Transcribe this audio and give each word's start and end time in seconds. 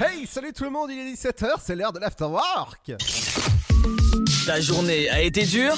Hey, 0.00 0.26
salut 0.26 0.52
tout 0.52 0.64
le 0.64 0.70
monde, 0.70 0.90
il 0.90 0.98
est 0.98 1.12
17h, 1.12 1.52
c'est 1.62 1.76
l'heure 1.76 1.92
de 1.92 2.00
l'afterwork. 2.00 2.94
Ta 4.44 4.60
journée 4.60 5.08
a 5.08 5.20
été 5.20 5.44
dure 5.44 5.76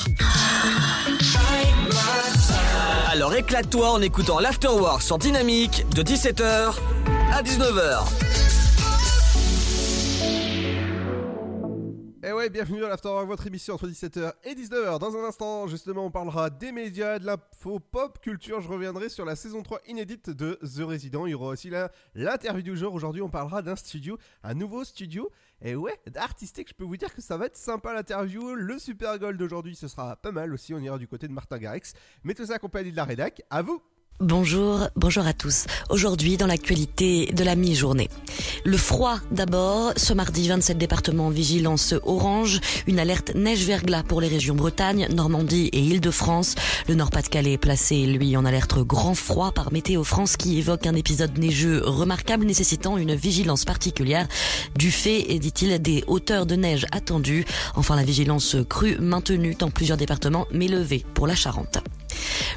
Alors 3.11 3.35
éclate-toi 3.35 3.91
en 3.91 4.01
écoutant 4.01 4.41
l'afterwork 4.41 5.03
sur 5.03 5.19
Dynamique 5.19 5.85
de 5.95 6.03
17h 6.03 6.73
à 7.31 7.43
19h. 7.43 8.26
Et 12.27 12.31
Eh 12.31 12.33
ouais, 12.33 12.51
bienvenue 12.51 12.81
dans 12.81 12.89
l'afterwork, 12.89 13.29
votre 13.29 13.47
émission 13.47 13.75
entre 13.75 13.87
17h 13.87 14.33
et 14.43 14.57
19h. 14.57 14.99
Dans 14.99 15.17
un 15.17 15.23
instant, 15.23 15.69
justement, 15.69 16.07
on 16.07 16.11
parlera 16.11 16.51
des 16.51 16.73
médias, 16.73 17.21
de 17.21 17.27
l'info 17.27 17.79
pop 17.79 18.19
culture. 18.21 18.61
Je 18.61 18.67
reviendrai 18.67 19.09
sur 19.09 19.25
la 19.25 19.37
saison 19.37 19.63
3 19.63 19.79
inédite 19.87 20.31
de 20.31 20.59
The 20.61 20.81
Resident. 20.81 21.27
Il 21.27 21.31
y 21.31 21.35
aura 21.35 21.51
aussi 21.51 21.71
l'interview 22.17 22.63
du 22.65 22.77
jour. 22.77 22.93
Aujourd'hui, 22.95 23.23
on 23.23 23.29
parlera 23.29 23.63
d'un 23.63 23.77
studio, 23.77 24.19
un 24.43 24.55
nouveau 24.55 24.83
studio. 24.83 25.31
Et 25.63 25.77
ouais, 25.77 26.01
artistique, 26.17 26.71
je 26.71 26.75
peux 26.75 26.83
vous 26.83 26.97
dire 26.97 27.15
que 27.15 27.23
ça 27.23 27.37
va 27.37 27.47
être 27.47 27.57
sympa 27.57 27.95
l'interview. 27.95 28.57
Le 28.57 28.77
Super 28.81 29.21
Gold 29.21 29.39
d'aujourd'hui, 29.39 29.77
ce 29.77 29.87
sera 29.87 30.17
pas 30.17 30.33
mal 30.33 30.53
aussi. 30.53 30.75
On 30.75 30.81
ira 30.81 30.99
du 30.99 31.07
côté 31.07 31.29
de 31.29 31.33
Martin 31.33 31.59
Garrix. 31.59 31.93
Mais 32.25 32.35
tout 32.35 32.47
ça 32.47 32.55
accompagné 32.55 32.91
de 32.91 32.97
la 32.97 33.05
rédac. 33.05 33.43
À 33.51 33.63
vous 33.63 33.81
Bonjour, 34.21 34.89
bonjour 34.97 35.27
à 35.27 35.35
tous. 35.35 35.67
Aujourd'hui, 35.91 36.39
dans 36.39 36.47
l'actualité 36.47 37.27
de 37.35 37.45
la 37.45 37.55
mi-journée. 37.55 38.09
Le 38.65 38.79
froid 38.79 39.19
d'abord. 39.31 39.93
Ce 39.99 40.15
mardi, 40.15 40.49
27 40.49 40.79
départements 40.79 41.27
en 41.27 41.31
vigilance 41.31 41.95
orange. 42.03 42.61
Une 42.87 42.99
alerte 42.99 43.35
neige-verglas 43.35 44.05
pour 44.05 44.23
les 44.23 44.29
régions 44.29 44.55
Bretagne, 44.55 45.07
Normandie 45.15 45.69
et 45.75 45.81
Île-de-France. 45.81 46.55
Le 46.89 46.95
Nord-Pas-de-Calais 46.95 47.53
est 47.53 47.59
placé, 47.59 48.07
lui, 48.07 48.39
en 48.39 48.47
alerte 48.47 48.79
grand 48.79 49.15
froid 49.15 49.53
par 49.53 49.71
Météo 49.71 50.03
France 50.03 50.39
qui 50.39 50.57
évoque 50.57 50.87
un 50.87 50.95
épisode 50.95 51.37
neigeux 51.37 51.83
remarquable 51.85 52.47
nécessitant 52.47 52.97
une 52.97 53.15
vigilance 53.15 53.67
particulière 53.67 54.27
du 54.77 54.91
fait, 54.91 55.39
dit-il, 55.39 55.79
des 55.83 56.05
hauteurs 56.07 56.47
de 56.47 56.57
neige 56.57 56.87
attendues. 56.91 57.45
Enfin, 57.75 57.97
la 57.97 58.03
vigilance 58.03 58.57
crue 58.67 58.97
maintenue 58.99 59.57
dans 59.59 59.69
plusieurs 59.69 59.99
départements, 59.99 60.47
mais 60.53 60.69
levée 60.69 61.05
pour 61.13 61.27
la 61.27 61.35
Charente. 61.35 61.83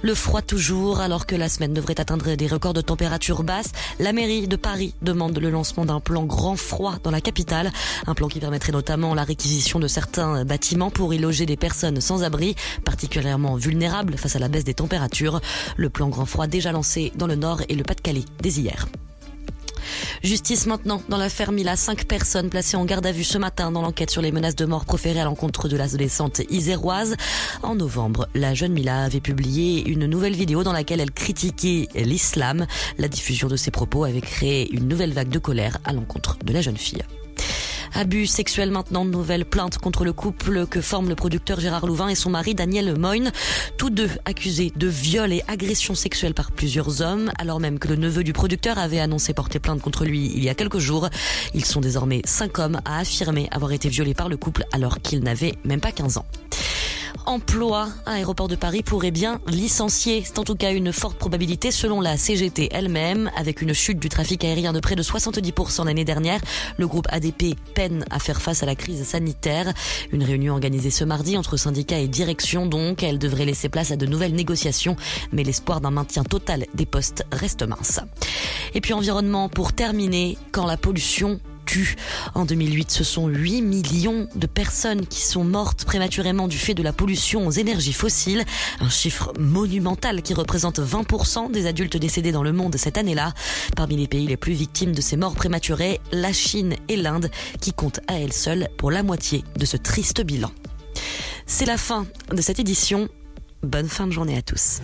Le 0.02 0.14
froid 0.14 0.42
toujours, 0.42 1.00
alors 1.02 1.26
que 1.26 1.36
la 1.36 1.50
semaine 1.50 1.74
devrait 1.74 2.00
atteindre 2.00 2.36
des 2.36 2.48
records 2.48 2.74
de 2.74 2.82
température 2.82 3.44
basse, 3.44 3.72
la 4.00 4.14
mairie 4.14 4.48
de 4.48 4.56
Paris 4.56 4.94
demande 5.02 5.38
le 5.38 5.50
lancement 5.50 5.86
d'un 5.86 6.00
plan 6.00 6.24
grand 6.24 6.56
froid 6.56 6.96
dans 7.04 7.12
la 7.12 7.22
capitale. 7.22 7.72
Un 8.08 8.14
plan 8.14 8.28
qui 8.28 8.40
permettrait 8.40 8.72
notamment 8.72 9.14
la 9.14 9.24
réquisition 9.24 9.80
de 9.80 9.88
certains 9.88 10.46
bâtiments 10.46 10.92
pour 10.92 11.14
y 11.14 11.18
loger 11.18 11.46
des 11.46 11.58
personnes 11.58 12.02
sans 12.02 12.24
abri, 12.24 12.56
particulièrement 12.86 13.56
vulnérables 13.56 14.18
face 14.18 14.36
à 14.36 14.40
la 14.40 14.48
baisse 14.48 14.64
des 14.64 14.74
températures. 14.74 15.42
Le 15.78 15.90
plan 15.90 16.10
grand 16.10 16.26
froid 16.26 16.48
déjà 16.48 16.72
lancé 16.72 17.12
dans 17.16 17.28
le 17.28 17.36
Nord 17.36 17.62
et 17.70 17.76
le 17.76 17.84
Pas-de-Calais 17.84 18.26
dès 18.42 18.52
hier. 18.52 18.88
Justice 20.24 20.66
maintenant 20.66 21.02
dans 21.10 21.18
l'affaire 21.18 21.52
Mila. 21.52 21.76
Cinq 21.76 22.06
personnes 22.06 22.50
placées 22.50 22.78
en 22.78 22.86
garde 22.86 23.06
à 23.06 23.12
vue 23.12 23.24
ce 23.24 23.38
matin 23.38 23.72
dans 23.72 23.82
l'enquête 23.82 24.10
sur 24.10 24.22
les 24.22 24.32
menaces 24.32 24.56
de 24.56 24.66
mort 24.66 24.86
proférées 24.86 25.22
à 25.22 25.26
l'encontre 25.26 25.68
de 25.68 25.78
l'adolescente 25.78 26.42
iséroise. 26.50 27.16
En 27.64 27.76
novembre, 27.76 28.28
la 28.36 28.54
jeune 28.54 28.74
Mila 28.74 29.04
avait 29.04 29.20
publié 29.20 29.88
une 29.88 30.06
nouvelle 30.06 30.36
vidéo 30.36 30.64
dans 30.64 30.74
laquelle 30.74 31.00
elle 31.00 31.12
critiquait 31.12 31.88
l'islam. 31.96 32.66
La 32.98 33.08
diffusion 33.08 33.48
de 33.48 33.56
ses 33.56 33.72
propos 33.72 34.04
avait 34.04 34.22
créé 34.22 34.72
une 34.74 34.88
nouvelle 34.88 35.14
vague 35.14 35.30
de 35.30 35.40
colère 35.40 35.78
à 35.84 35.94
l'encontre 35.94 36.38
de 36.44 36.54
la 36.54 36.62
jeune 36.62 36.78
fille. 36.78 37.04
Abus 37.94 38.28
sexuels 38.28 38.72
maintenant, 38.72 39.06
nouvelle 39.06 39.46
plainte 39.46 39.78
contre 39.78 40.06
le 40.06 40.14
couple 40.14 40.68
que 40.68 40.82
forment 40.82 41.10
le 41.10 41.16
producteur 41.16 41.60
Gérard 41.60 41.86
Louvain 41.86 42.08
et 42.08 42.16
son 42.16 42.30
mari 42.30 42.56
Daniel 42.56 42.98
Moyne. 42.98 43.32
Tous 43.78 43.90
deux 43.90 44.10
accusés 44.26 44.72
de 44.76 44.88
viol 44.88 45.34
et 45.34 45.44
agression 45.48 45.96
sexuelle 45.96 46.34
par 46.34 46.52
plusieurs 46.52 47.02
hommes, 47.02 47.32
alors 47.38 47.60
même 47.60 47.80
que 47.80 47.88
le 47.88 47.96
neveu 47.96 48.24
du 48.24 48.34
producteur 48.34 48.78
avait 48.78 49.00
annoncé 49.00 49.34
porter 49.34 49.60
plainte 49.60 49.82
contre 49.82 50.06
lui 50.06 50.32
il 50.34 50.44
y 50.44 50.50
a 50.50 50.56
quelques 50.56 50.80
jours. 50.80 51.10
Ils 51.54 51.66
sont 51.66 51.82
désormais 51.82 52.22
cinq 52.26 52.60
hommes 52.60 52.80
à 52.86 53.00
affirmer 53.00 53.48
avoir 53.52 53.72
été 53.72 53.90
violés 53.90 54.14
par 54.14 54.30
le 54.30 54.38
couple 54.38 54.66
alors 54.72 55.00
qu'ils 55.00 55.24
n'avaient 55.24 55.56
même 55.64 55.82
pas 55.82 55.92
15 55.92 56.18
ans. 56.18 56.26
Emploi, 57.30 57.90
Aéroport 58.08 58.48
de 58.48 58.56
Paris 58.56 58.82
pourrait 58.82 59.12
bien 59.12 59.40
licencier. 59.46 60.24
C'est 60.26 60.40
en 60.40 60.44
tout 60.44 60.56
cas 60.56 60.72
une 60.72 60.92
forte 60.92 61.16
probabilité 61.16 61.70
selon 61.70 62.02
la 62.02 62.18
CGT 62.18 62.70
elle-même. 62.72 63.30
Avec 63.38 63.62
une 63.62 63.74
chute 63.74 64.00
du 64.00 64.10
trafic 64.10 64.44
aérien 64.44 64.74
de 64.74 64.80
près 64.80 64.96
de 64.96 65.04
70% 65.04 65.86
l'année 65.86 66.06
dernière, 66.06 66.42
le 66.78 66.88
groupe 66.88 67.06
ADP 67.12 67.56
à 68.10 68.20
faire 68.20 68.42
face 68.42 68.64
à 68.64 68.66
la 68.66 68.76
crise 68.76 69.04
sanitaire. 69.04 69.74
Une 70.12 70.24
réunion 70.24 70.54
organisée 70.54 70.90
ce 70.90 71.04
mardi 71.04 71.38
entre 71.38 71.58
syndicats 71.58 72.00
et 72.00 72.08
direction 72.08 72.66
donc. 72.66 73.04
Elle 73.04 73.20
devrait 73.20 73.46
laisser 73.46 73.70
place 73.70 73.92
à 73.92 73.96
de 73.96 74.06
nouvelles 74.06 74.34
négociations, 74.34 74.96
mais 75.32 75.44
l'espoir 75.44 75.80
d'un 75.82 75.92
maintien 75.92 76.24
total 76.24 76.66
des 76.74 76.86
postes 76.86 77.24
reste 77.32 77.64
mince. 77.64 78.00
Et 78.74 78.82
puis 78.82 78.94
environnement 78.94 79.50
pour 79.50 79.74
terminer, 79.74 80.38
quand 80.52 80.66
la 80.66 80.78
pollution 80.78 81.40
En 82.34 82.46
2008, 82.46 82.92
ce 82.92 83.04
sont 83.04 83.28
8 83.28 83.62
millions 83.62 84.28
de 84.36 84.48
personnes 84.48 85.06
qui 85.06 85.22
sont 85.22 85.44
mortes 85.44 85.86
prématurément 85.86 86.48
du 86.48 86.58
fait 86.58 86.74
de 86.74 86.82
la 86.82 86.94
pollution 86.94 87.46
aux 87.46 87.52
énergies 87.52 87.94
fossiles. 87.94 88.44
Un 88.80 88.90
chiffre 88.90 89.34
monumental 89.40 90.22
qui 90.22 90.34
représente 90.34 90.80
20% 90.80 91.52
des 91.52 91.68
adultes 91.68 91.98
décédés 91.98 92.32
dans 92.32 92.44
le 92.44 92.54
monde 92.54 92.76
cette 92.78 92.98
année-là. 92.98 93.34
Parmi 93.76 93.98
les 93.98 94.08
pays 94.08 94.28
les 94.28 94.38
plus 94.38 94.54
victimes 94.54 94.94
de 94.94 95.02
ces 95.02 95.18
morts 95.18 95.36
prématurées, 95.36 96.00
la 96.12 96.34
Chine 96.34 96.76
et 96.88 96.96
l'Inde 96.96 97.30
qui 97.62 97.74
comptent 97.74 98.02
à 98.08 98.20
elles 98.20 98.34
seules 98.34 98.70
pour 98.78 98.92
la 98.92 99.04
moitié 99.04 99.44
de 99.58 99.66
ce 99.66 99.78
triste 99.78 100.22
bilan. 100.22 100.52
C'est 101.46 101.66
la 101.66 101.78
fin 101.78 102.06
de 102.32 102.42
cette 102.42 102.60
édition. 102.60 103.10
Bonne 103.62 103.90
fin 103.90 104.08
de 104.08 104.12
journée 104.12 104.38
à 104.38 104.42
tous. 104.42 104.80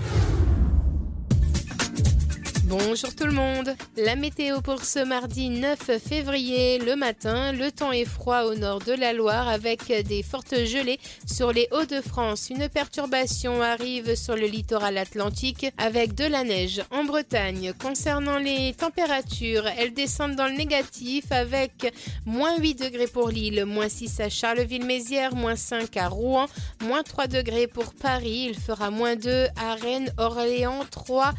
Bonjour 2.68 3.14
tout 3.14 3.28
le 3.28 3.32
monde. 3.32 3.76
La 3.96 4.16
météo 4.16 4.60
pour 4.60 4.86
ce 4.86 4.98
mardi 4.98 5.50
9 5.50 6.00
février, 6.00 6.80
le 6.80 6.96
matin, 6.96 7.52
le 7.52 7.72
temps 7.72 7.92
est 7.92 8.06
froid 8.06 8.42
au 8.46 8.56
nord 8.56 8.80
de 8.80 8.94
la 8.94 9.14
Loire 9.14 9.48
avec 9.48 9.86
des 10.08 10.24
fortes 10.24 10.66
gelées 10.66 11.00
sur 11.28 11.54
les 11.54 11.68
Hauts-de-France. 11.72 12.50
Une 12.50 12.68
perturbation 12.68 13.62
arrive 13.62 14.16
sur 14.16 14.36
le 14.36 14.48
littoral 14.48 14.98
atlantique 14.98 15.68
avec 15.78 16.16
de 16.16 16.26
la 16.26 16.44
neige 16.44 16.82
en 16.90 17.04
Bretagne. 17.04 17.72
Concernant 17.80 18.40
les 18.40 18.74
températures, 18.74 19.68
elles 19.78 19.94
descendent 19.94 20.36
dans 20.36 20.48
le 20.48 20.58
négatif 20.58 21.32
avec 21.32 21.94
moins 22.26 22.58
8 22.58 22.82
degrés 22.82 23.08
pour 23.08 23.30
Lille, 23.30 23.66
moins 23.66 23.90
6 23.90 24.22
à 24.22 24.30
Charleville-Mézières, 24.30 25.36
moins 25.36 25.56
5 25.56 25.96
à 25.98 26.08
Rouen, 26.08 26.48
moins 26.82 27.04
3 27.04 27.28
degrés 27.28 27.68
pour 27.68 27.94
Paris. 27.94 28.48
Il 28.50 28.56
fera 28.56 28.90
moins 28.90 29.16
2 29.16 29.50
à 29.56 29.76
Rennes, 29.76 30.12
Orléans, 30.18 30.84
3 30.90 31.32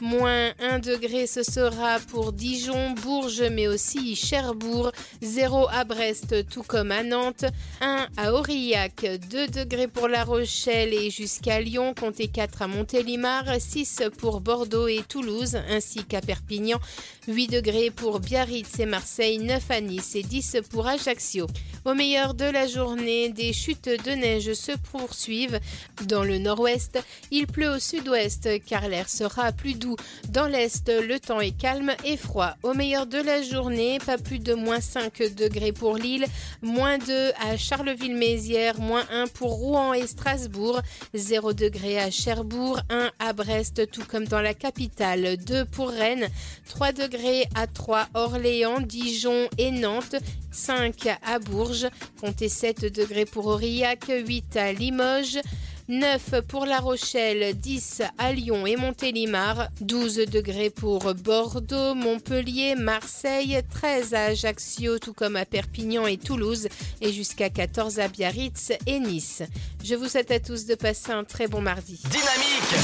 Moins 0.00 0.52
1 0.60 0.78
degré, 0.78 1.26
ce 1.26 1.42
sera 1.42 1.98
pour 1.98 2.32
Dijon, 2.32 2.90
Bourges, 2.90 3.42
mais 3.50 3.66
aussi 3.66 4.14
Cherbourg. 4.14 4.92
0 5.22 5.68
à 5.70 5.84
Brest, 5.84 6.48
tout 6.48 6.62
comme 6.62 6.92
à 6.92 7.02
Nantes. 7.02 7.44
1 7.80 8.06
à 8.16 8.32
Aurillac, 8.32 9.04
2 9.30 9.48
degrés 9.48 9.88
pour 9.88 10.08
La 10.08 10.24
Rochelle 10.24 10.94
et 10.94 11.10
jusqu'à 11.10 11.60
Lyon. 11.60 11.94
Comptez 11.98 12.28
4 12.28 12.62
à 12.62 12.68
Montélimar. 12.68 13.44
6 13.58 14.02
pour 14.18 14.40
Bordeaux 14.40 14.88
et 14.88 15.02
Toulouse, 15.08 15.56
ainsi 15.68 16.04
qu'à 16.04 16.20
Perpignan. 16.20 16.78
8 17.26 17.48
degrés 17.48 17.90
pour 17.90 18.20
Biarritz 18.20 18.78
et 18.78 18.86
Marseille. 18.86 19.38
9 19.38 19.70
à 19.70 19.80
Nice 19.80 20.14
et 20.14 20.22
10 20.22 20.58
pour 20.70 20.86
Ajaccio. 20.86 21.46
Au 21.84 21.94
meilleur 21.94 22.34
de 22.34 22.44
la 22.44 22.66
journée, 22.66 23.30
des 23.30 23.52
chutes 23.52 23.88
de 23.88 24.12
neige 24.12 24.52
se 24.52 24.72
poursuivent. 24.90 25.60
Dans 26.04 26.22
le 26.22 26.38
nord-ouest, 26.38 26.98
il 27.30 27.46
pleut 27.46 27.70
au 27.70 27.78
sud-ouest 27.78 28.48
car 28.66 28.88
l'air 28.88 29.08
sera 29.08 29.52
plus 29.52 29.74
doux. 29.78 29.96
Dans 30.28 30.46
l'est, 30.46 30.88
le 30.88 31.18
temps 31.18 31.40
est 31.40 31.56
calme 31.56 31.92
et 32.04 32.16
froid. 32.16 32.54
Au 32.62 32.74
meilleur 32.74 33.06
de 33.06 33.18
la 33.18 33.42
journée, 33.42 33.98
pas 34.04 34.18
plus 34.18 34.38
de 34.38 34.54
moins 34.54 34.80
5 34.80 35.34
degrés 35.34 35.72
pour 35.72 35.96
Lille, 35.96 36.26
moins 36.62 36.98
2 36.98 37.30
à 37.48 37.56
Charleville-Mézières, 37.56 38.78
moins 38.80 39.04
1 39.10 39.28
pour 39.28 39.52
Rouen 39.52 39.94
et 39.94 40.06
Strasbourg, 40.06 40.80
0 41.14 41.52
degré 41.52 41.98
à 41.98 42.10
Cherbourg, 42.10 42.80
1 42.90 43.10
à 43.18 43.32
Brest, 43.32 43.90
tout 43.90 44.04
comme 44.06 44.26
dans 44.26 44.40
la 44.40 44.54
capitale, 44.54 45.36
2 45.36 45.64
pour 45.64 45.88
Rennes, 45.88 46.28
3 46.68 46.92
degrés 46.92 47.46
à 47.54 47.66
3 47.66 48.08
Orléans, 48.14 48.80
Dijon 48.80 49.48
et 49.56 49.70
Nantes, 49.70 50.16
5 50.50 51.08
à 51.24 51.38
Bourges, 51.38 51.88
comptez 52.20 52.48
7 52.48 52.92
degrés 52.92 53.26
pour 53.26 53.46
Aurillac, 53.46 54.06
8 54.08 54.56
à 54.56 54.72
Limoges, 54.72 55.38
9 55.88 56.42
pour 56.46 56.66
La 56.66 56.80
Rochelle, 56.80 57.56
10 57.58 58.02
à 58.18 58.32
Lyon 58.32 58.66
et 58.66 58.76
Montélimar, 58.76 59.68
12 59.80 60.26
degrés 60.30 60.68
pour 60.68 61.14
Bordeaux, 61.14 61.94
Montpellier, 61.94 62.74
Marseille, 62.74 63.58
13 63.70 64.12
à 64.12 64.24
Ajaccio, 64.24 64.98
tout 64.98 65.14
comme 65.14 65.36
à 65.36 65.46
Perpignan 65.46 66.06
et 66.06 66.18
Toulouse, 66.18 66.68
et 67.00 67.10
jusqu'à 67.10 67.48
14 67.48 68.00
à 68.00 68.08
Biarritz 68.08 68.72
et 68.86 69.00
Nice. 69.00 69.42
Je 69.82 69.94
vous 69.94 70.08
souhaite 70.08 70.30
à 70.30 70.40
tous 70.40 70.66
de 70.66 70.74
passer 70.74 71.12
un 71.12 71.24
très 71.24 71.48
bon 71.48 71.62
mardi. 71.62 71.98
Dynamique 72.10 72.74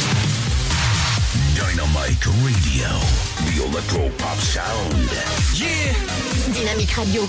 Dynamite 1.54 2.24
Radio. 2.24 2.88
The 3.36 3.70
Electro 3.70 4.08
Pop 4.16 4.40
Sound. 4.40 5.10
Yeah 5.54 5.92
Dynamique 6.52 6.92
Radio. 6.92 7.28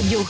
Radio. 0.00 0.20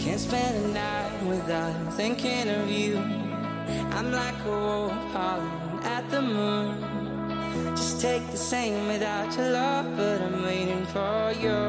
Can't 0.00 0.18
spend 0.18 0.56
a 0.56 0.68
night 0.74 1.22
without 1.28 1.94
thinking 1.94 2.48
of 2.48 2.68
you. 2.68 2.96
I'm 3.96 4.10
like 4.10 4.34
a 4.44 4.50
wolf 4.50 4.92
howling 5.12 5.84
at 5.84 6.10
the 6.10 6.20
moon. 6.20 7.76
Just 7.76 8.00
take 8.00 8.28
the 8.32 8.36
same 8.36 8.88
without 8.88 9.32
your 9.36 9.50
love, 9.50 9.96
but 9.96 10.20
I'm 10.20 10.42
waiting 10.42 10.84
for 10.86 11.32
you. 11.40 11.60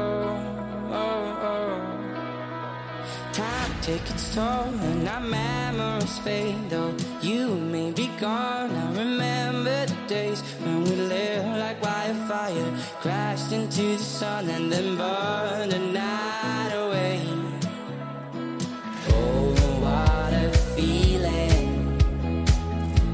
Oh, 0.90 1.38
oh. 1.50 2.02
Time 3.32 3.72
takes 3.80 4.10
its 4.10 4.34
toll 4.34 4.44
and 4.44 5.08
our 5.08 5.20
memories 5.20 6.18
fade 6.18 6.68
Though 6.68 6.94
you 7.22 7.56
may 7.56 7.90
be 7.90 8.08
gone 8.20 8.61
to 13.82 13.96
the 13.96 14.04
sun 14.04 14.48
and 14.48 14.72
then 14.72 14.96
burn 14.96 15.68
the 15.68 15.78
night 15.78 16.72
away. 16.82 17.20
Oh, 19.08 19.54
what 19.82 20.32
a 20.44 20.48
feeling! 20.74 21.98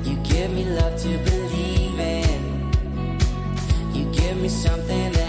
You 0.04 0.16
give 0.30 0.50
me 0.52 0.64
love 0.78 0.94
to 1.04 1.12
believe 1.30 1.98
in. 1.98 2.40
You 3.94 4.04
give 4.12 4.36
me 4.42 4.48
something 4.48 5.12
that. 5.12 5.27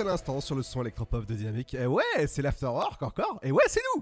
À 0.00 0.04
l'instant 0.04 0.40
sur 0.40 0.54
le 0.54 0.62
son 0.62 0.82
électropop 0.82 1.26
de 1.26 1.34
Dynamique. 1.34 1.74
Et 1.74 1.86
ouais, 1.86 2.02
c'est 2.26 2.42
l'afterwork 2.42 3.02
encore. 3.02 3.38
Et 3.42 3.52
ouais, 3.52 3.64
c'est 3.68 3.80
nous. 3.94 4.00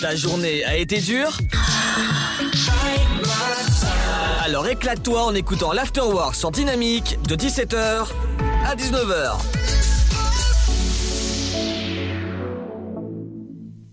Ta 0.00 0.14
journée 0.16 0.64
a 0.64 0.76
été 0.76 1.00
dure 1.00 1.36
Alors 4.42 4.66
éclate-toi 4.66 5.24
en 5.24 5.34
écoutant 5.34 5.72
l'Afterwork 5.72 6.34
sur 6.34 6.50
Dynamique 6.50 7.18
de 7.28 7.36
17h 7.36 8.06
à 8.64 8.74
19h. 8.74 9.38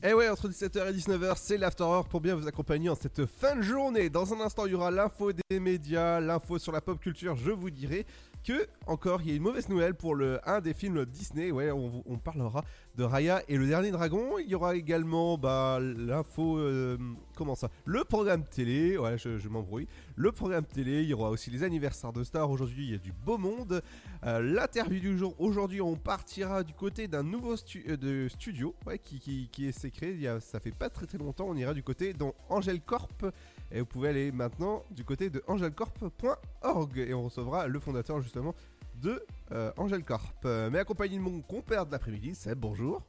Et 0.07 0.13
ouais, 0.13 0.29
entre 0.29 0.47
17h 0.47 0.89
et 0.89 0.93
19h, 0.93 1.33
c'est 1.37 1.57
l'afterwork 1.57 2.07
pour 2.07 2.21
bien 2.21 2.35
vous 2.35 2.47
accompagner 2.47 2.89
en 2.89 2.95
cette 2.95 3.25
fin 3.25 3.55
de 3.55 3.63
journée. 3.63 4.11
Dans 4.11 4.33
un 4.33 4.39
instant, 4.41 4.67
il 4.67 4.73
y 4.73 4.75
aura 4.75 4.91
l'info 4.91 5.31
des 5.33 5.59
médias, 5.59 6.19
l'info 6.19 6.59
sur 6.59 6.71
la 6.71 6.79
pop 6.79 6.99
culture. 6.99 7.35
Je 7.35 7.49
vous 7.49 7.71
dirai 7.71 8.05
que, 8.45 8.67
encore, 8.85 9.21
il 9.23 9.29
y 9.29 9.31
a 9.31 9.35
une 9.35 9.41
mauvaise 9.41 9.69
nouvelle 9.69 9.95
pour 9.95 10.13
le 10.13 10.39
un 10.47 10.61
des 10.61 10.75
films 10.75 11.03
Disney. 11.05 11.51
Ouais, 11.51 11.71
on, 11.71 12.17
parlera 12.17 12.63
de 12.95 13.03
Raya 13.03 13.41
et 13.47 13.57
le 13.57 13.65
dernier 13.65 13.89
dragon. 13.91 14.37
Il 14.37 14.47
y 14.47 14.55
aura 14.55 14.75
également 14.75 15.37
bah, 15.37 15.79
l'info. 15.81 16.57
euh, 16.59 16.97
comment 17.35 17.55
ça 17.55 17.69
Le 17.85 18.03
programme 18.03 18.43
télé. 18.45 18.97
Ouais, 18.97 19.17
je, 19.17 19.39
je 19.39 19.49
m'embrouille. 19.49 19.87
Le 20.15 20.31
programme 20.31 20.65
télé. 20.65 21.01
Il 21.01 21.09
y 21.09 21.13
aura 21.13 21.31
aussi 21.31 21.49
les 21.49 21.63
anniversaires 21.63 22.13
de 22.13 22.23
stars. 22.23 22.49
Aujourd'hui, 22.51 22.85
il 22.85 22.91
y 22.91 22.95
a 22.95 22.99
du 22.99 23.11
beau 23.11 23.37
monde. 23.37 23.81
Euh, 24.25 24.41
L'interview 24.41 24.99
du 24.99 25.17
jour. 25.17 25.35
Aujourd'hui, 25.39 25.81
on 25.81 25.95
partira 25.95 26.63
du 26.63 26.73
côté 26.73 27.07
d'un 27.07 27.23
nouveau 27.23 27.55
euh, 27.55 27.97
de 27.97 28.27
studio 28.29 28.75
ouais, 28.85 28.99
qui, 28.99 29.49
s'est 29.73 29.91
créé. 29.91 30.13
Il 30.13 30.37
ça 30.41 30.59
fait 30.59 30.71
pas 30.71 30.89
très 30.89 31.07
très 31.07 31.17
longtemps. 31.17 31.47
On 31.49 31.55
ira 31.55 31.73
du 31.73 31.81
côté 31.81 32.13
dans 32.13 32.35
Angel 32.49 32.79
Corp. 32.79 33.25
Et 33.71 33.79
vous 33.79 33.85
pouvez 33.85 34.09
aller 34.09 34.31
maintenant 34.31 34.83
du 34.91 35.03
côté 35.03 35.29
de 35.29 35.43
angelcorp.org. 35.47 36.97
Et 36.97 37.13
on 37.13 37.25
recevra 37.25 37.67
le 37.67 37.79
fondateur 37.79 38.21
justement 38.21 38.55
de 39.01 39.23
euh, 39.51 39.71
Angel 39.77 40.03
Corp. 40.03 40.45
Euh, 40.45 40.69
mais 40.69 40.79
accompagné 40.79 41.17
de 41.17 41.21
mon 41.21 41.41
compère 41.41 41.85
de 41.85 41.91
l'après-midi, 41.91 42.35
c'est 42.35 42.55
bonjour. 42.55 43.01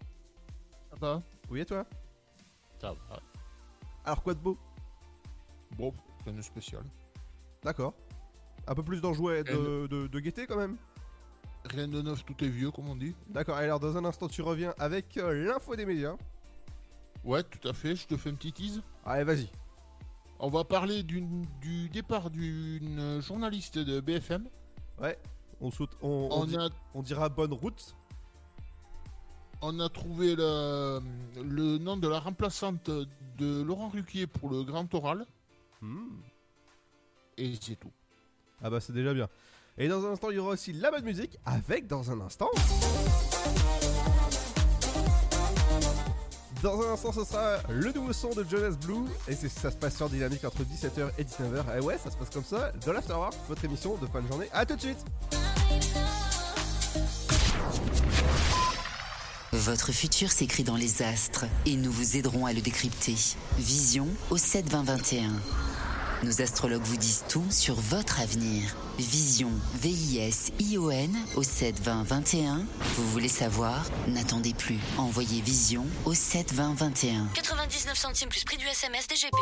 Ça 0.90 0.96
va? 1.00 1.22
Oui, 1.50 1.60
et 1.60 1.66
toi? 1.66 1.84
Ça 2.80 2.92
va. 2.92 3.20
Alors 4.04 4.22
quoi 4.22 4.34
de 4.34 4.40
beau? 4.40 4.56
Bon, 5.76 5.92
rien 6.24 6.34
de 6.34 6.42
spécial. 6.42 6.82
D'accord. 7.62 7.94
Un 8.66 8.74
peu 8.74 8.82
plus 8.82 9.00
d'enjouet, 9.00 9.44
de, 9.44 9.86
de, 9.86 10.06
de 10.06 10.20
gaieté 10.20 10.46
quand 10.46 10.56
même? 10.56 10.76
Rien 11.66 11.88
de 11.88 12.00
neuf, 12.00 12.24
tout 12.24 12.44
est 12.44 12.48
vieux, 12.48 12.70
comme 12.70 12.88
on 12.88 12.96
dit. 12.96 13.14
D'accord, 13.28 13.56
alors 13.56 13.80
dans 13.80 13.96
un 13.96 14.04
instant 14.04 14.28
tu 14.28 14.42
reviens 14.42 14.74
avec 14.78 15.16
euh, 15.16 15.46
l'info 15.46 15.74
des 15.76 15.84
médias. 15.86 16.16
Ouais, 17.24 17.42
tout 17.42 17.68
à 17.68 17.72
fait, 17.72 17.96
je 17.96 18.06
te 18.06 18.16
fais 18.16 18.30
une 18.30 18.36
petite 18.36 18.56
tease. 18.56 18.82
Allez, 19.04 19.24
vas-y. 19.24 19.50
On 20.38 20.48
va 20.50 20.64
parler 20.64 21.02
du 21.02 21.88
départ 21.90 22.30
d'une 22.30 23.20
journaliste 23.22 23.78
de 23.78 24.00
BFM. 24.00 24.48
On, 25.60 25.70
saute, 25.70 25.96
on, 26.02 26.28
on 26.30 26.40
On 26.42 26.44
di- 26.44 26.56
a, 26.56 26.68
on 26.94 27.02
dira 27.02 27.28
bonne 27.30 27.52
route. 27.54 27.94
on 29.62 29.80
a 29.80 29.88
trouvé 29.88 30.36
le, 30.36 31.00
le 31.42 31.78
nom 31.78 31.96
de 31.96 32.06
la 32.08 32.18
remplaçante 32.20 32.90
de 33.38 33.62
Laurent 33.62 33.88
Ruquier 33.88 34.26
pour 34.26 34.50
le 34.50 34.62
grand 34.62 34.92
oral. 34.94 35.24
Hmm. 35.80 36.20
Et 37.38 37.54
c'est 37.60 37.76
tout. 37.76 37.90
Ah 38.62 38.68
bah 38.70 38.80
c'est 38.80 38.92
déjà 38.92 39.14
bien. 39.14 39.28
Et 39.78 39.88
dans 39.88 40.04
un 40.06 40.12
instant 40.12 40.30
il 40.30 40.36
y 40.36 40.38
aura 40.38 40.50
aussi 40.52 40.72
la 40.74 40.90
bonne 40.90 41.04
musique 41.04 41.38
avec 41.46 41.86
dans 41.86 42.10
un 42.10 42.20
instant... 42.20 42.48
Dans 46.66 46.82
un 46.82 46.94
instant 46.94 47.12
ce 47.12 47.24
sera 47.24 47.58
le 47.68 47.92
nouveau 47.92 48.12
son 48.12 48.30
de 48.30 48.44
Jonas 48.50 48.74
Blue 48.84 49.04
et 49.28 49.36
ça 49.36 49.70
se 49.70 49.76
passe 49.76 49.94
sur 49.98 50.08
Dynamique 50.08 50.44
entre 50.44 50.64
17h 50.64 51.10
et 51.16 51.22
19h. 51.22 51.78
Et 51.78 51.80
ouais 51.80 51.96
ça 51.96 52.10
se 52.10 52.16
passe 52.16 52.28
comme 52.28 52.42
ça 52.42 52.72
dans 52.84 52.92
l'Afterwork, 52.92 53.34
votre 53.48 53.64
émission 53.64 53.94
de 53.94 54.06
fin 54.08 54.20
de 54.20 54.26
journée. 54.26 54.48
A 54.52 54.66
tout 54.66 54.74
de 54.74 54.80
suite 54.80 54.98
Votre 59.52 59.92
futur 59.92 60.32
s'écrit 60.32 60.64
dans 60.64 60.74
les 60.74 61.02
astres 61.02 61.44
et 61.66 61.76
nous 61.76 61.92
vous 61.92 62.16
aiderons 62.16 62.46
à 62.46 62.52
le 62.52 62.60
décrypter. 62.60 63.14
Vision 63.58 64.08
au 64.30 64.36
72021. 64.36 65.75
Nos 66.22 66.40
astrologues 66.40 66.82
vous 66.82 66.96
disent 66.96 67.24
tout 67.28 67.44
sur 67.50 67.74
votre 67.74 68.20
avenir. 68.20 68.74
Vision, 68.98 69.50
V-I-S-I-O-N 69.82 71.14
au 71.36 71.42
72021. 71.42 72.64
Vous 72.96 73.10
voulez 73.10 73.28
savoir? 73.28 73.84
N'attendez 74.08 74.54
plus. 74.54 74.78
Envoyez 74.96 75.42
Vision 75.42 75.84
au 76.06 76.14
72021. 76.14 77.28
99 77.34 77.96
centimes 77.96 78.28
plus 78.30 78.44
prix 78.44 78.56
du 78.56 78.66
SMS 78.66 79.06
DGP. 79.06 79.36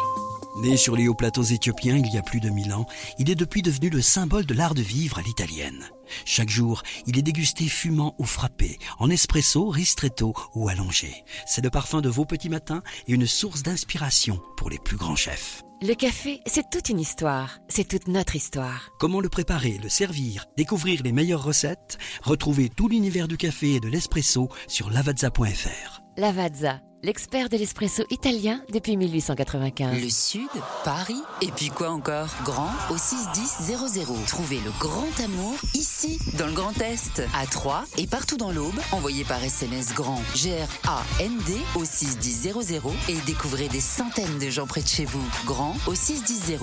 Né 0.62 0.76
sur 0.76 0.96
les 0.96 1.06
hauts 1.06 1.14
plateaux 1.14 1.42
éthiopiens 1.42 1.96
il 1.96 2.12
y 2.12 2.18
a 2.18 2.22
plus 2.22 2.40
de 2.40 2.50
1000 2.50 2.74
ans, 2.74 2.86
il 3.18 3.30
est 3.30 3.36
depuis 3.36 3.62
devenu 3.62 3.88
le 3.88 4.02
symbole 4.02 4.44
de 4.44 4.54
l'art 4.54 4.74
de 4.74 4.82
vivre 4.82 5.18
à 5.18 5.22
l'italienne. 5.22 5.88
Chaque 6.24 6.50
jour, 6.50 6.82
il 7.06 7.18
est 7.18 7.22
dégusté 7.22 7.66
fumant 7.66 8.14
ou 8.18 8.24
frappé, 8.24 8.78
en 8.98 9.10
espresso, 9.10 9.68
ristretto 9.68 10.34
ou 10.54 10.68
allongé. 10.68 11.24
C'est 11.46 11.62
le 11.62 11.70
parfum 11.70 12.00
de 12.00 12.08
vos 12.08 12.24
petits 12.24 12.50
matins 12.50 12.82
et 13.06 13.12
une 13.12 13.26
source 13.26 13.62
d'inspiration 13.62 14.40
pour 14.56 14.70
les 14.70 14.78
plus 14.78 14.96
grands 14.96 15.16
chefs. 15.16 15.63
Le 15.82 15.94
café, 15.94 16.40
c'est 16.46 16.70
toute 16.70 16.88
une 16.88 17.00
histoire. 17.00 17.58
C'est 17.68 17.86
toute 17.88 18.06
notre 18.08 18.36
histoire. 18.36 18.90
Comment 18.98 19.20
le 19.20 19.28
préparer, 19.28 19.78
le 19.82 19.88
servir, 19.88 20.46
découvrir 20.56 21.02
les 21.02 21.12
meilleures 21.12 21.42
recettes? 21.42 21.98
Retrouvez 22.22 22.68
tout 22.68 22.88
l'univers 22.88 23.28
du 23.28 23.36
café 23.36 23.74
et 23.74 23.80
de 23.80 23.88
l'espresso 23.88 24.48
sur 24.68 24.90
lavazza.fr. 24.90 26.00
Lavazza, 26.16 26.80
l'expert 27.04 27.50
de 27.50 27.58
l'espresso 27.58 28.02
italien 28.08 28.62
depuis 28.72 28.96
1895. 28.96 30.02
Le 30.02 30.08
Sud, 30.08 30.48
Paris, 30.84 31.20
et 31.42 31.48
puis 31.54 31.68
quoi 31.68 31.90
encore? 31.90 32.28
Grand 32.44 32.70
au 32.90 32.96
61000. 32.96 34.24
Trouvez 34.26 34.58
le 34.64 34.70
grand 34.80 35.20
amour 35.22 35.54
ici, 35.74 36.18
dans 36.38 36.46
le 36.46 36.52
Grand 36.52 36.72
Est, 36.80 37.22
à 37.38 37.46
Troyes 37.46 37.84
et 37.98 38.06
partout 38.06 38.38
dans 38.38 38.50
l'Aube. 38.50 38.78
Envoyez 38.92 39.24
par 39.24 39.42
SMS 39.44 39.92
grand 39.92 40.20
G-R-A-N-D 40.34 41.52
au 41.74 41.84
61000 41.84 42.80
et 43.10 43.16
découvrez 43.26 43.68
des 43.68 43.80
centaines 43.80 44.38
de 44.38 44.48
gens 44.48 44.66
près 44.66 44.80
de 44.80 44.88
chez 44.88 45.04
vous. 45.04 45.24
Grand 45.44 45.76
au 45.86 45.94
61000. 45.94 46.58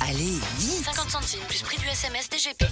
Allez, 0.00 0.24
vite 0.58 0.84
50 0.86 1.10
centimes 1.10 1.40
plus 1.48 1.62
prix 1.62 1.78
du 1.78 1.86
SMS 1.86 2.28
DGP. 2.28 2.64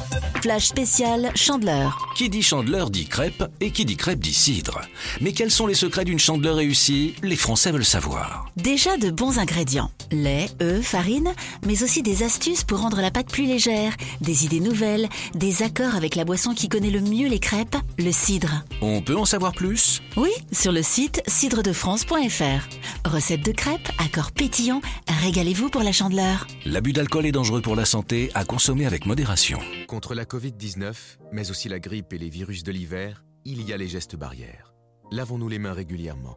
Flash 0.42 0.66
spécial 0.66 1.30
Chandeleur. 1.36 2.08
Qui 2.16 2.28
dit 2.28 2.42
chandeleur 2.42 2.90
dit 2.90 3.06
crêpe 3.06 3.44
et 3.60 3.70
qui 3.70 3.84
dit 3.84 3.96
crêpe 3.96 4.18
dit 4.18 4.34
cidre. 4.34 4.80
Mais 5.20 5.32
quels 5.32 5.52
sont 5.52 5.68
les 5.68 5.74
secrets 5.74 6.04
d'une 6.04 6.18
chandeleur 6.18 6.56
réussie? 6.56 7.11
Les 7.22 7.36
Français 7.36 7.72
veulent 7.72 7.84
savoir. 7.84 8.46
Déjà 8.56 8.96
de 8.96 9.10
bons 9.10 9.38
ingrédients. 9.38 9.90
Lait, 10.10 10.48
œufs, 10.60 10.84
farine, 10.84 11.32
mais 11.66 11.82
aussi 11.82 12.02
des 12.02 12.22
astuces 12.22 12.64
pour 12.64 12.80
rendre 12.80 13.00
la 13.00 13.10
pâte 13.10 13.30
plus 13.30 13.46
légère, 13.46 13.96
des 14.20 14.44
idées 14.44 14.60
nouvelles, 14.60 15.08
des 15.34 15.62
accords 15.62 15.94
avec 15.94 16.14
la 16.16 16.24
boisson 16.24 16.54
qui 16.54 16.68
connaît 16.68 16.90
le 16.90 17.00
mieux 17.00 17.28
les 17.28 17.38
crêpes, 17.38 17.76
le 17.98 18.12
cidre. 18.12 18.64
On 18.80 19.02
peut 19.02 19.16
en 19.16 19.24
savoir 19.24 19.52
plus? 19.52 20.02
Oui, 20.16 20.30
sur 20.52 20.72
le 20.72 20.82
site 20.82 21.22
cidredefrance.fr. 21.26 23.08
Recette 23.08 23.44
de 23.44 23.52
crêpes, 23.52 23.88
accords 23.98 24.32
pétillants, 24.32 24.82
régalez-vous 25.22 25.70
pour 25.70 25.82
la 25.82 25.92
chandeleur. 25.92 26.46
L'abus 26.64 26.92
d'alcool 26.92 27.26
est 27.26 27.32
dangereux 27.32 27.62
pour 27.62 27.76
la 27.76 27.84
santé, 27.84 28.30
à 28.34 28.44
consommer 28.44 28.86
avec 28.86 29.06
modération. 29.06 29.58
Contre 29.86 30.14
la 30.14 30.24
Covid-19, 30.24 30.94
mais 31.32 31.50
aussi 31.50 31.68
la 31.68 31.80
grippe 31.80 32.12
et 32.12 32.18
les 32.18 32.30
virus 32.30 32.62
de 32.62 32.72
l'hiver, 32.72 33.24
il 33.44 33.62
y 33.62 33.72
a 33.72 33.76
les 33.76 33.88
gestes 33.88 34.16
barrières. 34.16 34.72
Lavons-nous 35.10 35.48
les 35.48 35.58
mains 35.58 35.72
régulièrement. 35.72 36.36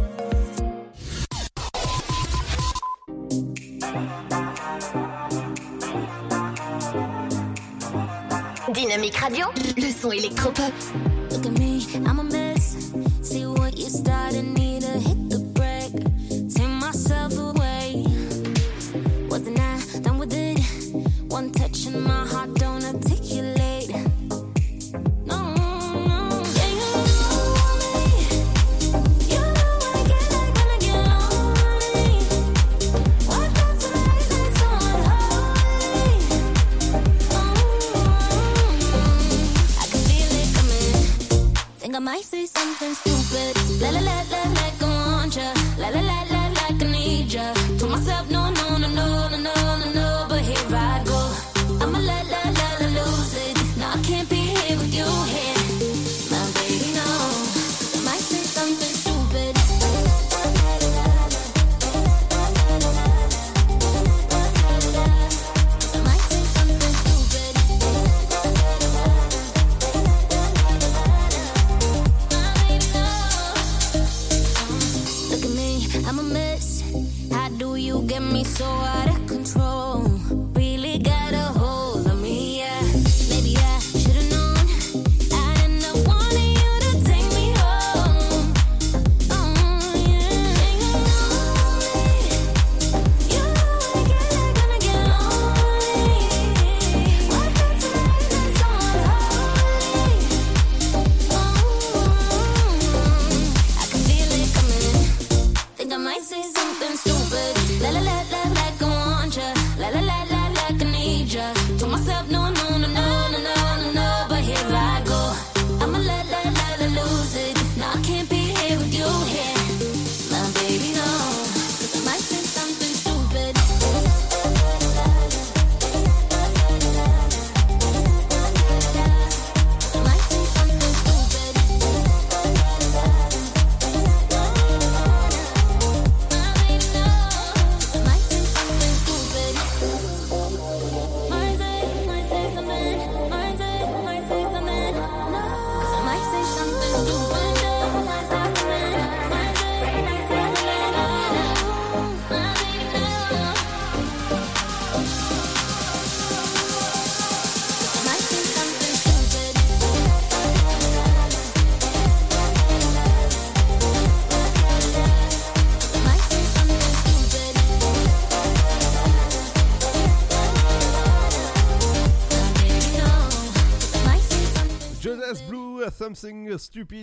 Dynamique 8.91 9.15
Radio, 9.15 9.45
le 9.77 9.89
son 9.89 10.11
électropop. 10.11 10.73
Look 11.31 11.45
at 11.45 11.57
me, 11.57 11.87
I'm 12.05 12.19
a 12.19 12.23
mess. 12.23 12.91
See 13.21 13.45
what 13.45 13.77
you 13.77 13.87
started, 13.87 14.43
need 14.43 14.81
to 14.81 14.99
hit 14.99 15.29
the 15.29 15.39
brake. 15.55 15.93
Take 16.53 16.67
myself 16.67 17.37
away. 17.37 18.03
Wasn't 19.29 19.57
I 19.57 19.79
done 20.01 20.19
with 20.19 20.33
it? 20.33 20.59
One 21.29 21.51
touch 21.53 21.85
and 21.85 22.03
my 22.03 22.27
heart 22.27 22.53
might 42.11 42.25
say 42.25 42.45
something 42.45 42.93
stupid. 42.93 43.55
La 43.81 43.89
la 43.89 44.01
la 44.01 44.17
la 44.31 44.41
like 44.59 44.83
I 44.83 45.13
want 45.13 45.33
ya. 45.33 45.53
La 45.77 45.87
la 45.95 46.01
la 46.01 46.19
la 46.33 46.41
like 46.59 46.83
I 46.83 46.91
need 46.91 47.31
ya. 47.33 47.53
Told 47.79 47.91
myself 47.91 48.29
no 48.29 48.49
no 48.49 48.60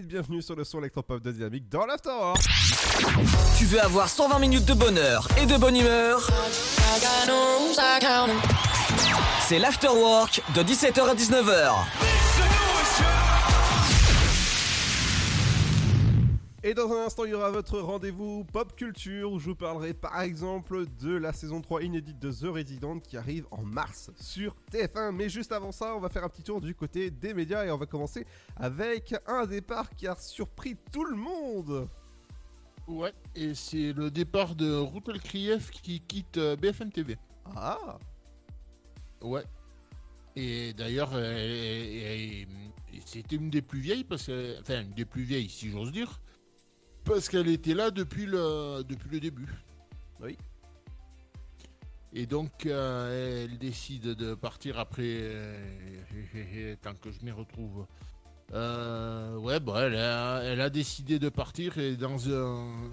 Bienvenue 0.02 0.42
sur 0.42 0.54
le 0.54 0.64
son 0.64 0.80
électropop 0.80 1.22
de 1.22 1.32
Dynamique 1.32 1.68
dans 1.70 1.86
l'Afterwork. 1.86 2.42
Tu 3.56 3.64
veux 3.64 3.80
avoir 3.80 4.08
120 4.08 4.38
minutes 4.38 4.64
de 4.66 4.74
bonheur 4.74 5.26
et 5.40 5.46
de 5.46 5.56
bonne 5.56 5.76
humeur? 5.76 6.28
C'est 9.40 9.58
l'Afterwork 9.58 10.42
de 10.54 10.62
17h 10.62 11.08
à 11.08 11.14
19h. 11.14 12.07
Et 16.64 16.74
dans 16.74 16.90
un 16.90 17.06
instant, 17.06 17.24
il 17.24 17.30
y 17.30 17.34
aura 17.34 17.52
votre 17.52 17.78
rendez-vous 17.78 18.42
pop 18.44 18.74
culture 18.74 19.30
où 19.30 19.38
je 19.38 19.50
vous 19.50 19.54
parlerai 19.54 19.94
par 19.94 20.20
exemple 20.22 20.86
de 21.00 21.16
la 21.16 21.32
saison 21.32 21.60
3 21.60 21.84
inédite 21.84 22.18
de 22.18 22.32
The 22.32 22.52
Resident 22.52 22.98
qui 22.98 23.16
arrive 23.16 23.46
en 23.52 23.62
mars 23.62 24.10
sur 24.16 24.56
TF1. 24.72 25.12
Mais 25.12 25.28
juste 25.28 25.52
avant 25.52 25.70
ça, 25.70 25.94
on 25.94 26.00
va 26.00 26.08
faire 26.08 26.24
un 26.24 26.28
petit 26.28 26.42
tour 26.42 26.60
du 26.60 26.74
côté 26.74 27.12
des 27.12 27.32
médias 27.32 27.64
et 27.64 27.70
on 27.70 27.78
va 27.78 27.86
commencer 27.86 28.26
avec 28.56 29.14
un 29.28 29.46
départ 29.46 29.90
qui 29.94 30.08
a 30.08 30.16
surpris 30.16 30.76
tout 30.90 31.04
le 31.04 31.14
monde. 31.14 31.88
Ouais, 32.88 33.12
et 33.36 33.54
c'est 33.54 33.92
le 33.92 34.10
départ 34.10 34.56
de 34.56 34.74
Routel 34.74 35.20
Krief 35.20 35.70
qui 35.70 36.00
quitte 36.00 36.38
euh, 36.38 36.56
BFM 36.56 36.90
TV. 36.90 37.18
Ah 37.54 37.98
Ouais. 39.20 39.44
Et 40.34 40.72
d'ailleurs, 40.72 41.10
euh, 41.12 42.44
c'était 43.04 43.36
une 43.36 43.50
des 43.50 43.62
plus 43.62 43.80
vieilles, 43.80 44.04
parce 44.04 44.26
que, 44.26 44.58
enfin, 44.60 44.82
une 44.82 44.92
des 44.92 45.04
plus 45.04 45.22
vieilles, 45.22 45.48
si 45.48 45.70
j'ose 45.70 45.92
dire, 45.92 46.20
Parce 47.08 47.30
qu'elle 47.30 47.48
était 47.48 47.72
là 47.72 47.90
depuis 47.90 48.26
le, 48.26 48.82
depuis 48.86 49.08
le 49.08 49.18
début. 49.18 49.48
Oui. 50.20 50.36
Et 52.12 52.26
donc, 52.26 52.66
euh, 52.66 53.44
elle 53.46 53.56
décide 53.56 54.14
de 54.14 54.34
partir 54.34 54.78
après. 54.78 55.02
euh, 55.06 56.76
tant 56.82 56.92
que 56.94 57.10
je 57.10 57.24
m'y 57.24 57.30
retrouve. 57.30 57.86
Euh, 58.52 59.36
ouais, 59.38 59.58
bon, 59.58 59.74
elle 59.76 59.96
a, 59.96 60.42
elle 60.42 60.60
a 60.60 60.68
décidé 60.68 61.18
de 61.18 61.30
partir 61.30 61.78
et 61.78 61.96
dans 61.96 62.28
un. 62.28 62.92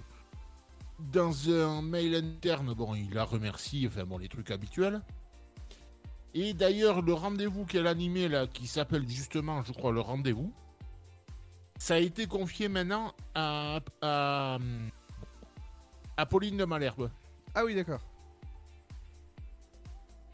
Dans 0.98 1.50
un 1.50 1.82
mail 1.82 2.14
interne, 2.14 2.72
bon, 2.72 2.94
il 2.94 3.12
la 3.12 3.24
remercie, 3.24 3.86
enfin 3.86 4.04
bon, 4.04 4.16
les 4.16 4.28
trucs 4.28 4.50
habituels. 4.50 5.02
Et 6.32 6.54
d'ailleurs, 6.54 7.02
le 7.02 7.12
rendez-vous 7.12 7.66
qu'elle 7.66 7.86
animait 7.86 8.28
là, 8.28 8.46
qui 8.46 8.66
s'appelle 8.66 9.06
justement, 9.06 9.62
je 9.62 9.72
crois, 9.72 9.92
le 9.92 10.00
rendez-vous, 10.00 10.54
ça 11.78 11.94
a 11.94 11.98
été 11.98 12.26
confié 12.26 12.68
maintenant 12.68 13.14
à, 13.34 13.80
à, 14.02 14.58
à 16.16 16.26
Pauline 16.26 16.56
de 16.56 16.64
Malherbe. 16.64 17.10
Ah 17.54 17.64
oui, 17.64 17.74
d'accord. 17.74 18.00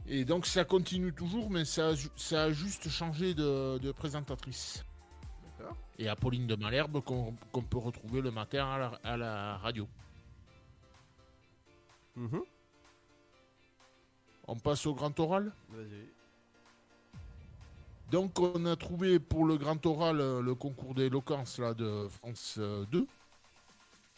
Et 0.07 0.25
donc 0.25 0.47
ça 0.47 0.65
continue 0.65 1.13
toujours, 1.13 1.49
mais 1.51 1.65
ça, 1.65 1.93
ça 2.17 2.45
a 2.45 2.51
juste 2.51 2.89
changé 2.89 3.35
de, 3.35 3.79
de 3.79 3.93
présentatrice. 3.93 4.85
D'accord. 5.59 5.77
Et 5.99 6.09
à 6.09 6.17
Pauline 6.17 6.47
de 6.47 6.57
Malherbe 6.57 7.01
qu'on 7.03 7.37
qu'on 7.53 7.63
peut 7.63 7.79
retrouver 7.79 8.21
le 8.21 8.31
matin 8.31 8.67
à 8.67 8.79
la, 8.79 8.87
à 9.05 9.17
la 9.17 9.57
radio. 9.59 9.89
Mhm. 12.17 12.43
On 14.49 14.57
passe 14.57 14.87
au 14.87 14.95
grand 14.95 15.19
oral? 15.21 15.53
Vas-y. 15.71 16.09
Donc 18.13 18.39
on 18.41 18.67
a 18.67 18.77
trouvé 18.77 19.19
pour 19.19 19.47
le 19.47 19.57
grand 19.57 19.85
oral 19.87 20.21
euh, 20.21 20.43
le 20.43 20.55
concours 20.55 20.95
d'éloquence 20.95 21.59
là 21.59 21.73
de 21.73 22.07
France 22.09 22.57
euh, 22.59 22.85
2. 22.93 23.07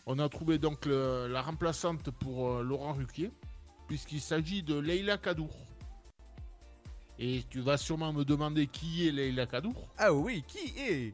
On 0.06 0.18
a 0.18 0.28
trouvé 0.28 0.58
donc 0.58 0.84
le- 0.84 1.28
la 1.28 1.40
remplaçante 1.42 2.10
pour 2.10 2.48
euh, 2.50 2.62
Laurent 2.64 2.92
Ruquier, 2.94 3.30
puisqu'il 3.86 4.20
s'agit 4.20 4.64
de 4.64 4.76
Leila 4.76 5.16
Kadour. 5.16 5.54
Et 7.20 7.44
tu 7.48 7.60
vas 7.60 7.76
sûrement 7.76 8.12
me 8.12 8.24
demander 8.24 8.66
qui 8.66 9.06
est 9.06 9.12
Leila 9.12 9.46
Kadour. 9.46 9.88
Ah 9.96 10.12
oui, 10.12 10.42
qui 10.48 10.74
est? 10.76 11.12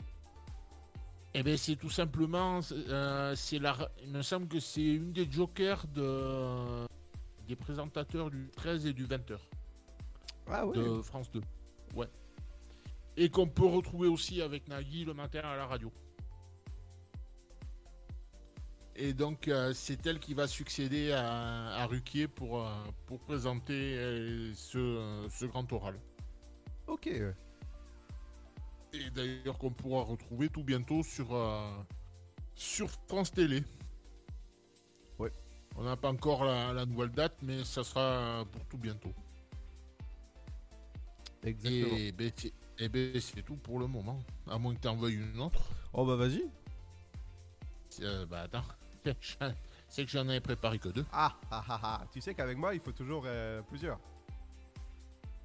Eh 1.35 1.43
bien 1.43 1.59
c'est 1.59 1.77
tout 1.77 1.91
simplement, 1.91 2.61
euh, 2.73 3.35
c'est 3.37 3.59
la, 3.59 3.77
il 4.03 4.11
me 4.11 4.23
semble 4.23 4.49
que 4.49 4.59
c'est 4.59 4.83
une 4.83 5.13
des 5.13 5.31
jokers 5.31 5.87
de, 5.95 6.87
des 7.47 7.57
présentateurs 7.57 8.31
du 8.31 8.49
13 8.57 8.87
et 8.87 8.93
du 8.95 9.07
20h 9.07 9.37
Ah 10.49 10.67
oui. 10.67 10.79
de 10.79 11.03
France 11.03 11.31
2. 11.31 11.43
Ouais. 11.95 12.09
Et 13.17 13.29
qu'on 13.29 13.49
peut 13.49 13.67
retrouver 13.67 14.09
aussi 14.09 14.41
avec 14.41 14.69
Nagui 14.69 15.05
le 15.05 15.15
matin 15.15 15.41
à 15.41 15.57
la 15.57 15.67
radio. 15.67 15.93
Et 18.97 19.15
donc, 19.15 19.49
euh, 19.49 19.73
c'est 19.73 20.07
elle 20.07 20.19
qui 20.19 20.35
va 20.35 20.47
succéder 20.47 21.13
à, 21.13 21.69
à 21.71 21.87
Ruquier 21.87 22.29
pour, 22.29 22.63
euh, 22.63 22.71
pour 23.07 23.19
présenter 23.21 23.97
euh, 23.97 24.53
ce, 24.55 25.27
ce 25.31 25.47
grand 25.47 25.73
oral. 25.73 25.99
Ok. 26.87 27.07
ouais. 27.07 27.35
Et 28.93 29.11
d'ailleurs, 29.11 29.57
qu'on 29.57 29.71
pourra 29.71 30.03
retrouver 30.03 30.49
tout 30.49 30.65
bientôt 30.65 31.03
sur, 31.03 31.29
sur 32.55 32.91
France 33.09 33.31
Télé. 33.31 33.63
Ouais. 35.19 35.33
On 35.77 35.85
n'a 35.85 35.97
pas 35.97 36.11
encore 36.11 36.45
la, 36.45 36.73
la 36.73 36.85
nouvelle 36.85 37.13
date, 37.13 37.37
mais 37.43 37.65
ça 37.65 37.85
sera 37.85 38.45
pour 38.51 38.67
tout 38.67 38.79
bientôt. 38.79 39.15
Exactement. 41.43 41.97
Et 41.97 42.13
ben, 42.13 42.33
eh 42.81 42.89
ben, 42.89 43.21
c'est 43.21 43.43
tout 43.43 43.57
pour 43.57 43.79
le 43.79 43.87
moment. 43.87 44.19
À 44.49 44.59
moins 44.59 44.75
que 44.75 44.81
tu 44.81 44.89
en 44.89 44.97
veuilles 44.97 45.21
une 45.35 45.41
autre. 45.41 45.61
Oh 45.93 46.07
bah 46.07 46.17
vas-y. 46.17 46.43
Euh, 48.01 48.25
bah 48.27 48.43
attends. 48.43 48.65
C'est 49.89 50.05
que 50.05 50.11
j'en 50.11 50.29
avais 50.29 50.41
préparé 50.41 50.79
que 50.79 50.89
deux. 50.89 51.05
Ah, 51.13 51.35
ah, 51.51 51.65
ah, 51.69 51.81
ah. 51.83 52.03
Tu 52.13 52.21
sais 52.21 52.33
qu'avec 52.33 52.57
moi, 52.57 52.75
il 52.75 52.81
faut 52.81 52.93
toujours 52.93 53.25
euh, 53.27 53.61
plusieurs. 53.63 53.99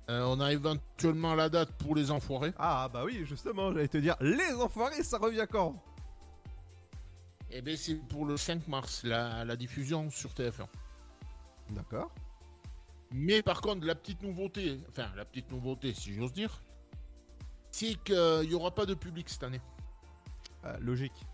Euh, 0.09 0.23
on 0.25 0.39
a 0.39 0.53
éventuellement 0.53 1.33
la 1.33 1.49
date 1.49 1.71
pour 1.71 1.95
les 1.95 2.11
enfoirés. 2.11 2.53
Ah 2.59 2.87
bah 2.93 3.03
oui, 3.03 3.25
justement, 3.25 3.73
j'allais 3.73 3.87
te 3.87 3.97
dire, 3.97 4.15
les 4.21 4.53
enfoirés, 4.53 5.01
ça 5.01 5.17
revient 5.17 5.47
quand? 5.49 5.81
Et 7.49 7.61
ben 7.61 7.75
c'est 7.75 7.95
pour 7.95 8.25
le 8.25 8.37
5 8.37 8.67
mars, 8.67 9.03
la, 9.03 9.43
la 9.45 9.55
diffusion 9.55 10.11
sur 10.11 10.29
TF1. 10.31 10.67
D'accord. 11.71 12.11
Mais 13.11 13.41
par 13.41 13.61
contre, 13.61 13.85
la 13.85 13.95
petite 13.95 14.21
nouveauté, 14.21 14.79
enfin 14.89 15.09
la 15.15 15.25
petite 15.25 15.49
nouveauté 15.51 15.93
si 15.93 16.13
j'ose 16.13 16.33
dire, 16.33 16.61
c'est 17.75 17.95
qu'il 18.05 18.47
n'y 18.47 18.53
aura 18.53 18.71
pas 18.71 18.85
de 18.85 18.93
public 18.93 19.27
cette 19.27 19.43
année. 19.43 19.59
Ah, 20.63 20.77
logique. 20.79 21.25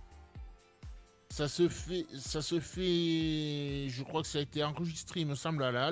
Ça 1.30 1.48
se 1.48 1.70
fait, 1.70 2.08
ça 2.18 2.42
se 2.42 2.60
fait, 2.60 3.88
je 3.88 4.04
crois 4.04 4.24
que 4.24 4.28
ça 4.28 4.40
a 4.40 4.42
été 4.42 4.64
enregistré, 4.64 5.22
il 5.22 5.28
me 5.28 5.36
semble, 5.36 5.64
à 5.64 5.72
la 5.72 5.86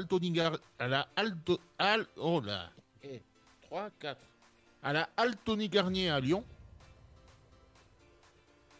à 0.79 0.87
la 0.87 1.07
Alto, 1.15 1.59
Al, 1.77 2.07
oh 2.17 2.41
là, 2.41 2.71
3, 3.61 3.89
4, 3.99 4.19
à 4.81 4.93
la 4.93 5.09
Altony 5.17 5.69
Garnier 5.69 6.09
à 6.09 6.19
Lyon. 6.19 6.43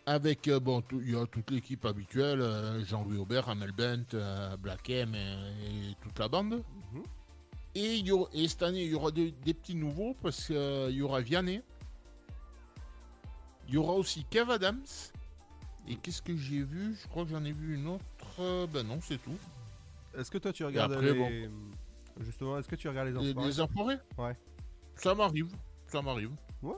Avec, 0.07 0.47
euh, 0.47 0.59
bon, 0.59 0.83
il 0.91 1.11
y 1.11 1.15
a 1.15 1.27
toute 1.27 1.51
l'équipe 1.51 1.85
habituelle, 1.85 2.41
euh, 2.41 2.83
Jean-Louis 2.83 3.19
Aubert, 3.19 3.47
Amel 3.47 3.73
Bent, 3.73 4.15
euh, 4.15 4.57
Black 4.57 4.89
M 4.89 5.13
et, 5.13 5.91
et 5.91 5.95
toute 6.01 6.17
la 6.17 6.27
bande. 6.27 6.63
Et, 7.79 7.95
il 7.97 8.07
y 8.07 8.11
aura- 8.11 8.29
et 8.33 8.47
cette 8.47 8.63
année, 8.63 8.83
il 8.83 8.91
y 8.91 8.95
aura 8.95 9.11
des, 9.11 9.31
des 9.31 9.53
petits 9.53 9.75
nouveaux 9.75 10.13
parce 10.21 10.47
qu'il 10.47 10.91
y 10.91 11.01
aura 11.01 11.21
Vianney. 11.21 11.61
Il 13.67 13.73
y 13.75 13.77
aura 13.77 13.93
aussi 13.93 14.25
Kev 14.29 14.51
Adams. 14.51 14.83
Et 15.87 15.95
qu'est-ce 15.95 16.21
que 16.21 16.35
j'ai 16.35 16.61
vu? 16.63 16.95
Je 17.01 17.07
crois 17.07 17.23
que 17.23 17.29
j'en 17.31 17.43
ai 17.45 17.51
vu 17.53 17.75
une 17.75 17.87
autre. 17.87 18.03
Euh, 18.39 18.67
Ben 18.67 18.85
non, 18.85 18.99
c'est 19.01 19.17
tout. 19.21 19.37
Est-ce 20.17 20.29
que 20.29 20.37
toi 20.39 20.51
tu 20.51 20.65
regardes 20.65 20.91
après, 20.93 21.13
les... 21.13 21.49
Justement, 22.19 22.57
est-ce 22.57 22.67
que 22.67 22.75
tu 22.75 22.89
regardes 22.89 23.07
les 23.09 23.13
Les, 23.13 23.29
enfoirés? 23.31 23.47
les 23.47 23.61
enfoirés? 23.61 23.97
Ouais. 24.17 24.35
Ça 24.95 25.15
m'arrive. 25.15 25.47
Ça 25.87 26.01
m'arrive. 26.01 26.31
Ouais. 26.61 26.75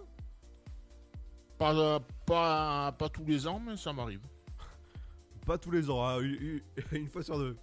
Pas, 1.57 1.73
euh, 1.75 1.99
pas, 2.25 2.91
pas 2.91 3.09
tous 3.09 3.25
les 3.25 3.47
ans, 3.47 3.59
mais 3.59 3.75
ça 3.77 3.91
m'arrive. 3.93 4.21
Pas 5.45 5.57
tous 5.57 5.71
les 5.71 5.89
ans, 5.89 6.05
hein, 6.05 6.19
une, 6.19 6.35
une- 6.35 6.61
une 6.91 7.07
fois 7.09 7.23
sur 7.23 7.37
deux. 7.39 7.57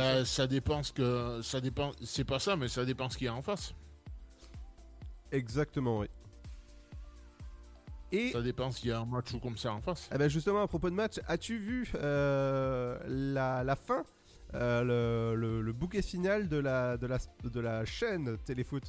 Ça, 0.00 0.24
ça 0.24 0.46
dépend 0.46 0.82
ce 0.82 0.92
que. 0.92 1.40
Ça 1.42 1.60
dépend. 1.60 1.92
C'est 2.02 2.24
pas 2.24 2.38
ça, 2.38 2.56
mais 2.56 2.68
ça 2.68 2.84
dépend 2.84 3.08
ce 3.08 3.16
qu'il 3.18 3.26
y 3.26 3.28
a 3.28 3.34
en 3.34 3.42
face. 3.42 3.74
Exactement, 5.32 6.00
oui. 6.00 6.06
Et 8.12 8.32
Ça 8.32 8.42
dépend 8.42 8.72
s'il 8.72 8.88
y 8.88 8.92
a 8.92 8.98
un 8.98 9.04
match 9.04 9.32
ou 9.32 9.38
comme 9.38 9.56
ça 9.56 9.72
en 9.72 9.80
face. 9.80 10.08
eh 10.12 10.18
ben 10.18 10.28
justement, 10.28 10.62
à 10.62 10.66
propos 10.66 10.90
de 10.90 10.96
match, 10.96 11.20
as-tu 11.28 11.58
vu 11.58 11.88
euh, 11.94 12.98
la, 13.06 13.62
la 13.62 13.76
fin, 13.76 14.02
euh, 14.54 14.82
le, 14.82 15.36
le- 15.40 15.62
le 15.62 15.72
bouquet 15.72 16.02
final 16.02 16.48
de 16.48 16.56
la, 16.56 16.96
de 16.96 17.06
la, 17.06 17.18
de 17.44 17.60
la 17.60 17.84
chaîne 17.84 18.36
Téléfoot? 18.38 18.82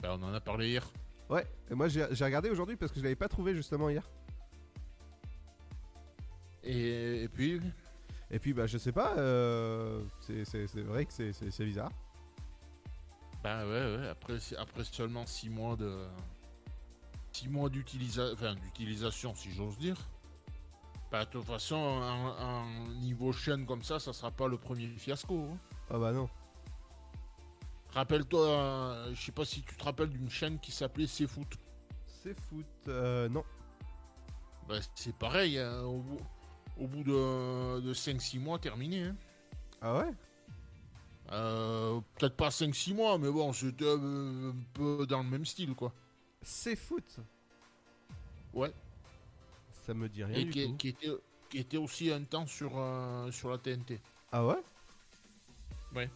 Ben, 0.00 0.16
on 0.18 0.22
en 0.22 0.32
a 0.32 0.40
parlé 0.40 0.68
hier. 0.70 0.90
Ouais, 1.28 1.46
et 1.70 1.74
moi 1.74 1.88
j'ai 1.88 2.06
j'ai 2.12 2.24
regardé 2.24 2.48
aujourd'hui 2.48 2.76
parce 2.76 2.90
que 2.90 2.98
je 2.98 3.04
l'avais 3.04 3.16
pas 3.16 3.28
trouvé 3.28 3.54
justement 3.54 3.90
hier. 3.90 4.08
Et, 6.64 7.24
et 7.24 7.28
puis. 7.28 7.60
Et 8.32 8.38
puis 8.38 8.54
bah 8.54 8.66
je 8.66 8.78
sais 8.78 8.92
pas, 8.92 9.14
euh, 9.18 10.02
c'est 10.20 10.66
vrai 10.82 11.04
que 11.04 11.12
c'est- 11.12 11.64
bizarre. 11.64 11.90
Bah 13.44 13.64
ouais, 13.66 13.96
ouais. 13.96 14.08
Après, 14.08 14.38
après 14.58 14.84
seulement 14.84 15.26
6 15.26 15.50
mois 15.50 15.76
de. 15.76 16.06
6 17.32 17.48
mois 17.48 17.68
d'utilisa- 17.68 18.32
enfin, 18.32 18.54
d'utilisation, 18.54 19.34
si 19.34 19.50
j'ose 19.52 19.76
dire. 19.78 19.96
Bah, 21.10 21.24
de 21.26 21.30
toute 21.30 21.44
façon, 21.44 21.76
un, 21.76 22.36
un 22.38 22.88
niveau 23.00 23.32
chaîne 23.32 23.66
comme 23.66 23.82
ça, 23.82 23.98
ça 23.98 24.12
sera 24.14 24.30
pas 24.30 24.48
le 24.48 24.56
premier 24.56 24.86
fiasco. 24.88 25.48
hein. 25.52 25.58
Ah 25.90 25.98
bah 25.98 26.12
non. 26.12 26.28
Rappelle-toi, 27.92 28.48
euh, 28.48 29.14
je 29.14 29.20
sais 29.20 29.32
pas 29.32 29.44
si 29.44 29.62
tu 29.62 29.76
te 29.76 29.84
rappelles 29.84 30.08
d'une 30.08 30.30
chaîne 30.30 30.58
qui 30.58 30.72
s'appelait 30.72 31.06
C'est 31.06 31.26
Foot. 31.26 31.54
C'est 32.06 32.38
foot, 32.48 32.64
euh, 32.88 33.28
non. 33.28 33.44
Bah, 34.68 34.76
c'est 34.94 35.14
pareil, 35.16 35.58
hein, 35.58 35.82
au 35.82 35.98
bout, 35.98 36.20
au 36.78 36.86
bout 36.86 37.02
de, 37.04 37.80
de 37.80 37.94
5-6 37.94 38.38
mois, 38.40 38.58
terminé. 38.58 39.04
hein. 39.04 39.16
Ah 39.80 39.98
ouais? 39.98 40.10
Euh, 41.32 42.00
Peut-être 42.18 42.36
pas 42.36 42.48
5-6 42.50 42.94
mois, 42.94 43.18
mais 43.18 43.30
bon, 43.30 43.52
c'était 43.52 43.88
un 43.88 44.54
peu 44.74 45.06
dans 45.08 45.22
le 45.22 45.28
même 45.28 45.44
style, 45.46 45.74
quoi. 45.74 45.92
C'est 46.42 46.76
foot 46.76 47.18
Ouais. 48.52 48.72
Ça 49.86 49.94
me 49.94 50.08
dit 50.08 50.22
rien 50.24 50.36
Et 50.36 50.44
du 50.44 50.50
qui, 50.50 50.66
tout. 50.66 50.76
qui 50.76 50.88
était, 50.88 51.10
qui 51.50 51.58
était 51.58 51.76
aussi 51.76 52.10
un 52.12 52.22
temps 52.24 52.46
sur, 52.46 52.72
euh, 52.76 53.30
sur 53.30 53.50
la 53.50 53.58
TNT. 53.58 54.00
Ah 54.30 54.46
ouais? 54.46 54.62
Ouais. 55.94 56.10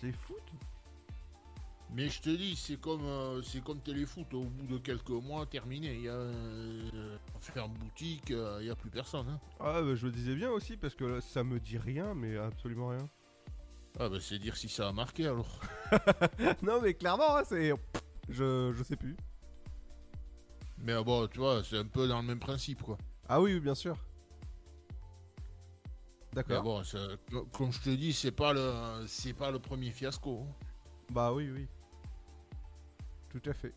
C'est 0.00 0.12
foot? 0.12 0.42
Mais 1.94 2.08
je 2.08 2.20
te 2.20 2.30
dis, 2.30 2.56
c'est 2.56 2.80
comme, 2.80 3.04
euh, 3.04 3.40
c'est 3.42 3.62
comme 3.62 3.78
Téléfoot, 3.80 4.32
au 4.34 4.42
bout 4.44 4.66
de 4.66 4.78
quelques 4.78 5.10
mois, 5.10 5.46
terminé. 5.46 5.94
Il 5.94 6.02
y 6.02 6.08
a 6.08 6.12
euh, 6.12 7.16
faire 7.40 7.68
boutique, 7.68 8.32
euh, 8.32 8.58
il 8.60 8.64
n'y 8.64 8.70
a 8.70 8.74
plus 8.74 8.90
personne. 8.90 9.28
hein. 9.28 9.40
Ah 9.60 9.80
bah 9.80 9.94
je 9.94 10.06
le 10.06 10.12
disais 10.12 10.34
bien 10.34 10.50
aussi 10.50 10.76
parce 10.76 10.94
que 10.96 11.04
là, 11.04 11.20
ça 11.20 11.44
me 11.44 11.60
dit 11.60 11.78
rien, 11.78 12.14
mais 12.14 12.36
absolument 12.36 12.88
rien. 12.88 13.08
Ah 14.00 14.08
bah 14.08 14.16
c'est 14.20 14.40
dire 14.40 14.56
si 14.56 14.68
ça 14.68 14.88
a 14.88 14.92
marqué 14.92 15.26
alors. 15.28 15.60
non 16.62 16.80
mais 16.82 16.94
clairement, 16.94 17.36
hein, 17.36 17.42
c'est... 17.44 17.72
Je, 18.28 18.72
je 18.76 18.82
sais 18.82 18.96
plus. 18.96 19.16
Mais 20.78 20.92
euh, 20.94 21.04
bon, 21.04 21.28
tu 21.28 21.38
vois, 21.38 21.62
c'est 21.62 21.78
un 21.78 21.86
peu 21.86 22.08
dans 22.08 22.20
le 22.20 22.26
même 22.26 22.40
principe, 22.40 22.82
quoi. 22.82 22.98
Ah 23.28 23.40
oui, 23.40 23.54
oui, 23.54 23.60
bien 23.60 23.74
sûr. 23.76 23.96
Mais 26.34 26.42
D'accord. 26.42 26.62
bon, 26.64 26.82
comme 27.52 27.70
je 27.72 27.80
te 27.80 27.90
dis, 27.90 28.12
c'est 28.12 28.32
pas 28.32 28.52
le, 28.52 29.04
c'est 29.06 29.32
pas 29.34 29.52
le 29.52 29.60
premier 29.60 29.92
fiasco. 29.92 30.40
hein. 30.44 30.66
Bah 31.12 31.32
oui, 31.32 31.48
oui. 31.50 31.68
Tout 33.34 33.50
à 33.50 33.52
fait. 33.52 33.72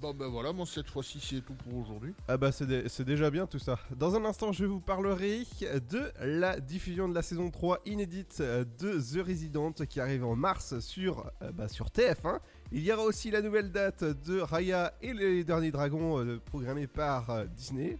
Bon 0.00 0.12
ben 0.14 0.26
voilà, 0.26 0.52
moi 0.52 0.66
cette 0.66 0.88
fois-ci 0.88 1.20
c'est 1.20 1.42
tout 1.42 1.54
pour 1.54 1.76
aujourd'hui. 1.78 2.12
Ah 2.26 2.36
bah 2.36 2.50
c'est 2.50 2.66
dé- 2.66 2.88
c'est 2.88 3.04
déjà 3.04 3.30
bien 3.30 3.46
tout 3.46 3.60
ça. 3.60 3.78
Dans 3.96 4.16
un 4.16 4.24
instant, 4.24 4.50
je 4.50 4.64
vous 4.64 4.80
parlerai 4.80 5.44
de 5.90 6.10
la 6.20 6.58
diffusion 6.58 7.08
de 7.08 7.14
la 7.14 7.22
saison 7.22 7.50
3 7.50 7.78
inédite 7.86 8.40
de 8.40 8.98
The 8.98 9.24
Resident 9.24 9.70
qui 9.72 10.00
arrive 10.00 10.24
en 10.24 10.34
mars 10.34 10.80
sur, 10.80 11.30
euh, 11.42 11.52
bah, 11.52 11.68
sur 11.68 11.86
TF1. 11.90 12.40
Il 12.72 12.82
y 12.82 12.90
aura 12.92 13.04
aussi 13.04 13.30
la 13.30 13.42
nouvelle 13.42 13.70
date 13.70 14.02
de 14.02 14.40
Raya 14.40 14.92
et 15.02 15.12
les 15.12 15.44
Derniers 15.44 15.70
Dragons 15.70 16.18
euh, 16.18 16.40
programmée 16.46 16.88
par 16.88 17.30
euh, 17.30 17.44
Disney. 17.44 17.96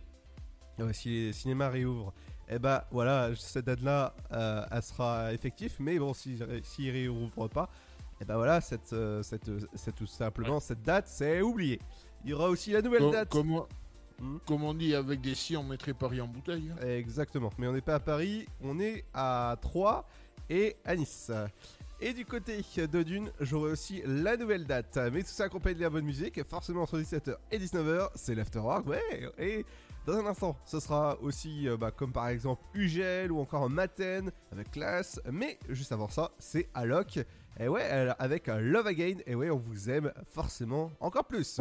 Euh, 0.80 0.92
si 0.92 1.08
les 1.26 1.32
cinémas 1.32 1.68
réouvrent, 1.68 2.12
et 2.48 2.58
bah 2.58 2.88
voilà, 2.90 3.30
cette 3.36 3.66
date-là, 3.66 4.14
euh, 4.32 4.64
elle 4.72 4.82
sera 4.82 5.32
effective. 5.32 5.76
Mais 5.78 5.98
bon, 6.00 6.12
s'ils 6.14 6.44
s'ils 6.64 6.90
réouvrent 6.90 7.48
pas, 7.48 7.70
et 8.22 8.24
bah 8.24 8.36
voilà, 8.36 8.60
cette, 8.60 8.92
euh, 8.92 9.22
cette, 9.22 9.50
cette- 9.74 9.96
tout 9.96 10.06
simplement, 10.06 10.60
cette 10.60 10.82
date, 10.82 11.08
c'est 11.08 11.40
oublié. 11.42 11.80
Il 12.24 12.30
y 12.30 12.34
aura 12.34 12.48
aussi 12.48 12.70
la 12.70 12.80
nouvelle 12.80 13.02
date. 13.10 13.28
Comme, 13.30 13.52
on- 13.56 13.66
comme 14.46 14.62
on 14.62 14.74
dit, 14.74 14.94
avec 14.94 15.20
des 15.20 15.34
si, 15.34 15.56
on 15.56 15.64
mettrait 15.64 15.92
Paris 15.94 16.20
en 16.20 16.28
bouteille. 16.28 16.70
hein. 16.80 16.86
Exactement, 16.86 17.50
mais 17.58 17.66
on 17.66 17.72
n'est 17.72 17.80
pas 17.80 17.96
à 17.96 18.00
Paris, 18.00 18.46
on 18.60 18.78
est 18.78 19.04
à 19.12 19.56
Troyes 19.60 20.06
et 20.48 20.76
à 20.84 20.94
Nice. 20.94 21.32
Et 22.00 22.12
du 22.12 22.24
côté 22.24 22.58
de 22.76 23.02
Dune, 23.02 23.30
j'aurai 23.40 23.70
aussi 23.72 24.02
la 24.06 24.36
nouvelle 24.36 24.64
date. 24.66 24.98
Mais 25.12 25.22
tout 25.22 25.28
ça 25.28 25.44
accompagné 25.44 25.76
de 25.76 25.80
la 25.82 25.90
bonne 25.90 26.04
musique, 26.04 26.42
forcément 26.44 26.82
entre 26.82 26.98
17h 26.98 27.36
et 27.50 27.58
19h, 27.58 28.08
c'est 28.16 28.34
l'afterwork, 28.34 28.86
ouais. 28.88 29.00
Et 29.38 29.64
dans 30.06 30.14
un 30.18 30.26
instant, 30.26 30.56
ce 30.64 30.80
sera 30.80 31.16
aussi 31.20 31.68
euh, 31.68 31.76
bah, 31.76 31.92
comme 31.92 32.10
par 32.12 32.26
exemple 32.28 32.60
Ugel 32.74 33.30
ou 33.30 33.38
encore 33.38 33.70
Maten 33.70 34.32
avec 34.50 34.72
classe. 34.72 35.20
Mais 35.30 35.58
juste 35.68 35.92
avant 35.92 36.08
ça, 36.08 36.32
c'est 36.40 36.68
Alok. 36.74 37.20
Et 37.60 37.68
ouais, 37.68 37.82
avec 38.18 38.46
Love 38.48 38.86
Again. 38.86 39.16
Et 39.26 39.34
ouais, 39.34 39.50
on 39.50 39.58
vous 39.58 39.90
aime 39.90 40.12
forcément 40.30 40.90
encore 41.00 41.24
plus. 41.24 41.60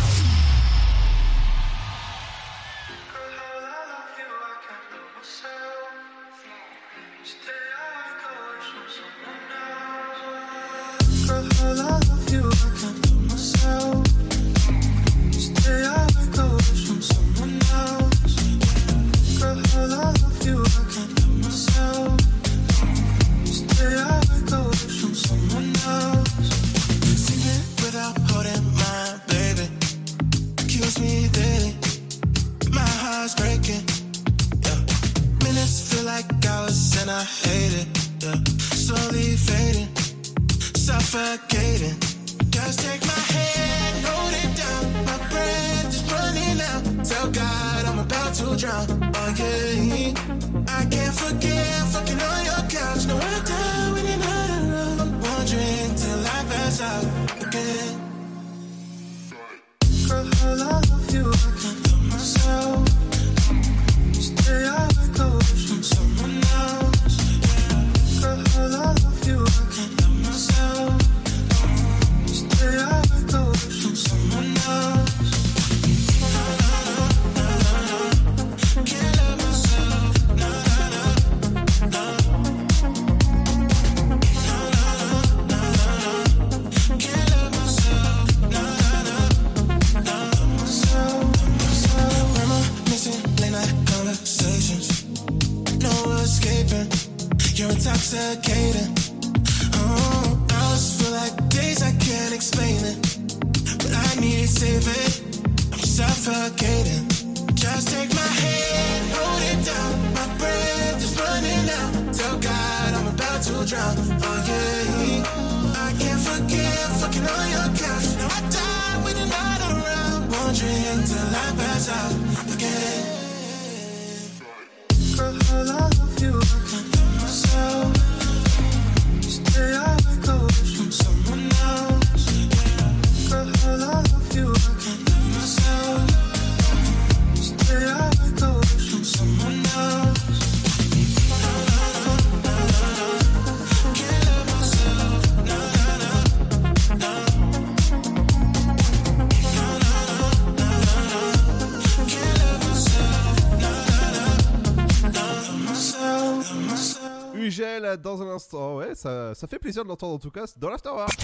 Ouais, 158.91 158.95
ça, 158.95 159.33
ça 159.35 159.47
fait 159.47 159.59
plaisir 159.59 159.83
de 159.83 159.89
l'entendre 159.89 160.15
en 160.15 160.19
tout 160.19 160.31
cas 160.31 160.45
dans 160.57 160.69
l'Afterwork. 160.69 161.17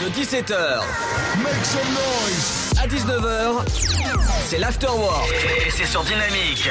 De 0.00 0.08
17h 0.10 0.80
Make 1.42 1.64
some 1.64 1.88
noise 1.92 2.72
à 2.78 2.86
19h, 2.86 3.68
c'est 4.46 4.58
l'Afterwork 4.58 5.32
et 5.66 5.70
c'est 5.70 5.86
sur 5.86 6.04
Dynamique. 6.04 6.68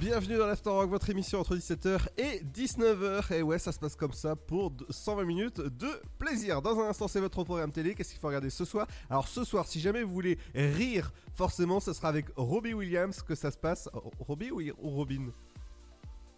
Bienvenue 0.00 0.36
dans 0.36 0.46
l'Afterwork, 0.46 0.90
votre 0.90 1.08
émission 1.08 1.40
entre 1.40 1.56
17h 1.56 1.98
et 2.18 2.42
19h. 2.44 3.32
Et 3.32 3.42
ouais, 3.42 3.58
ça 3.58 3.72
se 3.72 3.78
passe 3.78 3.96
comme 3.96 4.12
ça 4.12 4.36
pour 4.36 4.70
de- 4.70 4.84
120 4.90 5.24
minutes 5.24 5.60
de 5.62 5.88
plaisir. 6.18 6.60
Dans 6.60 6.78
un 6.78 6.88
instant, 6.90 7.08
c'est 7.08 7.20
votre 7.20 7.42
programme 7.42 7.72
télé. 7.72 7.94
Qu'est-ce 7.94 8.10
qu'il 8.10 8.20
faut 8.20 8.26
regarder 8.26 8.50
ce 8.50 8.66
soir? 8.66 8.86
Alors, 9.08 9.26
ce 9.28 9.44
soir, 9.44 9.66
si 9.66 9.80
jamais 9.80 10.02
vous 10.02 10.12
voulez 10.12 10.38
rire, 10.54 11.10
forcément, 11.34 11.80
ce 11.80 11.94
sera 11.94 12.08
avec 12.08 12.26
Robbie 12.36 12.74
Williams 12.74 13.22
que 13.22 13.34
ça 13.34 13.50
se 13.50 13.56
passe? 13.56 13.88
Robbie 14.20 14.50
ou 14.50 14.60
Robin? 14.90 15.28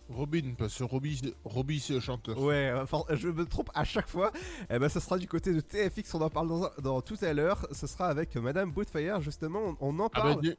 Robin, 0.09 0.55
parce 0.57 0.79
que 0.79 0.85
Robbie, 0.85 1.35
Robbie 1.45 1.81
c'est 1.81 1.95
le 1.95 2.01
chanteur. 2.01 2.38
Ouais, 2.40 2.71
euh, 2.73 2.87
je 3.16 3.29
me 3.29 3.45
trompe 3.45 3.71
à 3.75 3.85
chaque 3.85 4.09
fois. 4.09 4.31
Eh 4.71 4.79
ben, 4.79 4.88
ça 4.88 5.01
sera 5.01 5.19
du 5.19 5.27
côté 5.27 5.53
de 5.53 5.61
TFX, 5.61 6.14
on 6.14 6.21
en 6.23 6.31
parle 6.31 6.49
dans, 6.49 6.71
dans 6.83 7.01
tout 7.03 7.16
à 7.23 7.33
l'heure. 7.33 7.66
Ce 7.73 7.87
sera 7.87 8.07
avec 8.09 8.37
Madame 8.37 8.71
Boutfire, 8.71 9.21
justement, 9.21 9.77
on, 9.81 9.97
on 9.97 9.99
en 10.01 10.07
Ah 10.14 10.21
parle. 10.21 10.40
dis- 10.42 10.57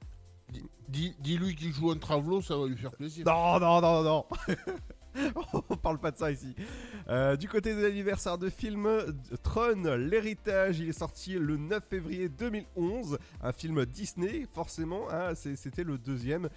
dis- 0.52 0.64
dis- 0.90 1.16
dis-lui 1.20 1.56
qu'il 1.56 1.72
joue 1.74 1.92
un 1.92 1.98
travelo, 1.98 2.42
ça 2.42 2.58
va 2.58 2.68
lui 2.68 2.78
faire 2.78 2.92
plaisir. 2.92 3.26
Non, 3.26 3.60
non, 3.60 3.80
non, 3.82 4.04
non. 4.04 4.26
On 5.70 5.76
parle 5.78 6.00
pas 6.00 6.12
de 6.12 6.18
ça 6.18 6.32
ici. 6.32 6.54
Euh, 7.10 7.36
du 7.36 7.48
côté 7.48 7.74
de 7.76 7.82
l'anniversaire 7.82 8.38
de 8.38 8.50
film, 8.50 8.88
Tron, 9.44 9.96
l'héritage, 9.98 10.80
il 10.80 10.90
est 10.90 10.94
sorti 10.98 11.34
le 11.34 11.58
9 11.58 11.84
février 11.90 12.30
2011. 12.30 13.18
Un 13.42 13.52
film 13.52 13.86
Disney, 13.86 14.46
forcément. 14.54 15.10
hein, 15.12 15.34
C'était 15.36 15.84
le 15.84 15.98
deuxième 15.98 16.50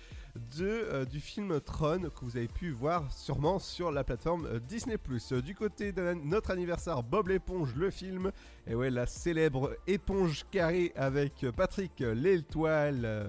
de, 0.57 0.64
euh, 0.66 1.05
du 1.05 1.20
film 1.20 1.61
Tron 1.61 2.01
que 2.01 2.25
vous 2.25 2.37
avez 2.37 2.49
pu 2.49 2.70
voir 2.70 3.11
sûrement 3.12 3.59
sur 3.59 3.90
la 3.90 4.05
plateforme 4.05 4.46
euh, 4.46 4.61
Disney+. 4.61 4.96
Du 5.42 5.55
côté 5.55 5.92
de 5.92 6.14
notre 6.25 6.51
anniversaire, 6.51 7.03
Bob 7.03 7.29
l'éponge, 7.29 7.75
le 7.77 7.90
film. 7.90 8.31
Et 8.66 8.75
ouais, 8.75 8.90
la 8.90 9.07
célèbre 9.07 9.75
éponge 9.87 10.44
carrée 10.51 10.92
avec 10.96 11.46
Patrick 11.57 12.01
l'étoile 12.01 13.29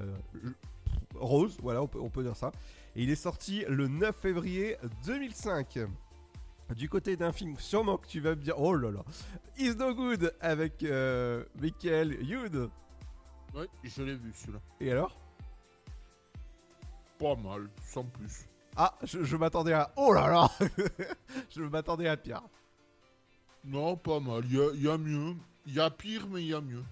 rose. 1.16 1.58
Voilà, 1.62 1.82
on 1.82 2.10
peut 2.10 2.24
dire 2.24 2.36
ça. 2.36 2.52
Et 2.96 3.04
il 3.04 3.10
est 3.10 3.16
sorti 3.16 3.64
le 3.68 3.88
9 3.88 4.16
février 4.16 4.78
2005. 5.06 5.80
Du 6.76 6.88
côté 6.88 7.18
d'un 7.18 7.32
film, 7.34 7.56
sûrement 7.58 7.98
que 7.98 8.08
tu 8.08 8.22
vas 8.22 8.32
me 8.32 8.42
dire, 8.42 8.58
oh 8.58 8.74
là 8.74 8.92
là, 8.92 9.04
Is 9.58 9.76
No 9.76 9.94
Good 9.94 10.34
avec 10.40 10.84
euh, 10.84 11.44
Michael 11.60 12.24
Youn. 12.24 12.70
Ouais, 13.54 13.68
je 13.84 14.04
l'ai 14.04 14.16
vu 14.16 14.32
celui-là. 14.34 14.60
Et 14.80 14.92
alors? 14.92 15.18
Pas 17.20 17.36
mal, 17.36 17.70
sans 17.84 18.04
plus. 18.06 18.48
Ah, 18.78 18.98
je, 19.04 19.24
je 19.24 19.36
m'attendais 19.36 19.74
à, 19.74 19.92
oh 19.98 20.14
là 20.14 20.30
là, 20.30 20.50
je 21.50 21.62
m'attendais 21.62 22.08
à 22.08 22.16
pire. 22.16 22.42
Non, 23.66 23.98
pas 23.98 24.20
mal. 24.22 24.44
Il 24.46 24.56
y 24.56 24.60
a, 24.62 24.70
il 24.74 24.82
y 24.84 24.90
a 24.90 24.98
mieux. 24.98 25.36
Il 25.66 25.74
y 25.74 25.80
a 25.80 25.90
pire, 25.90 26.28
mais 26.30 26.42
il 26.42 26.48
y 26.48 26.54
a 26.54 26.62
mieux. 26.62 26.84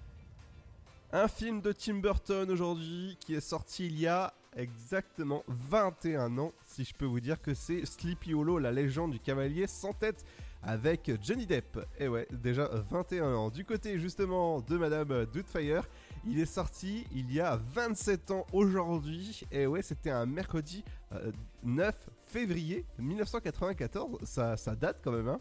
Un 1.12 1.26
film 1.26 1.60
de 1.60 1.72
Tim 1.72 1.94
Burton 1.94 2.50
aujourd'hui 2.50 3.16
qui 3.18 3.34
est 3.34 3.40
sorti 3.40 3.86
il 3.86 3.98
y 3.98 4.06
a 4.06 4.32
exactement 4.56 5.44
21 5.48 6.38
ans, 6.38 6.52
si 6.66 6.84
je 6.84 6.94
peux 6.94 7.04
vous 7.04 7.20
dire 7.20 7.40
que 7.40 7.54
c'est 7.54 7.84
Sleepy 7.84 8.34
Hollow, 8.34 8.58
la 8.58 8.72
légende 8.72 9.12
du 9.12 9.20
cavalier 9.20 9.66
sans 9.66 9.92
tête 9.92 10.24
avec 10.62 11.10
Johnny 11.22 11.46
Depp. 11.46 11.78
Et 11.98 12.08
ouais, 12.08 12.26
déjà 12.30 12.68
21 12.90 13.34
ans. 13.34 13.50
Du 13.50 13.64
côté 13.64 13.98
justement 13.98 14.60
de 14.60 14.76
Madame 14.76 15.26
Doubtfire, 15.26 15.84
il 16.26 16.38
est 16.38 16.46
sorti 16.46 17.06
il 17.12 17.32
y 17.32 17.40
a 17.40 17.56
27 17.56 18.30
ans 18.30 18.46
aujourd'hui. 18.52 19.42
Et 19.50 19.66
ouais, 19.66 19.82
c'était 19.82 20.10
un 20.10 20.26
mercredi 20.26 20.84
euh, 21.12 21.32
9 21.62 22.10
février 22.20 22.84
1994. 22.98 24.18
Ça, 24.24 24.56
ça 24.56 24.74
date 24.74 25.00
quand 25.02 25.12
même, 25.12 25.28
hein? 25.28 25.40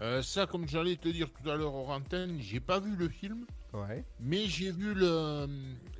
Euh, 0.00 0.22
ça, 0.22 0.46
comme 0.46 0.66
j'allais 0.66 0.96
te 0.96 1.08
dire 1.08 1.30
tout 1.30 1.48
à 1.48 1.56
l'heure 1.56 1.74
hors 1.74 1.90
antenne, 1.90 2.40
j'ai 2.40 2.60
pas 2.60 2.80
vu 2.80 2.96
le 2.96 3.08
film. 3.08 3.44
Ouais. 3.72 4.04
Mais 4.18 4.46
j'ai 4.46 4.72
vu 4.72 4.94
le, 4.94 5.46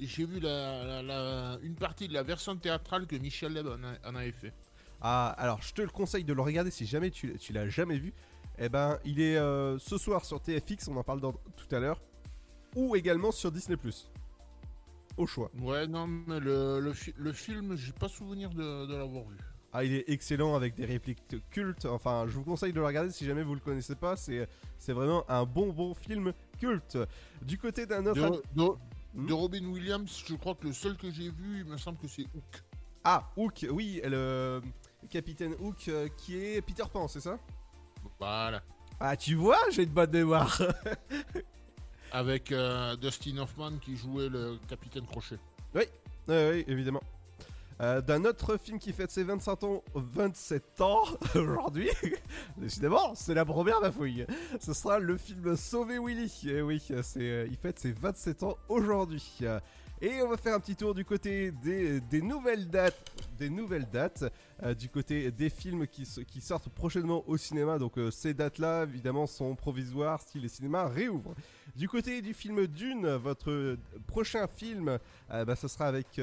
j'ai 0.01 0.25
vu 0.25 0.41
la, 0.41 0.85
la- 0.85 1.03
la- 1.03 1.59
une 1.63 1.77
partie 1.77 2.09
de 2.09 2.13
la 2.15 2.23
version 2.25 2.57
théâtrale 2.57 3.07
que 3.07 3.15
Michel 3.17 3.53
Leb 3.53 3.67
en, 3.69 4.15
avait 4.17 4.33
fait. 4.33 4.53
Ah, 5.01 5.29
alors 5.39 5.63
je 5.63 5.73
te 5.73 5.81
le 5.83 5.89
conseille 5.89 6.25
de 6.25 6.33
le 6.33 6.43
regarder 6.43 6.71
si 6.71 6.85
jamais 6.85 7.11
tu, 7.11 7.37
tu 7.39 7.53
l'as 7.53 7.69
jamais 7.69 7.99
vu. 7.99 8.13
Eh 8.59 8.69
ben, 8.69 8.99
il 9.05 9.21
est 9.21 9.37
euh, 9.37 9.79
ce 9.79 9.97
soir 9.99 10.25
sur 10.25 10.41
TFX, 10.41 10.89
on 10.89 10.97
en 10.97 11.05
parle 11.05 11.21
dans- 11.21 11.33
tout 11.33 11.75
à 11.75 11.79
l'heure, 11.79 12.01
ou 12.77 12.97
également 12.97 13.31
sur 13.33 13.51
Disney+. 13.53 13.77
Au 15.17 15.27
choix. 15.27 15.51
Ouais, 15.61 15.87
non, 15.87 16.07
mais 16.07 16.41
le, 16.41 16.81
le, 16.81 16.93
fi- 16.93 17.15
le 17.17 17.33
film, 17.33 17.77
j'ai 17.77 17.93
pas 17.93 18.09
souvenir 18.09 18.51
de, 18.51 18.87
de 18.87 18.97
l'avoir 18.97 19.25
vu. 19.25 19.37
Ah, 19.73 19.85
il 19.85 19.93
est 19.95 20.05
excellent 20.09 20.55
avec 20.57 20.75
des 20.75 20.85
répliques 20.85 21.23
cultes. 21.51 21.85
Enfin, 21.85 22.25
je 22.27 22.33
vous 22.33 22.43
conseille 22.43 22.73
de 22.73 22.81
le 22.81 22.87
regarder 22.87 23.11
si 23.11 23.25
jamais 23.25 23.43
vous 23.45 23.55
le 23.55 23.61
connaissez 23.61 23.95
pas. 23.95 24.17
C'est, 24.17 24.49
c'est 24.79 24.93
vraiment 24.93 25.25
un 25.31 25.45
bon 25.45 25.73
bon 25.73 25.95
film 25.95 26.33
culte. 26.61 26.99
Du 27.43 27.59
côté 27.59 27.87
d'un 27.87 28.05
autre. 28.07 28.21
De, 28.21 28.27
ami- 28.27 28.41
de- 29.15 29.27
de 29.27 29.33
Robin 29.33 29.65
Williams, 29.67 30.23
je 30.27 30.35
crois 30.35 30.55
que 30.55 30.67
le 30.69 30.73
seul 30.73 30.97
que 30.97 31.11
j'ai 31.11 31.31
vu, 31.31 31.59
il 31.61 31.65
me 31.65 31.77
semble 31.77 31.99
que 31.99 32.07
c'est 32.07 32.23
Hook. 32.35 32.63
Ah, 33.03 33.29
Hook, 33.37 33.67
oui, 33.71 34.01
le 34.05 34.61
capitaine 35.11 35.55
Hook 35.59 35.89
euh, 35.89 36.07
qui 36.17 36.37
est 36.37 36.61
Peter 36.61 36.85
Pan, 36.93 37.09
c'est 37.09 37.21
ça? 37.21 37.39
Voilà. 38.21 38.63
Ah, 39.01 39.17
tu 39.17 39.35
vois, 39.35 39.59
j'ai 39.73 39.83
une 39.85 39.89
bonne 39.91 40.11
mémoire. 40.13 40.61
Avec 42.13 42.53
euh, 42.53 42.97
Dustin 42.97 43.39
Hoffman 43.39 43.79
qui 43.81 43.97
jouait 43.97 44.29
le 44.29 44.59
capitaine 44.69 45.07
Crochet. 45.07 45.39
Oui, 45.75 45.83
oui, 46.29 46.35
oui, 46.53 46.65
évidemment. 46.69 47.03
Euh, 47.81 48.03
D'un 48.03 48.25
autre 48.27 48.59
film 48.59 48.79
qui 48.79 48.93
fête 48.93 49.11
ses 49.11 49.25
25 49.25 49.65
ans, 49.65 49.83
27 49.95 50.81
ans 50.83 51.03
aujourd'hui. 51.35 51.89
Décidément, 52.59 53.15
c'est 53.15 53.33
la 53.33 53.47
première 53.47 53.81
bafouille. 53.81 54.27
Ce 54.61 54.75
sera 54.75 54.99
le 54.99 55.17
film 55.17 55.57
Sauver 55.57 55.99
Willy. 55.99 56.43
Et 56.47 56.61
oui, 56.61 56.83
euh, 56.91 57.47
il 57.51 57.57
fête 57.57 57.79
ses 57.79 57.93
27 57.93 58.43
ans 58.43 58.59
aujourd'hui. 58.69 59.41
Et 60.03 60.23
on 60.23 60.29
va 60.29 60.37
faire 60.37 60.55
un 60.55 60.61
petit 60.61 60.77
tour 60.77 60.95
du 60.95 61.05
côté 61.05 61.53
des, 61.53 62.23
nouvelles 62.23 62.69
dates, 62.69 62.99
des 63.39 63.51
nouvelles 63.51 63.89
dates, 63.91 64.25
euh, 64.63 64.75
du 64.75 64.89
côté 64.89 65.31
des 65.31 65.51
films 65.51 65.87
qui, 65.87 66.07
sortent 66.41 66.69
prochainement 66.71 67.23
au 67.27 67.39
cinéma. 67.39 67.79
Donc 67.79 67.95
ces 68.11 68.35
dates-là, 68.35 68.85
évidemment, 68.85 69.27
sont 69.27 69.55
provisoires 69.55 70.21
si 70.27 70.39
les 70.39 70.49
cinémas 70.49 70.87
réouvrent. 70.87 71.35
Du 71.77 71.89
côté 71.89 72.21
du 72.21 72.35
film 72.35 72.67
Dune, 72.67 73.09
votre 73.17 73.77
prochain 74.07 74.47
film, 74.47 74.99
euh, 75.31 75.45
bah, 75.45 75.57
ce 75.57 75.69
sera 75.69 75.87
avec 75.87 76.21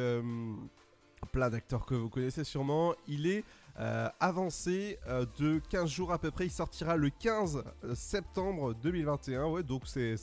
plein 1.31 1.49
d'acteurs 1.49 1.85
que 1.85 1.95
vous 1.95 2.09
connaissez 2.09 2.43
sûrement. 2.43 2.93
Il 3.07 3.27
est 3.27 3.43
euh, 3.79 4.09
avancé 4.19 4.97
euh, 5.07 5.25
de 5.39 5.59
15 5.69 5.89
jours 5.89 6.11
à 6.11 6.17
peu 6.17 6.31
près. 6.31 6.45
Il 6.47 6.51
sortira 6.51 6.95
le 6.95 7.09
15 7.09 7.63
septembre 7.93 8.73
2021. 8.75 9.45
Ouais, 9.47 9.63
donc 9.63 9.83
c'est- 9.85 10.15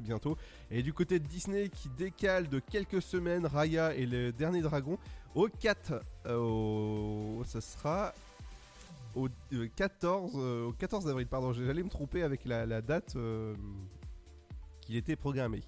bientôt. 0.00 0.36
Et 0.70 0.82
du 0.82 0.92
côté 0.92 1.18
de 1.18 1.26
Disney 1.26 1.68
qui 1.68 1.88
décale 1.90 2.48
de 2.48 2.58
quelques 2.58 3.02
semaines 3.02 3.46
Raya 3.46 3.94
et 3.94 4.06
le 4.06 4.32
dernier 4.32 4.62
dragon 4.62 4.98
au 5.34 5.48
4. 5.48 6.02
euh, 6.26 6.36
au- 6.38 7.42
ça 7.44 7.60
sera 7.60 8.12
au 9.14 9.28
euh, 9.52 9.68
14, 9.76 10.32
euh, 10.36 10.66
au 10.68 10.72
14 10.72 11.06
avril. 11.08 11.26
Pardon, 11.26 11.52
j'allais 11.52 11.82
me 11.82 11.88
tromper 11.90 12.22
avec 12.22 12.44
la, 12.44 12.64
la 12.66 12.80
date 12.80 13.14
euh, 13.16 13.54
qu'il 14.80 14.96
était 14.96 15.16
programmé. 15.16 15.60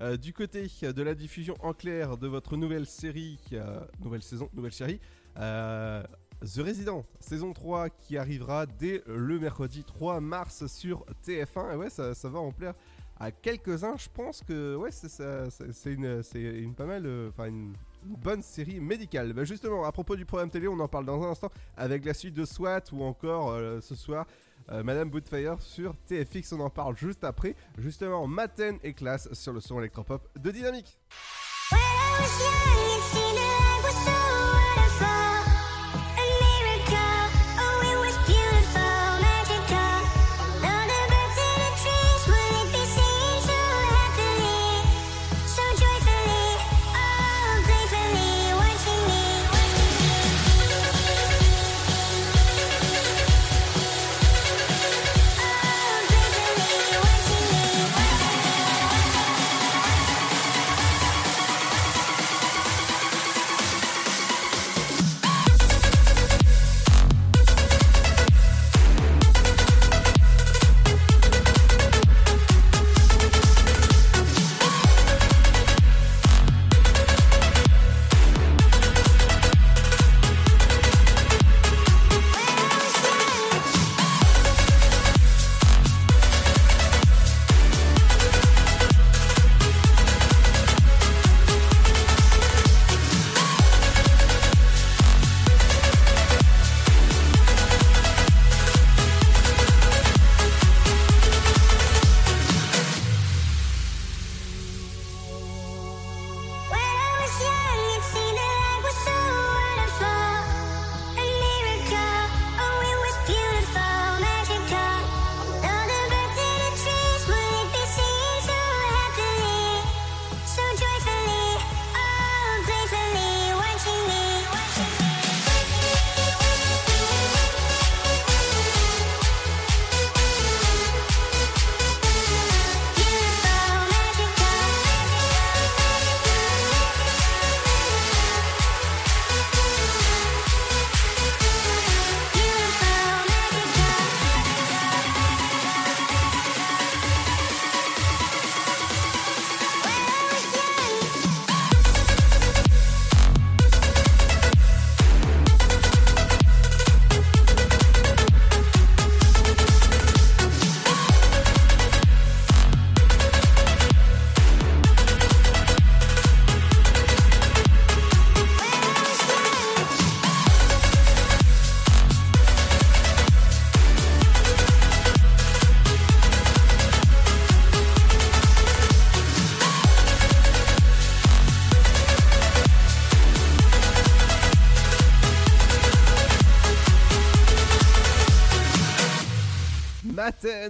Euh, 0.00 0.16
du 0.16 0.32
côté 0.32 0.66
de 0.82 1.02
la 1.02 1.14
diffusion 1.14 1.54
en 1.60 1.72
clair 1.72 2.16
de 2.16 2.26
votre 2.26 2.56
nouvelle 2.56 2.86
série, 2.86 3.38
euh, 3.52 3.80
nouvelle 4.02 4.22
saison, 4.22 4.48
nouvelle 4.52 4.72
série, 4.72 5.00
euh, 5.38 6.02
The 6.40 6.58
Resident, 6.58 7.04
saison 7.20 7.52
3 7.52 7.90
qui 7.90 8.18
arrivera 8.18 8.66
dès 8.66 9.02
le 9.06 9.38
mercredi 9.38 9.84
3 9.84 10.20
mars 10.20 10.66
sur 10.66 11.04
TF1. 11.24 11.74
Et 11.74 11.76
ouais, 11.76 11.90
ça, 11.90 12.12
va 12.28 12.38
en 12.38 12.50
plaire 12.50 12.74
à 13.18 13.30
quelques-uns. 13.30 13.96
Je 13.96 14.08
pense 14.12 14.42
que 14.42 14.74
ouais, 14.76 14.90
c'est 14.90 15.92
une, 15.92 16.74
pas 16.74 16.86
mal, 16.86 17.08
enfin 17.28 17.46
une, 17.46 17.74
bonne 18.02 18.42
série 18.42 18.80
médicale. 18.80 19.32
Bah, 19.32 19.44
justement, 19.44 19.84
à 19.84 19.92
propos 19.92 20.16
du 20.16 20.26
programme 20.26 20.50
télé, 20.50 20.68
on 20.68 20.78
en 20.80 20.88
parle 20.88 21.06
dans 21.06 21.22
un 21.22 21.30
instant 21.30 21.50
avec 21.76 22.04
la 22.04 22.12
suite 22.12 22.34
de 22.34 22.44
SWAT 22.44 22.82
ou 22.92 23.02
encore 23.04 23.58
ce 23.80 23.94
soir. 23.94 24.26
Euh, 24.70 24.82
Madame 24.82 25.10
Bootfire 25.10 25.60
sur 25.60 25.94
TFX, 26.06 26.52
on 26.52 26.60
en 26.60 26.70
parle 26.70 26.96
juste 26.96 27.24
après. 27.24 27.54
Justement, 27.78 28.26
Maten 28.26 28.78
et 28.82 28.92
classe 28.92 29.32
sur 29.32 29.52
le 29.52 29.60
son 29.60 29.78
électropop 29.78 30.28
de 30.38 30.50
Dynamique. 30.50 30.98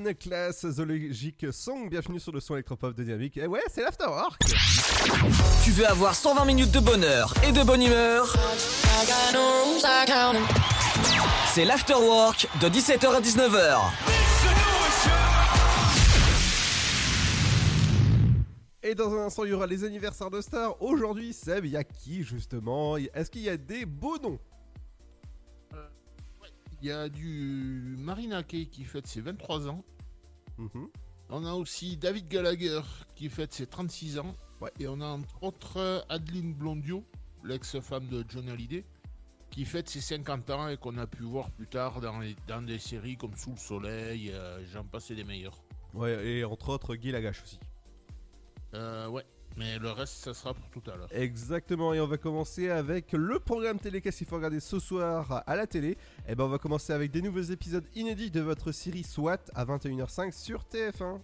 Maten, 0.04 0.14
classe 0.14 0.70
zoologique 0.70 1.46
song, 1.52 1.88
bienvenue 1.88 2.20
sur 2.20 2.32
le 2.32 2.40
son 2.40 2.54
électropop 2.54 2.94
de 2.94 3.02
Dynamique. 3.02 3.36
Et 3.38 3.46
ouais, 3.46 3.62
c'est 3.70 3.82
l'afterwork. 3.82 4.40
Tu 5.64 5.70
veux 5.70 5.86
avoir 5.86 6.14
120 6.14 6.44
minutes 6.44 6.70
de 6.70 6.80
bonheur 6.80 7.32
et 7.46 7.52
de 7.52 7.62
bonne 7.62 7.82
humeur? 7.82 8.34
C'est 11.52 11.64
l'afterwork 11.64 12.46
de 12.60 12.68
17h 12.68 13.06
à 13.14 13.20
19h. 13.20 13.80
Et 18.82 18.94
dans 18.94 19.12
un 19.14 19.26
instant, 19.26 19.44
il 19.44 19.50
y 19.50 19.52
aura 19.54 19.66
les 19.66 19.84
anniversaires 19.84 20.30
de 20.30 20.42
stars. 20.42 20.80
Aujourd'hui, 20.82 21.32
Seb, 21.32 21.64
il 21.64 21.72
y 21.72 21.76
a 21.76 21.84
qui 21.84 22.22
justement? 22.22 22.96
Est-ce 22.98 23.30
qu'il 23.30 23.42
y 23.42 23.48
a 23.48 23.56
des 23.56 23.86
beaux 23.86 24.18
noms? 24.18 24.38
Il 26.82 26.88
y 26.88 26.92
a 26.92 27.08
du 27.08 27.96
Marina 27.98 28.42
Kaye 28.42 28.68
qui 28.68 28.84
fête 28.84 29.06
ses 29.06 29.22
23 29.22 29.68
ans. 29.68 29.82
Mhm. 30.58 30.88
On 31.30 31.44
a 31.44 31.52
aussi 31.54 31.96
David 31.96 32.28
Gallagher 32.28 32.80
qui 33.14 33.28
fête 33.28 33.52
ses 33.52 33.66
36 33.66 34.18
ans. 34.18 34.34
Et 34.78 34.88
on 34.88 35.00
a 35.02 35.06
entre 35.06 35.42
autres 35.42 36.06
Adeline 36.08 36.54
Blondio, 36.54 37.04
l'ex-femme 37.44 38.08
de 38.08 38.24
John 38.28 38.48
Hallyday, 38.48 38.84
qui 39.50 39.64
fête 39.66 39.88
ses 39.90 40.00
50 40.00 40.48
ans 40.50 40.68
et 40.68 40.76
qu'on 40.78 40.96
a 40.96 41.06
pu 41.06 41.22
voir 41.24 41.50
plus 41.50 41.66
tard 41.66 42.00
dans, 42.00 42.18
les- 42.20 42.34
dans 42.46 42.62
des 42.62 42.78
séries 42.78 43.16
comme 43.18 43.36
Sous 43.36 43.50
le 43.50 43.56
Soleil, 43.58 44.30
euh, 44.32 44.64
j'en 44.72 44.84
passais 44.84 45.14
des 45.14 45.24
meilleurs. 45.24 45.62
Ouais, 45.92 46.26
et 46.26 46.44
entre 46.44 46.70
autres 46.70 46.94
Guy 46.96 47.10
Lagache 47.10 47.42
aussi. 47.42 47.58
Euh, 48.74 49.06
ouais, 49.08 49.24
mais 49.56 49.78
le 49.78 49.90
reste, 49.90 50.14
ça 50.14 50.34
sera 50.34 50.52
pour 50.54 50.68
tout 50.70 50.90
à 50.90 50.96
l'heure. 50.96 51.08
Exactement, 51.12 51.94
et 51.94 52.00
on 52.00 52.06
va 52.06 52.16
commencer 52.18 52.70
avec 52.70 53.12
le 53.12 53.38
programme 53.38 53.78
télé 53.78 54.00
qu'est-ce 54.00 54.18
qu'il 54.18 54.26
faut 54.26 54.36
regarder 54.36 54.60
ce 54.60 54.78
soir 54.78 55.42
à 55.46 55.56
la 55.56 55.66
télé? 55.66 55.96
Et 56.28 56.34
ben 56.34 56.44
on 56.44 56.48
va 56.48 56.58
commencer 56.58 56.92
avec 56.92 57.10
des 57.10 57.22
nouveaux 57.22 57.40
épisodes 57.42 57.86
inédits 57.94 58.30
de 58.30 58.40
votre 58.40 58.72
série 58.72 59.04
SWAT 59.04 59.38
à 59.54 59.64
21h05 59.64 60.32
sur 60.32 60.64
TF1. 60.64 61.20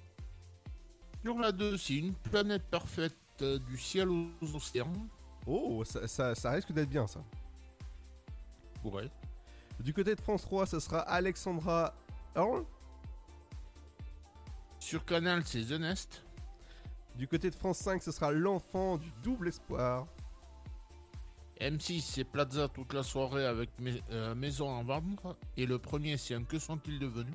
Sur 1.25 1.39
la 1.39 1.53
2, 1.53 1.77
c'est 1.77 1.97
une 1.97 2.15
planète 2.15 2.63
parfaite 2.71 3.17
euh, 3.43 3.59
du 3.59 3.77
ciel 3.77 4.09
aux 4.09 4.31
océans. 4.55 4.93
Oh, 5.47 5.83
ça, 5.85 6.07
ça- 6.07 6.35
ça 6.35 6.51
risque 6.53 6.73
d'être 6.73 6.89
bien 6.89 7.07
ça. 7.07 7.23
Ouais. 8.85 9.11
Du 9.81 9.93
côté 9.93 10.15
de 10.15 10.21
France 10.21 10.43
3, 10.43 10.67
ce 10.67 10.79
sera 10.81 11.01
Alexandra 11.01 11.95
Earl. 12.37 12.65
Sur 14.79 15.05
Canal, 15.05 15.43
c'est 15.45 15.63
The 15.65 15.73
Nest. 15.81 16.23
Du 17.21 17.29
côté 17.29 17.51
de 17.51 17.55
France 17.55 17.77
5, 17.81 18.03
ce 18.03 18.13
sera 18.13 18.33
L'enfant 18.33 18.97
du 18.97 19.13
double 19.23 19.49
espoir. 19.49 20.07
M6, 21.61 22.01
c'est 22.01 22.25
Plaza 22.25 22.67
toute 22.69 22.95
la 22.95 23.03
soirée 23.03 23.45
avec 23.45 23.69
mes- 23.79 24.03
euh, 24.11 24.35
Maison 24.35 24.71
en 24.71 24.83
vendre. 24.83 25.37
Et 25.59 25.67
le 25.67 25.79
premier, 25.79 26.17
c'est 26.17 26.35
un 26.35 26.45
Que 26.45 26.59
sont-ils 26.59 26.99
devenus? 26.99 27.35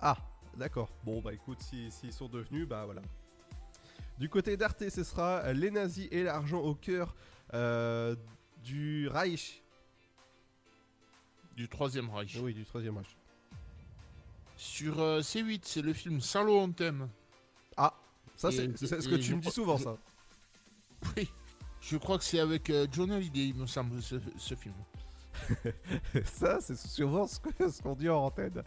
Ah, 0.00 0.16
d'accord. 0.56 0.90
Bon, 1.02 1.20
bah 1.20 1.32
écoute, 1.34 1.60
si- 1.60 1.90
s'ils 1.90 2.12
sont 2.12 2.28
devenus, 2.28 2.68
bah 2.68 2.84
voilà. 2.84 3.02
Du 4.20 4.28
côté 4.28 4.56
d'Arte, 4.56 4.88
ce 4.88 5.02
sera 5.02 5.52
Les 5.54 5.72
nazis 5.72 6.06
et 6.12 6.22
l'argent 6.22 6.60
au 6.60 6.76
cœur 6.76 7.16
euh, 7.52 8.14
du 8.62 9.08
Reich. 9.08 9.60
Du 11.56 11.68
Troisième 11.68 12.08
Reich. 12.10 12.38
Oui, 12.40 12.54
du 12.54 12.64
Troisième 12.64 12.96
Reich. 12.98 13.16
Sur 14.56 15.00
euh, 15.00 15.20
C8, 15.20 15.62
c'est 15.64 15.82
le 15.82 15.94
film 15.94 16.20
Salaud 16.20 16.60
on 16.60 16.70
t'aime. 16.70 17.08
Ça 18.40 18.50
c'est 18.50 18.76
ce 19.00 19.08
que 19.08 19.16
tu 19.16 19.34
me 19.36 19.40
dis 19.42 19.50
souvent, 19.50 19.76
ça. 19.76 19.96
Oui, 21.16 21.28
je 21.82 21.96
crois 21.98 22.16
que 22.16 22.24
c'est 22.24 22.40
avec 22.40 22.70
euh, 22.70 22.86
John 22.90 23.10
Hallyday, 23.10 23.48
il 23.48 23.54
me 23.54 23.66
semble, 23.66 24.00
ce, 24.02 24.16
ce 24.38 24.54
film. 24.54 24.74
Ça, 26.24 26.58
c'est 26.60 26.76
souvent 26.76 27.26
ce 27.26 27.38
qu'on 27.82 27.94
dit 27.94 28.08
en 28.08 28.24
antenne. 28.24 28.62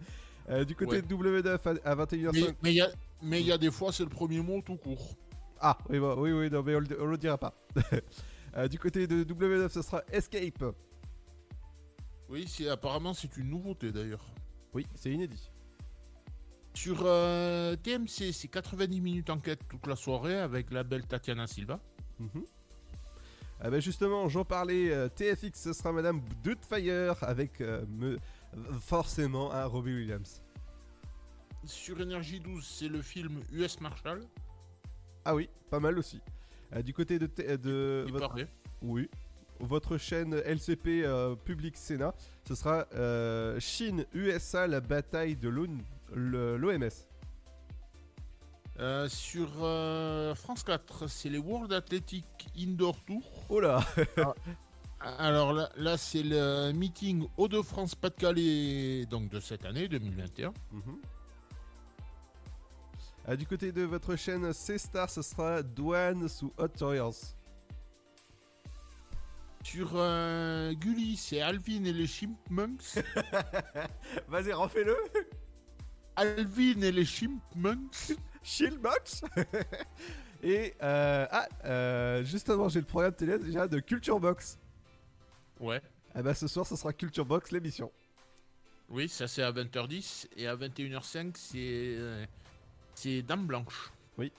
Euh, 0.49 0.63
du 0.65 0.75
côté 0.75 0.97
Ouais. 0.97 1.01
de 1.01 1.07
W9 1.15 1.79
à, 1.85 1.91
à 1.91 1.95
21h05. 1.95 2.55
Mais 2.61 2.71
il 2.71 2.75
y, 2.77 2.81
a- 2.81 2.91
mais 3.21 3.41
il 3.41 3.47
y 3.47 3.51
a 3.51 3.57
des 3.57 3.71
fois, 3.71 3.91
c'est 3.91 4.03
le 4.03 4.09
premier 4.09 4.39
mot 4.41 4.61
tout 4.61 4.75
court. 4.77 5.15
Ah, 5.59 5.77
oui, 5.89 5.99
bah, 5.99 6.15
oui, 6.17 6.31
oui, 6.33 6.49
non, 6.49 6.61
mais 6.63 6.75
on, 6.75 6.83
on 6.99 7.05
le 7.05 7.17
dira 7.17 7.37
pas. 7.37 7.53
Euh, 8.55 8.67
du 8.67 8.77
côté 8.77 9.07
de 9.07 9.23
W9, 9.23 9.67
ce 9.69 9.81
sera 9.81 10.03
Escape. 10.11 10.63
Oui, 12.29 12.45
apparemment 12.69 13.15
c'est 13.15 13.35
une 13.37 13.49
nouveauté 13.49 13.91
d'ailleurs. 13.91 14.23
Oui, 14.75 14.85
c'est 14.93 15.09
inédit. 15.11 15.49
Sur 16.73 17.03
euh, 17.05 17.75
TMC, 17.75 18.31
c'est 18.33 18.47
90 18.47 18.99
minutes 19.01 19.29
enquête 19.29 19.59
toute 19.69 19.85
la 19.87 19.95
soirée 19.95 20.37
avec 20.39 20.71
la 20.71 20.83
belle 20.83 21.05
Tatiana 21.05 21.45
Silva. 21.47 21.79
Mhm. 22.19 22.43
Ah 23.65 23.69
bah 23.69 23.79
justement, 23.79 24.27
j'en 24.27 24.43
parlais, 24.43 24.91
euh, 24.91 25.07
TFX, 25.07 25.53
ce 25.61 25.73
sera 25.73 25.91
Madame 25.93 26.21
Doubtfire 26.43 27.15
avec 27.23 27.61
euh, 27.61 27.85
me- 27.87 28.17
forcément 28.81 29.51
un 29.53 29.65
Robbie 29.65 29.93
Williams. 29.93 30.41
Sur 31.63 32.01
Énergie 32.01 32.39
12, 32.41 32.65
c'est 32.65 32.89
le 32.89 33.01
film 33.01 33.39
US 33.53 33.79
Marshall. 33.79 34.21
Ah 35.23 35.33
oui, 35.35 35.49
pas 35.69 35.79
mal 35.79 35.97
aussi. 35.97 36.19
Du 36.83 36.91
côté 36.93 37.19
de, 37.19 37.27
de 37.27 38.05
votre, 38.09 38.27
paraît. 38.29 38.47
oui, 38.81 39.07
votre 39.59 39.97
chaîne 39.97 40.33
LCP 40.43 41.05
Public 41.45 41.77
Sénat, 41.77 42.13
ce 42.45 42.55
sera 42.55 42.87
euh, 42.95 43.57
Chine 43.61 44.05
USA 44.13 44.67
la 44.67 44.81
bataille 44.81 45.35
de 45.37 45.47
l'OMS. 46.13 46.89
Euh, 48.79 49.07
sur 49.07 49.49
euh, 49.61 50.33
France 50.33 50.63
4, 50.63 51.07
c'est 51.07 51.29
les 51.29 51.37
World 51.37 51.71
Athletic 51.73 52.25
Indoor 52.57 52.99
Tour. 53.05 53.23
Oh 53.49 53.59
là 53.59 53.83
Alors 55.17 55.53
là, 55.53 55.69
là, 55.75 55.97
c'est 55.97 56.23
le 56.23 56.71
meeting 56.71 57.27
Hauts-de-France 57.37 57.93
Pas-de-Calais 57.95 59.05
donc 59.05 59.29
de 59.29 59.39
cette 59.39 59.65
année 59.65 59.87
2021. 59.87 60.53
Mhm. 60.71 60.97
Ah, 63.25 63.35
du 63.35 63.45
côté 63.45 63.71
de 63.71 63.83
votre 63.83 64.15
chaîne 64.15 64.51
C-Star, 64.51 65.09
ce 65.09 65.21
sera 65.21 65.61
Douane 65.61 66.27
sous 66.27 66.51
Hot 66.57 66.67
Warriors. 66.81 67.15
Sur 69.63 69.91
euh, 69.93 70.73
Gulli, 70.73 71.15
c'est 71.15 71.39
Alvin 71.39 71.85
et 71.85 71.93
les 71.93 72.05
Chipmunks. 72.07 72.99
Vas-y, 74.27 74.51
refais-le 74.51 74.97
Alvin 76.15 76.81
et 76.81 76.91
les 76.91 77.05
Chipmunks. 77.05 78.13
Shieldbox 78.43 79.23
Et 80.43 80.73
euh, 80.83 81.25
ah, 81.31 81.47
euh, 81.63 82.23
justement, 82.25 82.67
j'ai 82.67 82.81
le 82.81 82.85
programme 82.85 83.13
télé 83.13 83.39
déjà 83.39 83.65
de 83.67 83.79
Culture 83.79 84.19
Box. 84.19 84.59
Ouais. 85.61 85.81
Ah 86.13 86.21
bah 86.21 86.33
ce 86.33 86.47
soir, 86.47 86.65
ce 86.67 86.75
sera 86.75 86.91
Culture 86.91 87.25
Box 87.25 87.51
l'émission. 87.51 87.89
Oui, 88.89 89.07
ça 89.07 89.27
c'est 89.29 89.41
à 89.41 89.51
20h10 89.53 90.27
et 90.35 90.47
à 90.47 90.55
21h05 90.57 91.31
c'est 91.37 91.57
euh, 91.97 92.25
c'est 92.93 93.21
Dame 93.21 93.47
Blanche. 93.47 93.91
Oui. 94.17 94.31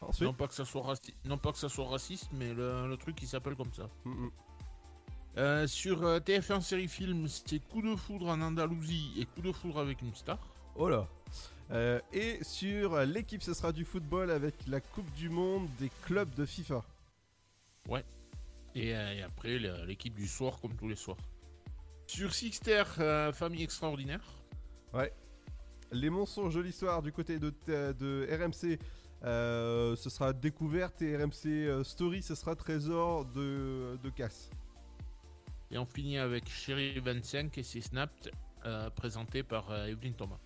Ensuite 0.00 0.26
Non 0.26 0.34
pas 0.34 0.48
que 0.48 0.54
ça 0.54 0.64
soit 0.64 0.82
raci- 0.82 1.14
non 1.24 1.38
pas 1.38 1.52
que 1.52 1.58
ça 1.58 1.68
soit 1.68 1.88
raciste, 1.88 2.28
mais 2.32 2.52
le, 2.52 2.88
le 2.88 2.96
truc 2.96 3.14
qui 3.16 3.26
s'appelle 3.26 3.54
comme 3.56 3.72
ça. 3.72 3.88
Euh, 5.36 5.66
sur 5.66 6.04
euh, 6.04 6.18
TF1 6.18 6.60
série 6.60 6.88
film, 6.88 7.28
c'est 7.28 7.60
Coup 7.60 7.82
de 7.82 7.94
foudre 7.94 8.28
en 8.28 8.40
Andalousie 8.40 9.12
et 9.18 9.24
Coup 9.24 9.42
de 9.42 9.52
foudre 9.52 9.78
avec 9.78 10.02
une 10.02 10.14
star. 10.14 10.38
Oh 10.74 10.88
là 10.88 11.06
Euh, 11.70 12.00
Et 12.12 12.42
sur 12.42 12.98
l'équipe, 13.04 13.42
ce 13.42 13.54
sera 13.54 13.72
du 13.72 13.84
football 13.84 14.30
avec 14.30 14.54
la 14.66 14.80
Coupe 14.80 15.12
du 15.14 15.28
Monde 15.28 15.68
des 15.78 15.90
clubs 16.04 16.32
de 16.34 16.44
FIFA. 16.44 16.82
Ouais. 17.88 18.04
Et, 18.74 18.96
euh, 18.96 19.14
et 19.14 19.22
après 19.22 19.58
l'équipe 19.58 20.14
du 20.14 20.26
soir 20.26 20.60
comme 20.60 20.74
tous 20.74 20.88
les 20.88 20.96
soirs. 20.96 21.18
Sur 22.06 22.34
Sixter, 22.34 22.84
famille 23.34 23.62
extraordinaire. 23.62 24.24
Ouais. 24.94 25.12
Les 25.92 26.10
mensonges 26.10 26.54
de 26.54 26.60
l'histoire 26.60 27.02
du 27.02 27.12
côté 27.12 27.38
de, 27.38 27.52
RMC, 28.30 28.78
ce 29.22 30.10
sera 30.10 30.32
découverte 30.32 31.00
et 31.02 31.16
RMC 31.16 31.84
Story, 31.84 32.22
ce 32.22 32.34
sera 32.34 32.56
trésor 32.56 33.26
de, 33.26 33.98
de 34.02 34.10
casse. 34.10 34.50
Et 35.70 35.78
on 35.78 35.84
finit 35.86 36.18
avec 36.18 36.48
Chéri 36.48 36.98
25 36.98 37.56
et 37.58 37.62
c'est 37.62 37.80
Snapped, 37.80 38.30
euh, 38.64 38.88
présenté 38.90 39.42
par 39.42 39.70
euh, 39.70 39.86
Evelyne 39.86 40.14
Thomas. 40.14 40.38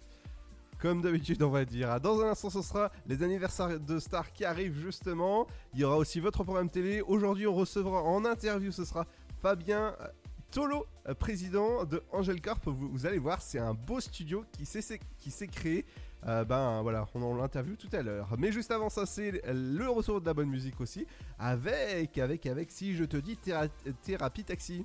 Comme 0.81 1.01
d'habitude, 1.01 1.41
on 1.45 1.51
va 1.51 1.65
dire. 1.65 2.01
Dans 2.01 2.21
un 2.21 2.31
instant, 2.31 2.51
ce 2.51 2.61
sera 2.61 2.91
les 3.07 3.23
anniversaires 3.23 3.79
de 3.79 3.99
stars 4.01 4.33
qui 4.33 4.45
arrivent 4.45 4.77
justement. 4.81 5.47
Il 5.75 5.81
y 5.81 5.85
aura 5.85 5.97
aussi 5.97 6.19
votre 6.19 6.43
programme 6.43 6.69
télé. 6.69 7.01
Aujourd'hui, 7.03 7.47
on 7.47 7.55
recevra 7.55 8.03
en 8.03 8.25
interview, 8.25 8.73
ce 8.73 8.85
sera 8.85 9.07
Fabien 9.41 9.95
euh, 10.01 10.09
Tolo, 10.51 10.87
euh, 11.09 11.15
président 11.15 11.85
de 11.85 12.03
Angel 12.11 12.41
Corp. 12.41 12.67
Vous, 12.67 13.07
allez 13.07 13.19
voir, 13.19 13.41
c'est 13.41 13.61
un 13.61 13.75
beau 13.75 14.01
studio 14.01 14.45
qui 14.53 14.67
s'est 14.67 15.49
créé. 15.49 15.85
Ben 16.25 16.83
voilà, 16.83 17.05
on 17.15 17.35
l'interview 17.35 17.75
tout 17.75 17.89
à 17.93 18.01
l'heure. 18.01 18.29
Mais 18.39 18.53
juste 18.53 18.71
avant 18.71 18.89
ça, 18.89 19.07
c'est 19.07 19.43
le 19.45 19.89
retour 19.89 20.21
de 20.21 20.27
la 20.27 20.35
bonne 20.35 20.49
musique 20.51 20.81
aussi. 20.81 21.05
Avec, 21.37 22.17
avec, 22.17 22.47
avec, 22.47 22.71
si 22.71 22.95
je 22.95 23.03
te 23.03 23.17
dis 23.17 23.37
Théra- 23.37 23.67
Thérapie 24.05 24.45
Taxi. 24.45 24.85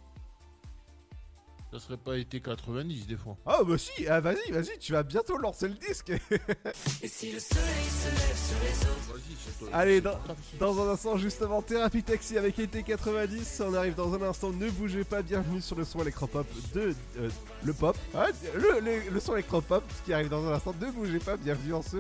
Ça 1.72 1.80
serait 1.80 1.98
pas 1.98 2.18
été 2.18 2.40
90 2.40 3.08
des 3.08 3.18
fois. 3.18 3.36
Ah 3.46 3.60
bah 3.68 3.78
si, 3.78 4.08
ah, 4.08 4.22
vas-y, 4.22 4.52
vas-y, 4.52 4.80
tu 4.80 4.94
vas 4.94 5.04
bientôt 5.04 5.38
lancer 5.38 5.68
le 5.68 5.74
disque. 5.74 6.12
Et 7.02 7.08
si 7.10 7.32
le 7.34 7.40
soleil 7.42 7.66
se 7.90 8.10
lève 8.10 8.38
sur 8.38 8.58
les 8.64 8.90
autres 8.90 9.14
Vas-y, 9.14 9.36
c'est 9.46 9.60
toi. 9.60 9.70
Allez, 9.74 10.00
dans, 10.00 10.18
dans 10.60 10.82
un 10.88 10.94
instant, 10.94 11.18
justement, 11.18 11.62
Thérapie 11.62 12.04
Taxi 12.04 12.38
avec 12.38 12.58
été 12.58 12.84
90. 12.84 13.62
On 13.66 13.74
arrive 13.74 13.96
dans 13.96 14.14
un 14.14 14.22
instant. 14.22 14.52
Ne 14.52 14.70
bougez 14.70 15.04
pas. 15.04 15.22
Bienvenue 15.22 15.60
sur 15.60 15.76
le 15.76 15.84
son 15.84 16.02
électropop 16.02 16.48
de 16.74 16.96
euh, 17.20 17.30
le 17.66 17.74
pop. 17.74 17.98
Ah, 18.16 18.28
le, 18.56 18.80
le- 18.80 19.10
le 19.12 19.20
son 19.20 19.34
électropop 19.34 19.84
qui 20.06 20.14
arrive 20.14 20.30
dans 20.30 20.46
un 20.48 20.54
instant. 20.54 20.74
Ne 20.80 20.90
bougez 20.90 21.20
pas. 21.20 21.36
Bienvenue 21.36 21.74
en 21.74 21.82
ce 21.82 21.98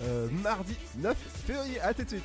euh, 0.00 0.28
mardi 0.42 0.74
9 0.96 1.14
février. 1.46 1.78
À 1.80 1.92
tout 1.92 2.04
de 2.04 2.08
suite. 2.08 2.24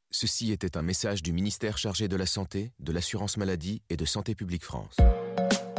Ceci 0.13 0.51
était 0.51 0.75
un 0.75 0.81
message 0.81 1.23
du 1.23 1.31
ministère 1.31 1.77
chargé 1.77 2.09
de 2.09 2.17
la 2.17 2.25
Santé, 2.25 2.73
de 2.79 2.91
l'Assurance 2.91 3.37
Maladie 3.37 3.81
et 3.89 3.95
de 3.95 4.03
Santé 4.03 4.35
Publique 4.35 4.65
France. 4.65 4.97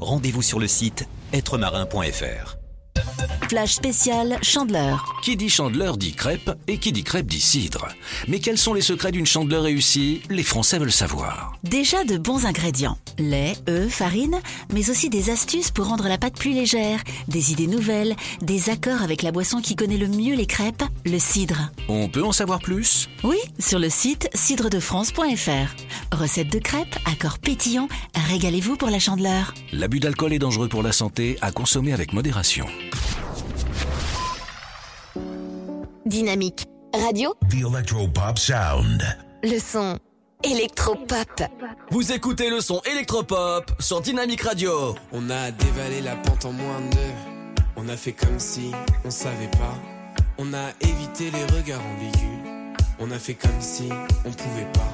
Rendez-vous 0.00 0.42
sur 0.42 0.58
le 0.58 0.66
site 0.66 1.08
êtremarin.fr. 1.32 2.56
Flash 3.48 3.74
spécial 3.74 4.38
Chandeleur. 4.42 5.16
Qui 5.22 5.36
dit 5.36 5.48
chandeleur 5.48 5.96
dit 5.96 6.12
crêpe 6.12 6.52
et 6.68 6.78
qui 6.78 6.92
dit 6.92 7.02
crêpe 7.02 7.26
dit 7.26 7.40
cidre. 7.40 7.88
Mais 8.28 8.38
quels 8.38 8.58
sont 8.58 8.74
les 8.74 8.80
secrets 8.80 9.10
d'une 9.10 9.26
chandeleur 9.26 9.64
réussie? 9.64 10.22
Les 10.30 10.44
Français 10.44 10.78
veulent 10.78 10.92
savoir. 10.92 11.52
Déjà 11.64 12.04
de 12.04 12.16
bons 12.16 12.46
ingrédients. 12.46 12.96
Lait, 13.18 13.54
œufs, 13.68 13.92
farine, 13.92 14.38
mais 14.72 14.88
aussi 14.88 15.10
des 15.10 15.30
astuces 15.30 15.72
pour 15.72 15.86
rendre 15.86 16.06
la 16.06 16.16
pâte 16.16 16.38
plus 16.38 16.52
légère, 16.52 17.00
des 17.26 17.50
idées 17.50 17.66
nouvelles, 17.66 18.14
des 18.40 18.70
accords 18.70 19.02
avec 19.02 19.22
la 19.22 19.32
boisson 19.32 19.60
qui 19.60 19.74
connaît 19.74 19.98
le 19.98 20.06
mieux 20.06 20.36
les 20.36 20.46
crêpes, 20.46 20.84
le 21.04 21.18
cidre. 21.18 21.72
On 21.88 22.08
peut 22.08 22.24
en 22.24 22.32
savoir 22.32 22.60
plus? 22.60 23.08
Oui, 23.24 23.38
sur 23.58 23.80
le 23.80 23.90
site 23.90 24.28
cidredefrance.fr. 24.32 26.14
Recette 26.16 26.52
de 26.52 26.58
crêpes, 26.60 26.96
accords 27.04 27.40
pétillants, 27.40 27.88
régalez-vous 28.28 28.76
pour 28.76 28.90
la 28.90 29.00
chandeleur. 29.00 29.54
L'abus 29.72 29.98
d'alcool 29.98 30.32
est 30.32 30.38
dangereux 30.38 30.68
pour 30.68 30.84
la 30.84 30.92
santé, 30.92 31.36
à 31.40 31.50
consommer 31.50 31.92
avec 31.92 32.12
modération. 32.12 32.66
Dynamique. 36.06 36.66
Radio, 36.92 37.34
The 37.48 37.64
Electropop 37.72 38.38
Sound. 38.38 39.02
le 39.44 39.58
son 39.60 39.96
électropop. 40.42 41.42
Vous 41.90 42.12
écoutez 42.12 42.50
le 42.50 42.60
son 42.60 42.80
électropop 42.90 43.70
sur 43.78 44.00
Dynamique 44.00 44.42
Radio. 44.42 44.96
On 45.12 45.30
a 45.30 45.50
dévalé 45.52 46.00
la 46.00 46.16
pente 46.16 46.46
en 46.46 46.52
moins 46.52 46.80
de 46.80 46.94
deux. 46.96 47.62
On 47.76 47.88
a 47.88 47.96
fait 47.96 48.12
comme 48.12 48.40
si 48.40 48.72
on 49.04 49.10
savait 49.10 49.50
pas. 49.52 49.74
On 50.38 50.52
a 50.52 50.70
évité 50.80 51.30
les 51.30 51.44
regards 51.56 51.82
ambigus. 51.94 52.74
On 52.98 53.10
a 53.12 53.18
fait 53.18 53.34
comme 53.34 53.60
si 53.60 53.88
on 54.24 54.30
pouvait 54.32 54.70
pas. 54.72 54.92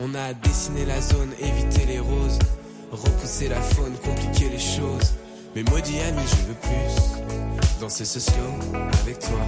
On 0.00 0.14
a 0.14 0.32
dessiné 0.34 0.84
la 0.84 1.00
zone, 1.00 1.32
évité 1.40 1.86
les 1.86 2.00
roses. 2.00 2.38
Repousser 2.90 3.48
la 3.48 3.60
faune, 3.60 3.94
compliquer 4.04 4.48
les 4.48 4.58
choses. 4.58 5.14
Mais 5.54 5.64
maudit 5.64 5.98
ami, 6.00 6.22
je 6.26 6.46
veux 6.46 6.54
plus. 6.54 7.80
Danser 7.80 8.04
slow 8.04 8.34
avec 9.02 9.18
toi. 9.18 9.40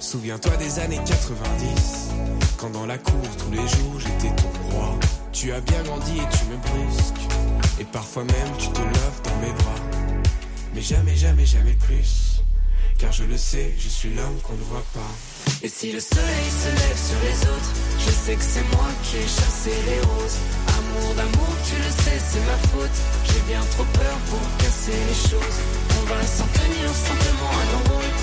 Souviens-toi 0.00 0.56
des 0.56 0.78
années 0.80 1.00
90. 1.04 2.10
Quand 2.58 2.70
dans 2.70 2.86
la 2.86 2.98
cour, 2.98 3.22
tous 3.38 3.50
les 3.50 3.66
jours, 3.68 3.98
j'étais 3.98 4.34
ton 4.36 4.76
roi. 4.76 4.98
Tu 5.32 5.52
as 5.52 5.60
bien 5.60 5.82
grandi 5.84 6.18
et 6.18 6.36
tu 6.36 6.44
me 6.46 6.56
brusques. 6.56 7.28
Et 7.80 7.84
parfois 7.84 8.24
même, 8.24 8.56
tu 8.58 8.68
te 8.68 8.80
loves 8.80 9.22
dans 9.24 9.36
mes 9.36 9.52
bras. 9.52 9.80
Mais 10.74 10.82
jamais, 10.82 11.16
jamais, 11.16 11.46
jamais 11.46 11.76
plus. 11.86 12.42
Car 12.98 13.12
je 13.12 13.24
le 13.24 13.36
sais, 13.36 13.74
je 13.78 13.88
suis 13.88 14.12
l'homme 14.14 14.38
qu'on 14.42 14.54
ne 14.54 14.62
voit 14.62 14.84
pas. 14.92 15.00
Et 15.62 15.68
si 15.68 15.90
le 15.92 16.00
soleil 16.00 16.50
se 16.62 16.68
lève 16.68 16.98
sur 17.08 17.18
les 17.26 17.38
autres, 17.50 17.72
je 17.98 18.10
sais 18.10 18.36
que 18.36 18.42
c'est 18.42 18.66
moi 18.76 18.88
qui 19.02 19.16
ai 19.16 19.22
chassé 19.26 19.72
les 19.86 20.00
roses. 20.00 20.38
Amour 20.78 21.14
d'amour, 21.14 21.52
tu 21.68 21.76
le 21.76 21.90
sais, 22.02 22.18
c'est 22.30 22.44
ma 22.46 22.58
faute. 22.70 22.98
J'ai 23.24 23.42
bien 23.52 23.60
trop 23.72 23.84
peur 23.84 24.16
pour 24.30 24.40
casser 24.58 24.92
les 24.92 25.30
choses. 25.30 25.58
On 26.00 26.04
va 26.06 26.22
s'en 26.22 26.46
tenir 26.46 26.88
simplement 27.08 27.50
à 27.50 27.64
nos 27.72 27.82
rôles. 27.90 28.16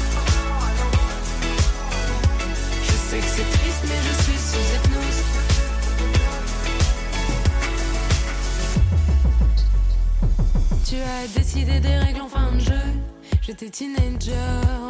Je 2.83 2.95
sais 3.09 3.19
que 3.19 3.31
c'est 3.35 3.49
triste, 3.57 3.83
mais 3.83 3.99
je 4.07 4.13
suis 4.23 4.39
sous 4.47 4.65
hypnose. 4.75 5.21
Tu 10.87 10.95
as 10.95 11.27
décidé 11.37 11.79
des 11.79 11.97
règles 11.97 12.21
en 12.21 12.29
fin 12.29 12.51
de 12.53 12.59
jeu. 12.59 12.85
J'étais 13.41 13.69
teenager, 13.69 14.33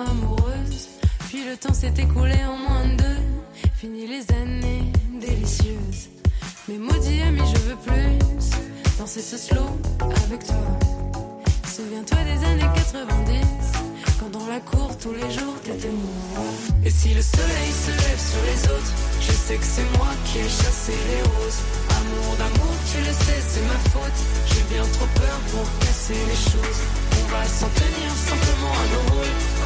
amoureuse. 0.10 0.95
Puis 1.36 1.44
le 1.44 1.58
temps 1.58 1.74
s'est 1.74 1.94
écoulé 1.98 2.38
en 2.46 2.56
moins 2.56 2.86
de 2.86 2.96
deux. 2.96 3.22
Fini 3.76 4.08
les 4.08 4.24
années 4.38 4.90
délicieuses. 5.20 6.08
Mais 6.70 6.78
maudit 6.78 7.22
ami, 7.24 7.42
je 7.54 7.60
veux 7.60 7.76
plus 7.76 8.18
danser 8.98 9.20
ce 9.20 9.38
slow 9.38 9.68
avec 10.24 10.46
toi. 10.46 10.64
Souviens-toi 11.68 12.20
des 12.24 12.42
années 12.46 12.72
90. 12.74 13.36
Quand 14.18 14.30
dans 14.30 14.48
la 14.48 14.62
cour, 14.62 14.98
tous 14.98 15.12
les 15.12 15.30
jours, 15.30 15.60
t'étais 15.62 15.90
moi. 15.90 16.46
Et 16.86 16.90
si 16.90 17.14
le 17.14 17.22
soleil 17.22 17.72
se 17.84 17.92
lève 17.92 18.22
sur 18.32 18.44
les 18.50 18.72
autres, 18.72 18.94
je 19.20 19.34
sais 19.34 19.58
que 19.58 19.66
c'est 19.66 19.98
moi 19.98 20.12
qui 20.24 20.40
ai 20.40 20.44
chassé 20.44 20.94
les 21.10 21.22
roses. 21.36 21.60
Amour 22.00 22.36
d'amour, 22.38 22.76
tu 22.90 23.00
le 23.00 23.12
sais, 23.12 23.42
c'est 23.46 23.66
ma 23.68 23.80
faute. 23.92 24.20
J'ai 24.48 24.64
bien 24.74 24.86
trop 24.94 25.10
peur 25.20 25.38
pour 25.52 25.68
casser 25.80 26.16
les 26.30 26.42
choses. 26.50 26.80
On 27.20 27.28
va 27.28 27.44
s'en 27.44 27.68
tenir 27.76 28.10
simplement 28.16 28.72
à 28.72 28.86
nos 28.94 29.16
rôles. 29.16 29.65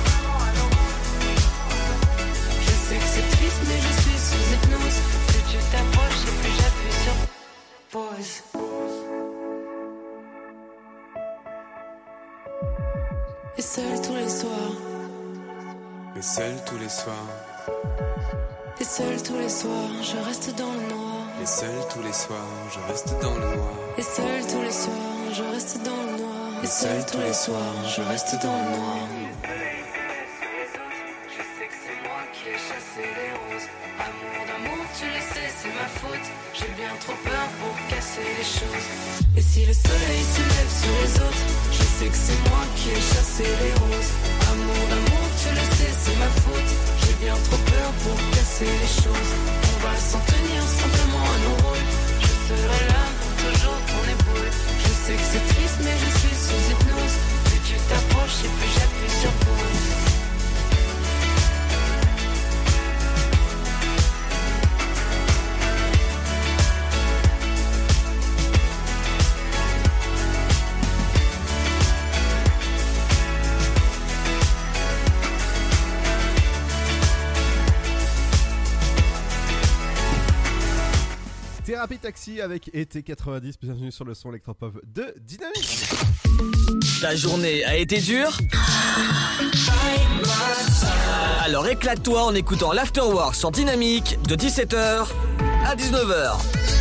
Mais 3.67 3.79
je 3.87 4.01
suis 4.01 4.19
sous 4.27 4.53
hypnose. 4.53 4.99
Plus 5.27 5.43
tu 5.51 5.57
t'approches 5.71 6.23
et 6.27 6.35
plus 6.41 6.53
j'appuie 6.59 6.97
sur 7.03 7.17
pause. 7.91 8.43
Et 13.57 13.61
seul 13.61 14.01
tous 14.01 14.15
les 14.15 14.29
soirs, 14.29 14.75
Mais 16.15 16.21
seul 16.21 16.55
tous 16.65 16.77
les 16.77 16.89
soirs, 16.89 17.27
et 18.79 18.83
seul 18.85 19.21
tous 19.23 19.37
les 19.37 19.49
soirs, 19.49 19.91
je 20.01 20.17
reste 20.27 20.55
dans 20.55 20.71
le 20.71 20.93
noir. 20.93 21.23
et 21.41 21.45
seul 21.45 21.87
tous 21.91 22.01
les 22.01 22.13
soirs, 22.13 22.37
je 22.73 22.79
reste 22.91 23.13
dans 23.21 23.33
le 23.33 23.55
noir. 23.57 23.73
Et 23.97 24.01
seul 24.01 24.47
tous 24.47 24.61
les 24.61 24.71
soirs, 24.71 25.33
je 25.33 25.43
reste 25.43 25.83
dans 25.83 25.91
le 25.91 26.17
noir. 26.21 26.63
Et 26.63 26.67
seul 26.67 27.05
tous 27.05 27.17
les 27.19 27.33
soirs, 27.33 27.75
je 27.95 28.01
reste 28.01 28.35
dans 28.41 28.55
le 28.55 28.77
noir. 28.77 28.99
C'est 35.61 35.73
ma 35.75 35.87
faute. 35.99 36.27
J'ai 36.53 36.71
bien 36.79 36.93
trop 37.03 37.17
peur 37.23 37.45
pour 37.59 37.75
casser 37.91 38.23
les 38.23 38.47
choses. 38.57 38.87
Et 39.35 39.41
si 39.41 39.65
le 39.65 39.73
soleil 39.73 40.23
se 40.35 40.43
lève 40.53 40.71
sur 40.81 40.93
les 41.03 41.13
autres, 41.27 41.45
je 41.71 41.83
sais 41.95 42.09
que 42.13 42.19
c'est 42.25 42.39
moi 42.49 42.63
qui 42.75 42.87
ai 42.95 43.01
chassé 43.11 43.43
les 43.63 43.73
roses. 43.83 44.13
Amour 44.51 44.83
d'amour, 44.91 45.25
tu 45.41 45.49
le 45.59 45.65
sais, 45.75 45.93
c'est 46.03 46.17
ma 46.23 46.31
faute. 46.43 46.71
J'ai 47.01 47.15
bien 47.25 47.37
trop 47.47 47.61
peur 47.73 47.89
pour 48.03 48.17
casser 48.35 48.71
les 48.83 48.91
choses. 49.03 49.31
On 49.71 49.77
va 49.85 49.95
s'en 50.09 50.21
tenir 50.31 50.61
simplement 50.81 51.25
à 51.35 51.37
nos 51.45 51.55
rôles. 51.63 51.87
Je 52.23 52.31
serai 52.47 52.81
là 52.93 53.03
Taxi 81.97 82.39
avec 82.39 82.69
ET90. 82.73 83.55
Bienvenue 83.61 83.91
sur 83.91 84.05
le 84.05 84.13
son 84.13 84.29
électropop 84.29 84.79
de 84.85 85.13
Dynamique. 85.19 85.89
Ta 87.01 87.15
journée 87.15 87.63
a 87.65 87.75
été 87.75 87.99
dure 87.99 88.37
Alors 91.43 91.67
éclate-toi 91.67 92.23
en 92.23 92.35
écoutant 92.35 92.73
l'Afterwork 92.73 93.35
sur 93.35 93.51
Dynamique 93.51 94.19
de 94.27 94.35
17h 94.35 95.07
à 95.65 95.75
19h. 95.75 96.78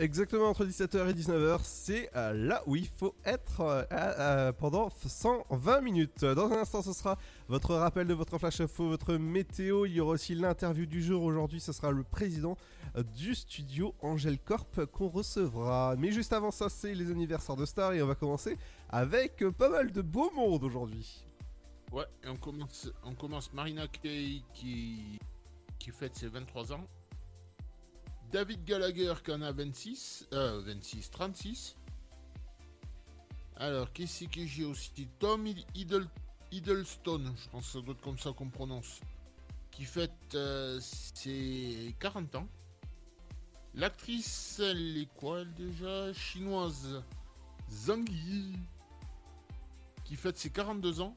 Exactement, 0.00 0.48
entre 0.48 0.64
17h 0.64 1.10
et 1.10 1.12
19h, 1.12 1.58
c'est 1.64 2.08
euh, 2.14 2.32
là 2.32 2.62
où 2.66 2.76
il 2.76 2.86
faut 2.86 3.16
être 3.24 3.86
euh, 3.90 4.52
pendant 4.52 4.90
120 4.90 5.80
minutes. 5.80 6.24
Dans 6.24 6.52
un 6.52 6.60
instant, 6.60 6.82
ce 6.82 6.92
sera 6.92 7.18
votre 7.48 7.74
rappel 7.74 8.06
de 8.06 8.14
votre 8.14 8.38
flash 8.38 8.60
info, 8.60 8.88
votre 8.88 9.14
météo. 9.14 9.86
Il 9.86 9.94
y 9.94 10.00
aura 10.00 10.12
aussi 10.12 10.36
l'interview 10.36 10.86
du 10.86 11.02
jour. 11.02 11.24
Aujourd'hui, 11.24 11.58
ce 11.58 11.72
sera 11.72 11.90
le 11.90 12.04
président 12.04 12.56
euh, 12.96 13.02
du 13.02 13.34
studio 13.34 13.92
Angel 14.00 14.38
Corp 14.38 14.84
qu'on 14.86 15.08
recevra. 15.08 15.96
Mais 15.98 16.12
juste 16.12 16.32
avant 16.32 16.52
ça, 16.52 16.68
c'est 16.68 16.94
les 16.94 17.10
anniversaires 17.10 17.56
de 17.56 17.66
stars 17.66 17.94
et 17.94 18.00
on 18.00 18.06
va 18.06 18.14
commencer 18.14 18.56
avec 18.90 19.44
pas 19.58 19.68
mal 19.68 19.90
de 19.90 20.00
beau 20.00 20.30
monde 20.30 20.62
aujourd'hui. 20.62 21.24
Ouais, 21.90 22.06
et 22.22 22.28
on 22.28 22.36
commence, 22.36 22.88
on 23.02 23.16
commence 23.16 23.52
Marina 23.52 23.88
Kaye 23.88 24.44
qui, 24.54 25.18
qui 25.76 25.90
fête 25.90 26.14
ses 26.14 26.28
23 26.28 26.72
ans. 26.72 26.86
David 28.30 28.64
Gallagher 28.64 29.14
qui 29.24 29.32
en 29.32 29.40
a 29.40 29.52
26, 29.52 30.28
euh, 30.34 30.60
26, 30.60 31.10
36. 31.10 31.76
Alors, 33.56 33.92
qu'est-ce 33.92 34.24
que 34.26 34.44
j'ai 34.46 34.64
aussi 34.64 35.08
Tom 35.18 35.46
Hiddle, 35.74 36.06
Hiddleston, 36.52 37.34
je 37.36 37.48
pense 37.48 37.66
que 37.66 37.72
ça 37.72 37.80
doit 37.80 37.94
être 37.94 38.02
comme 38.02 38.18
ça 38.18 38.32
qu'on 38.32 38.50
prononce, 38.50 39.00
qui 39.70 39.84
fête 39.84 40.12
euh, 40.34 40.78
ses 40.80 41.94
40 41.98 42.34
ans. 42.36 42.48
L'actrice, 43.74 44.60
elle 44.62 44.98
est 44.98 45.08
quoi 45.16 45.40
elle 45.40 45.54
déjà? 45.54 46.12
Chinoise. 46.12 47.02
Zhang 47.70 48.08
Yi, 48.08 48.56
qui 50.04 50.16
fête 50.16 50.36
ses 50.36 50.50
42 50.50 51.00
ans. 51.00 51.14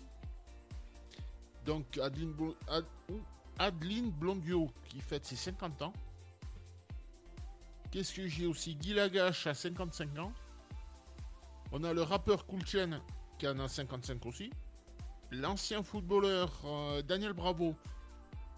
Donc 1.66 1.98
Adeline, 1.98 2.34
oh, 2.40 3.20
Adeline 3.60 4.12
Blondio 4.12 4.70
qui 4.90 5.00
fête 5.00 5.26
ses 5.26 5.36
50 5.36 5.82
ans. 5.82 5.94
Qu'est-ce 7.92 8.14
que 8.14 8.26
j'ai 8.26 8.46
aussi 8.46 8.76
Guy 8.76 8.94
Lagache 8.94 9.48
à 9.48 9.54
55 9.54 10.18
ans. 10.18 10.32
On 11.74 11.84
a 11.84 11.92
le 11.92 12.04
rappeur 12.04 12.46
Cool 12.46 12.66
Chain 12.66 13.02
qui 13.38 13.48
en 13.50 13.60
a 13.60 13.68
55 13.68 14.26
aussi. 14.26 14.50
L'ancien 15.30 15.84
footballeur 15.84 16.54
euh, 16.64 17.02
Daniel 17.02 17.34
Bravo 17.34 17.76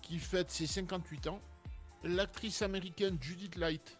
qui 0.04 0.20
fête 0.20 0.52
ses 0.52 0.68
58 0.68 1.28
ans. 1.28 1.42
L'actrice 2.04 2.62
américaine 2.62 3.18
Judith 3.20 3.56
Light 3.56 3.98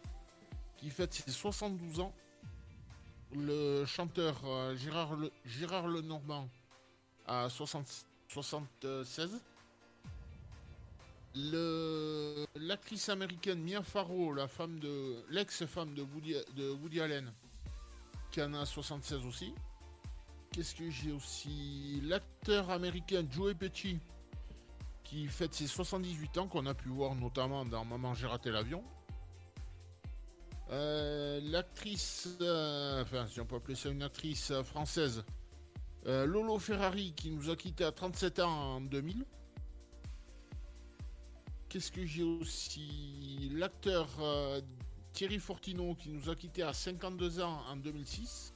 qui 0.76 0.90
fête 0.90 1.12
ses 1.12 1.32
72 1.32 1.98
ans. 1.98 2.14
Le 3.34 3.84
chanteur 3.86 4.40
euh, 4.44 4.76
Gérard, 4.76 5.16
Gérard 5.44 5.88
Lenormand 5.88 6.48
à 7.26 7.48
60 7.48 8.06
76. 8.28 9.40
L'actrice 11.34 13.08
américaine 13.08 13.60
Mia 13.60 13.82
Farrow, 13.82 14.32
la 14.32 14.46
femme 14.46 14.78
de 14.78 15.24
l'ex-femme 15.30 15.94
de 15.94 16.02
Woody, 16.02 17.00
Allen, 17.00 17.32
qui 18.30 18.40
en 18.40 18.54
a 18.54 18.64
76 18.64 19.26
aussi. 19.26 19.52
Qu'est-ce 20.52 20.76
que 20.76 20.88
j'ai 20.88 21.10
aussi? 21.10 22.00
L'acteur 22.04 22.70
américain 22.70 23.26
Joey 23.28 23.54
Pesci, 23.54 23.98
qui 25.02 25.26
fête 25.26 25.54
ses 25.54 25.66
78 25.66 26.38
ans, 26.38 26.46
qu'on 26.46 26.66
a 26.66 26.74
pu 26.74 26.88
voir 26.88 27.16
notamment 27.16 27.64
dans 27.64 27.84
Maman 27.84 28.14
j'ai 28.14 28.28
raté 28.28 28.50
l'avion. 28.50 28.84
Euh, 30.70 31.40
L'actrice, 31.42 32.28
euh, 32.40 33.02
enfin 33.02 33.26
si 33.26 33.40
on 33.40 33.44
peut 33.44 33.56
appeler 33.56 33.74
ça 33.74 33.90
une 33.90 34.02
actrice 34.02 34.50
euh, 34.50 34.62
française, 34.62 35.24
Lolo 36.06 36.58
Ferrari 36.58 37.14
qui 37.16 37.30
nous 37.30 37.48
a 37.48 37.56
quitté 37.56 37.82
à 37.82 37.90
37 37.90 38.40
ans 38.40 38.76
en 38.76 38.80
2000. 38.82 39.24
Qu'est-ce 41.74 41.90
que 41.90 42.06
j'ai 42.06 42.22
aussi 42.22 43.50
L'acteur 43.52 44.06
euh, 44.20 44.60
Thierry 45.12 45.40
Fortino 45.40 45.96
qui 45.96 46.10
nous 46.10 46.30
a 46.30 46.36
quitté 46.36 46.62
à 46.62 46.72
52 46.72 47.40
ans 47.40 47.62
en 47.68 47.74
2006. 47.74 48.54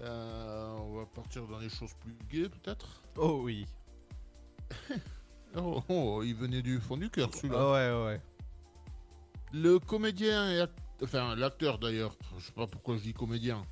Euh, 0.00 0.76
on 0.78 0.94
va 0.96 1.04
partir 1.04 1.46
dans 1.46 1.58
les 1.58 1.68
choses 1.68 1.92
plus 2.00 2.16
gaies 2.30 2.48
peut-être. 2.48 3.02
Oh 3.18 3.40
oui. 3.42 3.66
Oh, 5.54 5.82
oh, 5.90 6.22
il 6.24 6.34
venait 6.34 6.62
du 6.62 6.80
fond 6.80 6.96
du 6.96 7.10
cœur 7.10 7.28
celui-là. 7.34 7.72
Ouais, 7.72 8.06
ouais. 8.06 8.20
Le 9.52 9.78
comédien 9.78 10.50
et 10.50 10.60
act- 10.62 10.78
enfin 11.02 11.36
l'acteur 11.36 11.78
d'ailleurs, 11.78 12.16
je 12.38 12.46
sais 12.46 12.52
pas 12.52 12.66
pourquoi 12.66 12.96
je 12.96 13.02
dis 13.02 13.12
comédien. 13.12 13.62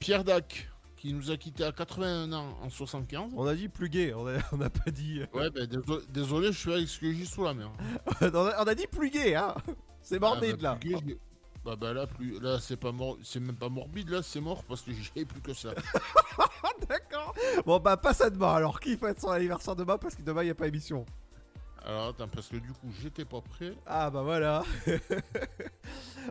Pierre 0.00 0.24
Dac 0.24 0.68
qui 0.96 1.12
nous 1.12 1.30
a 1.30 1.36
quitté 1.36 1.62
à 1.64 1.72
81 1.72 2.32
ans 2.32 2.56
en 2.62 2.70
75. 2.70 3.32
On 3.36 3.46
a 3.46 3.54
dit 3.54 3.68
plus 3.68 3.88
gay, 3.88 4.14
on 4.14 4.26
a, 4.26 4.38
on 4.52 4.60
a 4.60 4.70
pas 4.70 4.90
dit. 4.90 5.20
Ouais, 5.34 5.50
ben 5.50 5.66
désolé, 5.66 6.04
désolé, 6.08 6.46
je 6.52 6.58
suis 6.58 6.72
avec 6.72 6.88
ce 6.88 6.98
que 7.00 7.12
j'ai 7.12 7.24
sous 7.24 7.44
la 7.44 7.54
main. 7.54 7.70
on, 8.22 8.26
a, 8.26 8.62
on 8.62 8.66
a 8.66 8.74
dit 8.74 8.86
plus 8.86 9.10
gay, 9.10 9.34
hein 9.34 9.54
C'est 10.02 10.18
morbide 10.18 10.56
Ah, 10.60 10.62
bah, 10.62 10.68
là. 10.70 10.76
plus 10.76 10.90
gay, 10.94 10.98
je- 11.08 11.14
Bah, 11.64 11.76
bah 11.76 11.92
là, 11.92 12.06
plus... 12.06 12.38
là 12.40 12.58
c'est 12.60 12.76
pas 12.76 12.92
mort, 12.92 13.18
c'est 13.24 13.40
même 13.40 13.56
pas 13.56 13.68
morbide, 13.68 14.08
là 14.08 14.22
c'est 14.22 14.40
mort 14.40 14.62
parce 14.64 14.82
que 14.82 14.92
j'ai 14.92 15.24
plus 15.24 15.40
que 15.40 15.52
ça. 15.52 15.74
D'accord. 16.88 17.34
Bon 17.64 17.78
bah 17.80 17.96
passe 17.96 18.20
à 18.20 18.30
demain 18.30 18.54
alors. 18.54 18.78
Qui 18.78 18.96
fête 18.96 19.20
son 19.20 19.30
anniversaire 19.30 19.74
demain 19.74 19.98
parce 19.98 20.14
que 20.14 20.22
demain 20.22 20.42
il 20.42 20.46
n'y 20.46 20.50
a 20.50 20.54
pas 20.54 20.68
émission. 20.68 21.04
Alors 21.84 22.08
attends, 22.10 22.28
parce 22.28 22.48
que 22.48 22.56
du 22.56 22.68
coup 22.72 22.92
j'étais 23.00 23.24
pas 23.24 23.40
prêt. 23.40 23.72
Ah 23.86 24.10
bah 24.10 24.22
voilà. 24.22 24.62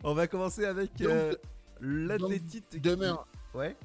on 0.03 0.13
va 0.13 0.27
commencer 0.27 0.63
avec 0.65 0.91
euh, 1.01 1.33
l'athlétite. 1.81 2.69
qui- 2.69 2.79
Demain, 2.79 3.19
Ouais. 3.53 3.75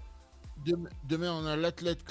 Dem- 0.65 0.89
Demain, 1.09 1.33
on 1.33 1.47
a 1.47 1.57
l'athlète. 1.57 2.05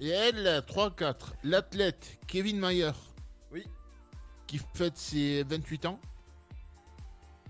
elle, 0.00 0.62
3-4. 0.66 1.34
L'athlète 1.44 2.18
Kevin 2.26 2.58
Mayer. 2.58 2.92
Oui. 3.52 3.64
Qui 4.46 4.58
fête 4.74 4.96
ses 4.96 5.44
28 5.44 5.86
ans. 5.86 6.00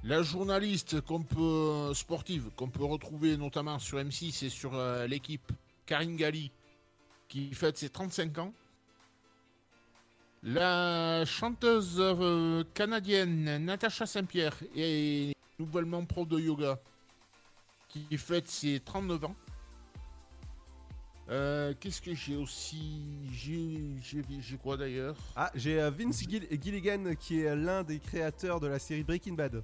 La 0.04 0.22
journaliste 0.22 1.00
qu'on 1.00 1.22
peut, 1.22 1.94
sportive 1.94 2.50
qu'on 2.56 2.68
peut 2.68 2.84
retrouver 2.84 3.36
notamment 3.36 3.78
sur 3.78 3.98
M6 3.98 4.44
et 4.44 4.48
sur 4.50 4.74
euh, 4.74 5.06
l'équipe, 5.06 5.52
Karine 5.86 6.16
Galli, 6.16 6.50
qui 7.28 7.54
fête 7.54 7.78
ses 7.78 7.88
35 7.88 8.38
ans. 8.38 8.52
La 10.42 11.24
chanteuse 11.24 11.96
euh, 12.00 12.64
canadienne 12.74 13.64
Natacha 13.64 14.04
Saint-Pierre 14.06 14.56
est 14.74 15.36
nouvellement 15.60 16.04
prof 16.04 16.26
de 16.26 16.40
yoga, 16.40 16.80
qui 17.88 18.04
fête 18.18 18.48
ses 18.48 18.80
39 18.80 19.24
ans. 19.26 19.36
Euh, 21.28 21.72
Qu'est-ce 21.78 22.02
que 22.02 22.14
j'ai 22.14 22.36
aussi 22.36 23.02
J'ai 23.32 24.56
quoi 24.62 24.76
d'ailleurs 24.76 25.16
Ah, 25.36 25.50
j'ai 25.54 25.80
euh, 25.80 25.90
Vince 25.90 26.22
Gill- 26.28 26.48
Gilligan 26.60 27.14
qui 27.18 27.40
est 27.40 27.54
l'un 27.56 27.84
des 27.84 27.98
créateurs 28.00 28.60
de 28.60 28.66
la 28.66 28.78
série 28.78 29.04
Breaking 29.04 29.34
Bad. 29.34 29.62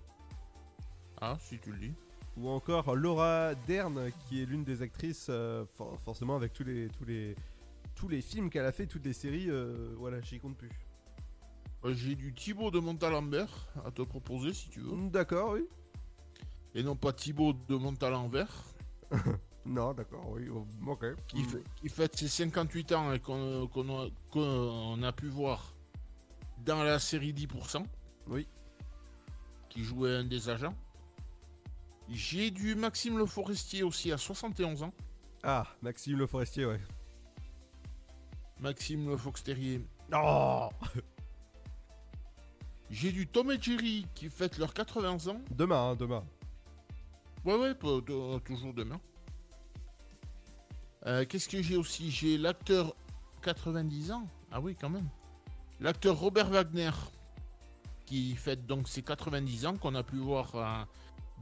Ah, 1.21 1.37
si 1.41 1.59
tu 1.59 1.73
le 1.73 1.79
dis. 1.79 1.93
Ou 2.37 2.49
encore 2.49 2.95
Laura 2.95 3.55
Dern 3.67 4.11
qui 4.29 4.41
est 4.43 4.47
l'une 4.47 4.63
des 4.63 4.83
actrices, 4.83 5.27
euh, 5.31 5.65
for- 5.77 5.99
forcément 6.01 6.37
avec 6.37 6.53
tous 6.53 6.63
les, 6.63 6.89
tous 6.97 7.05
les, 7.05 7.35
tous 7.97 8.07
les 8.09 8.21
films 8.23 8.49
qu'elle 8.51 8.65
a 8.67 8.73
fait, 8.73 8.87
toutes 8.87 9.05
les 9.05 9.13
séries, 9.13 9.51
euh, 9.51 9.93
voilà, 9.99 10.21
j'y 10.21 10.39
compte 10.39 10.57
plus. 10.57 10.71
J'ai 11.85 12.15
du 12.15 12.33
Thibaut 12.33 12.71
de 12.71 12.79
Montalembert 12.79 13.69
à 13.85 13.91
te 13.91 14.03
proposer 14.03 14.53
si 14.53 14.69
tu 14.71 14.81
veux. 14.81 14.93
D'accord, 15.11 15.53
oui. 15.55 15.65
Et 16.75 16.83
non 16.85 16.95
pas 16.97 17.13
Thibaut 17.13 17.53
de 17.53 17.75
Montalembert. 17.77 18.65
Non, 19.69 19.93
d'accord, 19.93 20.25
oui, 20.31 20.49
oh, 20.49 20.67
ok. 20.87 21.05
Qui, 21.27 21.45
fait- 21.45 21.63
qui 21.77 21.89
fête 21.91 22.17
ses 22.17 22.27
58 22.29 22.93
ans 22.93 23.13
et 23.13 23.21
qu'on 23.21 25.03
a, 25.03 25.13
pu 25.13 25.27
voir 25.29 25.75
dans 26.65 26.83
la 26.83 26.99
série 26.99 27.35
10%. 27.35 27.85
Oui. 28.29 28.49
Qui 29.69 29.85
jouait 29.85 30.15
un 30.17 30.25
des 30.25 30.49
agents. 30.49 30.75
J'ai 32.09 32.51
du 32.51 32.75
Maxime 32.75 33.19
Le 33.19 33.27
Forestier 33.27 33.83
aussi 33.83 34.11
à 34.11 34.17
71 34.17 34.83
ans. 34.83 34.95
Ah, 35.43 35.67
Maxime 35.83 36.17
Le 36.17 36.27
Forestier, 36.27 36.65
ouais. 36.65 36.81
Maxime 38.61 39.09
Le 39.11 39.17
Fox-Terrier. 39.19 39.85
Oh 40.15 40.71
J'ai 42.91 43.13
du 43.13 43.27
Tom 43.27 43.51
et 43.51 43.61
Jerry 43.61 44.07
qui 44.15 44.31
fêtent 44.31 44.57
leurs 44.57 44.73
80 44.73 45.27
ans. 45.31 45.43
Demain, 45.51 45.91
hein, 45.91 45.95
demain. 45.97 46.25
Ouais, 47.45 47.55
ouais, 47.57 47.75
de- 47.75 48.39
toujours 48.39 48.73
demain. 48.73 48.99
Euh, 51.09 51.25
Qu'est-ce 51.27 51.49
que 51.49 51.63
j'ai 51.63 51.77
aussi? 51.77 52.11
J'ai 52.11 52.39
l'acteur 52.39 52.95
90 53.43 54.13
ans. 54.13 54.27
Ah 54.53 54.61
oui, 54.61 54.77
quand 54.79 54.91
même. 54.91 55.09
L'acteur 55.81 56.19
Robert 56.19 56.49
Wagner 56.51 56.91
qui 58.07 58.35
fête 58.37 58.67
donc 58.67 58.89
ses 58.89 59.03
90 59.03 59.67
ans, 59.67 59.77
qu'on 59.77 59.95
a 59.95 60.03
pu 60.03 60.17
voir 60.17 60.55
euh, 60.55 60.85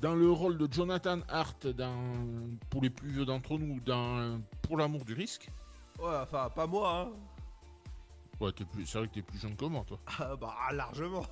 dans 0.00 0.14
le 0.14 0.30
rôle 0.30 0.58
de 0.58 0.68
Jonathan 0.72 1.20
Hart 1.28 1.66
dans, 1.68 1.96
pour 2.70 2.82
les 2.82 2.90
plus 2.90 3.10
vieux 3.10 3.24
d'entre 3.24 3.56
nous, 3.56 3.78
dans 3.80 4.40
Pour 4.62 4.76
l'amour 4.76 5.04
du 5.04 5.14
risque. 5.14 5.48
Ouais, 6.00 6.16
enfin, 6.22 6.50
pas 6.50 6.66
moi, 6.66 7.00
hein. 7.08 7.12
Ouais, 8.40 8.52
t'es 8.52 8.64
plus- 8.64 8.84
c'est 8.84 8.98
vrai 8.98 9.06
que 9.08 9.14
t'es 9.14 9.22
plus 9.22 9.38
jeune 9.38 9.56
que 9.56 9.64
moi, 9.64 9.84
toi. 9.86 9.98
Ah, 10.18 10.34
bah, 10.36 10.54
largement. 10.72 11.24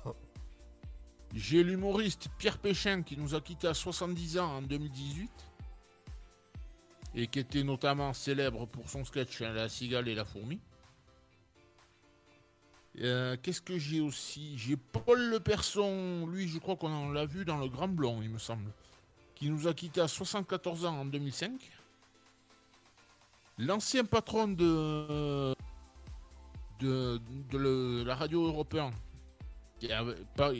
J'ai 1.33 1.63
l'humoriste 1.63 2.29
Pierre 2.37 2.57
Péchin 2.57 3.03
qui 3.03 3.17
nous 3.17 3.35
a 3.35 3.41
quitté 3.41 3.67
à 3.67 3.73
70 3.73 4.39
ans 4.39 4.57
en 4.57 4.61
2018 4.61 5.29
et 7.15 7.27
qui 7.27 7.39
était 7.39 7.63
notamment 7.63 8.13
célèbre 8.13 8.65
pour 8.67 8.89
son 8.89 9.05
sketch 9.05 9.41
hein, 9.41 9.53
La 9.53 9.69
cigale 9.69 10.07
et 10.09 10.15
la 10.15 10.25
fourmi. 10.25 10.59
Euh, 12.99 13.35
Qu'est-ce 13.41 13.61
que 13.61 13.77
j'ai 13.77 14.01
aussi? 14.01 14.57
J'ai 14.57 14.77
Paul 14.77 15.29
Le 15.29 15.39
Person, 15.39 16.27
lui 16.27 16.47
je 16.47 16.59
crois 16.59 16.75
qu'on 16.75 17.11
l'a 17.11 17.25
vu 17.25 17.45
dans 17.45 17.57
le 17.57 17.67
Grand 17.67 17.87
Blond, 17.87 18.21
il 18.21 18.29
me 18.29 18.37
semble, 18.37 18.71
qui 19.33 19.49
nous 19.49 19.67
a 19.67 19.73
quitté 19.73 20.01
à 20.01 20.07
74 20.07 20.85
ans 20.85 20.99
en 20.99 21.05
2005. 21.05 21.51
L'ancien 23.57 24.03
patron 24.03 24.49
de, 24.49 25.55
de, 26.79 28.03
la 28.03 28.15
radio 28.15 28.47
européenne, 28.47 28.91
qui, 29.79 29.89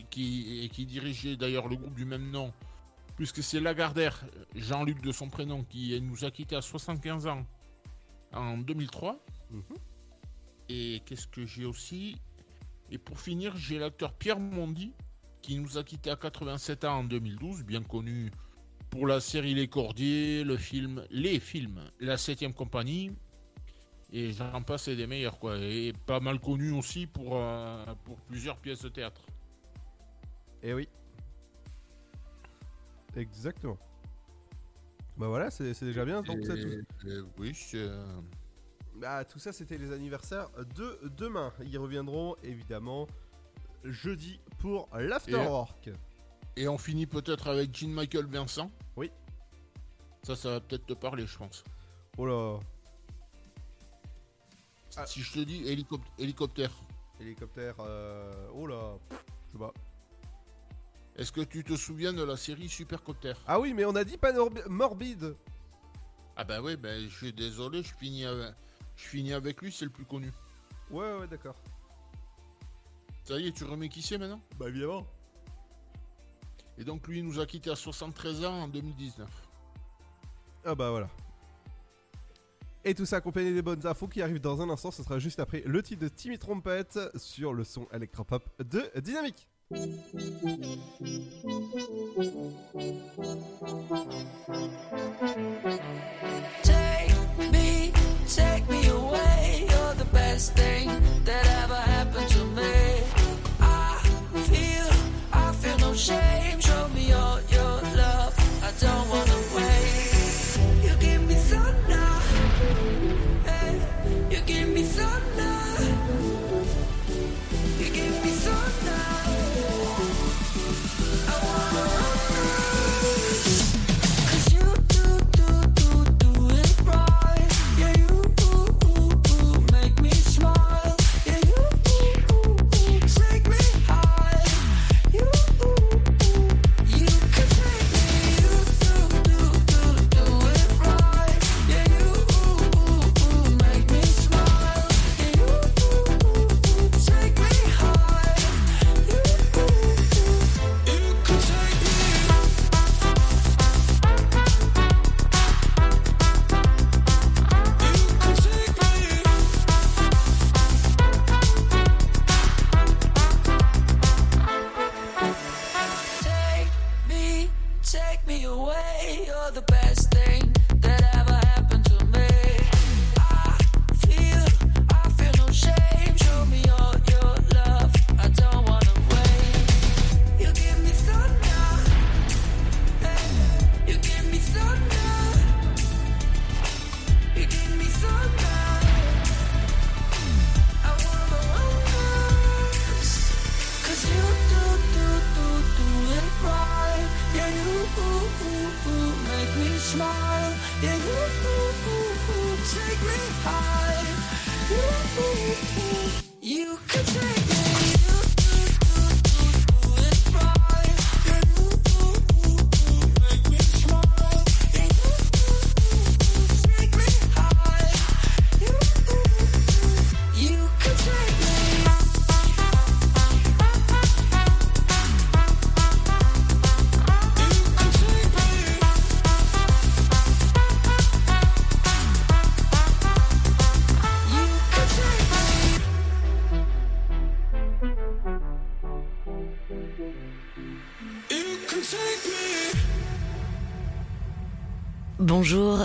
qui, 0.10 0.70
qui 0.74 0.86
dirigeait 0.86 1.36
d'ailleurs 1.36 1.68
le 1.68 1.76
groupe 1.76 1.95
du 1.95 2.06
même 2.06 2.32
nom, 2.32 2.53
puisque 3.16 3.41
c'est 3.41 3.59
Lagardère, 3.59 4.26
Jean-Luc 4.55 5.01
de 5.01 5.11
son 5.11 5.30
prénom, 5.30 5.63
qui 5.63 5.99
nous 6.01 6.26
a 6.26 6.32
quitté 6.32 6.55
à 6.55 6.61
75 6.61 7.28
ans 7.28 7.45
en 8.34 8.57
2003. 8.57 9.24
Et 10.70 11.01
qu'est-ce 11.05 11.28
que 11.28 11.45
j'ai 11.45 11.66
aussi? 11.66 12.18
Et 12.91 12.97
pour 12.97 13.20
finir, 13.20 13.55
j'ai 13.57 13.80
l'acteur 13.80 14.13
Pierre 14.13 14.39
Mondi, 14.39 14.93
qui 15.41 15.57
nous 15.57 15.78
a 15.78 15.84
quitté 15.84 16.09
à 16.09 16.16
87 16.16 16.86
ans 16.86 16.99
en 16.99 17.03
2012, 17.03 17.63
bien 17.63 17.84
connu 17.84 18.32
pour 18.89 19.07
la 19.07 19.20
série 19.20 19.53
Les 19.53 19.68
Cordiers, 19.68 20.43
le 20.43 20.57
film, 20.57 21.05
les 21.09 21.39
films, 21.39 21.82
La 21.99 22.18
Septième 22.18 22.53
Compagnie, 22.53 23.11
et 24.11 24.32
j'en 24.32 24.61
passe 24.61 24.89
des 24.89 25.07
meilleurs, 25.07 25.39
quoi. 25.39 25.57
Et 25.57 25.93
pas 26.05 26.20
mal 26.20 26.39
connu 26.39 26.72
aussi 26.72 27.05
pour, 27.07 27.36
euh, 27.36 27.84
pour 28.03 28.18
plusieurs 28.22 28.57
pièces 28.57 28.82
de 28.82 28.89
théâtre. 28.89 29.22
Eh 30.63 30.74
oui. 30.74 30.88
Exactement. 33.16 33.78
Bah 35.18 35.28
voilà, 35.28 35.49
c'est 35.49 35.74
déjà 35.82 36.03
bien. 36.03 36.22
Donc, 36.22 36.39
c'est 36.45 36.61
tout. 36.61 37.07
Et- 37.07 37.11
et 37.13 37.20
oui, 37.38 37.53
c'est. 37.55 37.78
euh, 37.78 38.03
Bah, 38.95 39.26
tout 39.26 39.39
ça, 39.39 39.51
c'était 39.53 39.78
les 39.78 39.91
anniversaires 39.91 40.49
de 40.76 40.99
demain. 41.18 41.51
Ils 41.63 41.78
reviendront 41.78 42.36
évidemment 42.43 43.07
jeudi 43.84 44.39
pour 44.59 44.88
l'afterwork. 44.97 45.89
Et 46.57 46.68
on 46.70 46.78
finit 46.78 47.05
peut-être 47.05 47.47
avec 47.49 47.76
Jean 47.78 47.89
Michael 47.93 48.26
Vincent. 48.28 48.72
Oui. 48.95 49.11
Ça, 50.24 50.36
ça 50.38 50.49
va 50.51 50.59
peut-être 50.61 50.86
te 50.86 50.93
parler, 50.93 51.28
je 51.28 51.38
pense. 51.38 51.63
Oh 52.18 52.26
là. 52.26 52.59
Si 55.05 55.22
je 55.22 55.34
te 55.34 55.39
dis 55.39 55.63
hélicop- 55.66 56.01
hélicoptère, 56.18 56.72
Hélicoptère. 57.20 57.76
euh, 57.80 58.32
Oh 58.53 58.66
là. 58.68 58.97
Je 59.11 59.51
sais 59.53 59.57
pas. 59.57 59.74
Est-ce 61.18 61.32
que 61.32 61.41
tu 61.41 61.63
te 61.63 61.76
souviens 61.76 62.13
de 62.13 62.24
la 62.24 62.36
série 62.36 62.68
Supercopter? 62.68 63.34
Ah 63.47 63.59
oui, 63.59 63.74
mais 63.74 63.86
on 63.86 63.95
a 63.95 64.03
dit 64.03 64.18
pas 64.18 64.34
morbide. 64.68 65.36
Ah 66.36 66.43
bah 66.43 66.61
oui, 66.61 66.76
ben 66.76 67.07
je 67.07 67.16
suis 67.16 67.34
désolé, 67.34 67.84
je 67.84 67.93
finis 67.93 68.26
avec, 68.26 68.53
je 68.97 69.05
finis 69.05 69.34
avec 69.34 69.61
lui, 69.61 69.72
c'est 69.72 69.86
le 69.86 69.91
plus 69.91 70.05
connu. 70.05 70.32
Ouais, 70.91 71.13
ouais, 71.13 71.28
d'accord. 71.28 71.55
Ça 73.24 73.39
y 73.39 73.47
est, 73.47 73.51
tu 73.53 73.63
remets 73.63 73.89
qui 73.89 74.01
c'est 74.01 74.18
maintenant? 74.18 74.41
Bah 74.59 74.68
évidemment. 74.68 75.07
Et 76.78 76.84
donc 76.84 77.07
lui 77.07 77.20
il 77.20 77.26
nous 77.26 77.39
a 77.39 77.45
quitté 77.45 77.70
à 77.70 77.76
73 77.76 78.43
ans 78.43 78.63
en 78.63 78.68
2019. 78.68 79.30
Ah 80.66 80.76
bah 80.76 80.89
voilà. 80.89 81.09
Et 82.84 82.93
tout 82.93 83.05
ça 83.05 83.16
accompagné 83.16 83.53
des 83.53 83.61
bonnes 83.61 83.88
infos 83.88 84.07
qui 84.07 84.22
arrivent 84.22 84.41
dans 84.41 84.61
un 84.61 84.70
instant. 84.70 84.91
Ce 84.91 85.01
sera 85.01 85.18
juste 85.18 85.39
après 85.39 85.63
le 85.66 85.82
titre 85.82 86.01
de 86.03 86.07
Timmy 86.07 86.38
Trompette 86.38 86.99
sur 87.18 87.53
le 87.53 87.63
son 87.63 87.88
électropop 87.93 88.47
de 88.61 88.91
Dynamique. 88.99 89.47
Take 89.72 89.82
me, 97.51 97.91
take 98.28 98.70
me 98.70 98.88
away. 98.89 99.66
You're 99.68 99.95
the 99.95 100.07
best 100.13 100.53
thing 100.53 100.88
that 101.24 101.47
ever 101.63 101.74
happened 101.74 102.30
to 102.30 102.45
me. 102.45 103.01
I 103.59 103.97
feel, 104.43 104.88
I 105.34 105.51
feel 105.53 105.78
no 105.80 105.95
shame. 105.95 106.64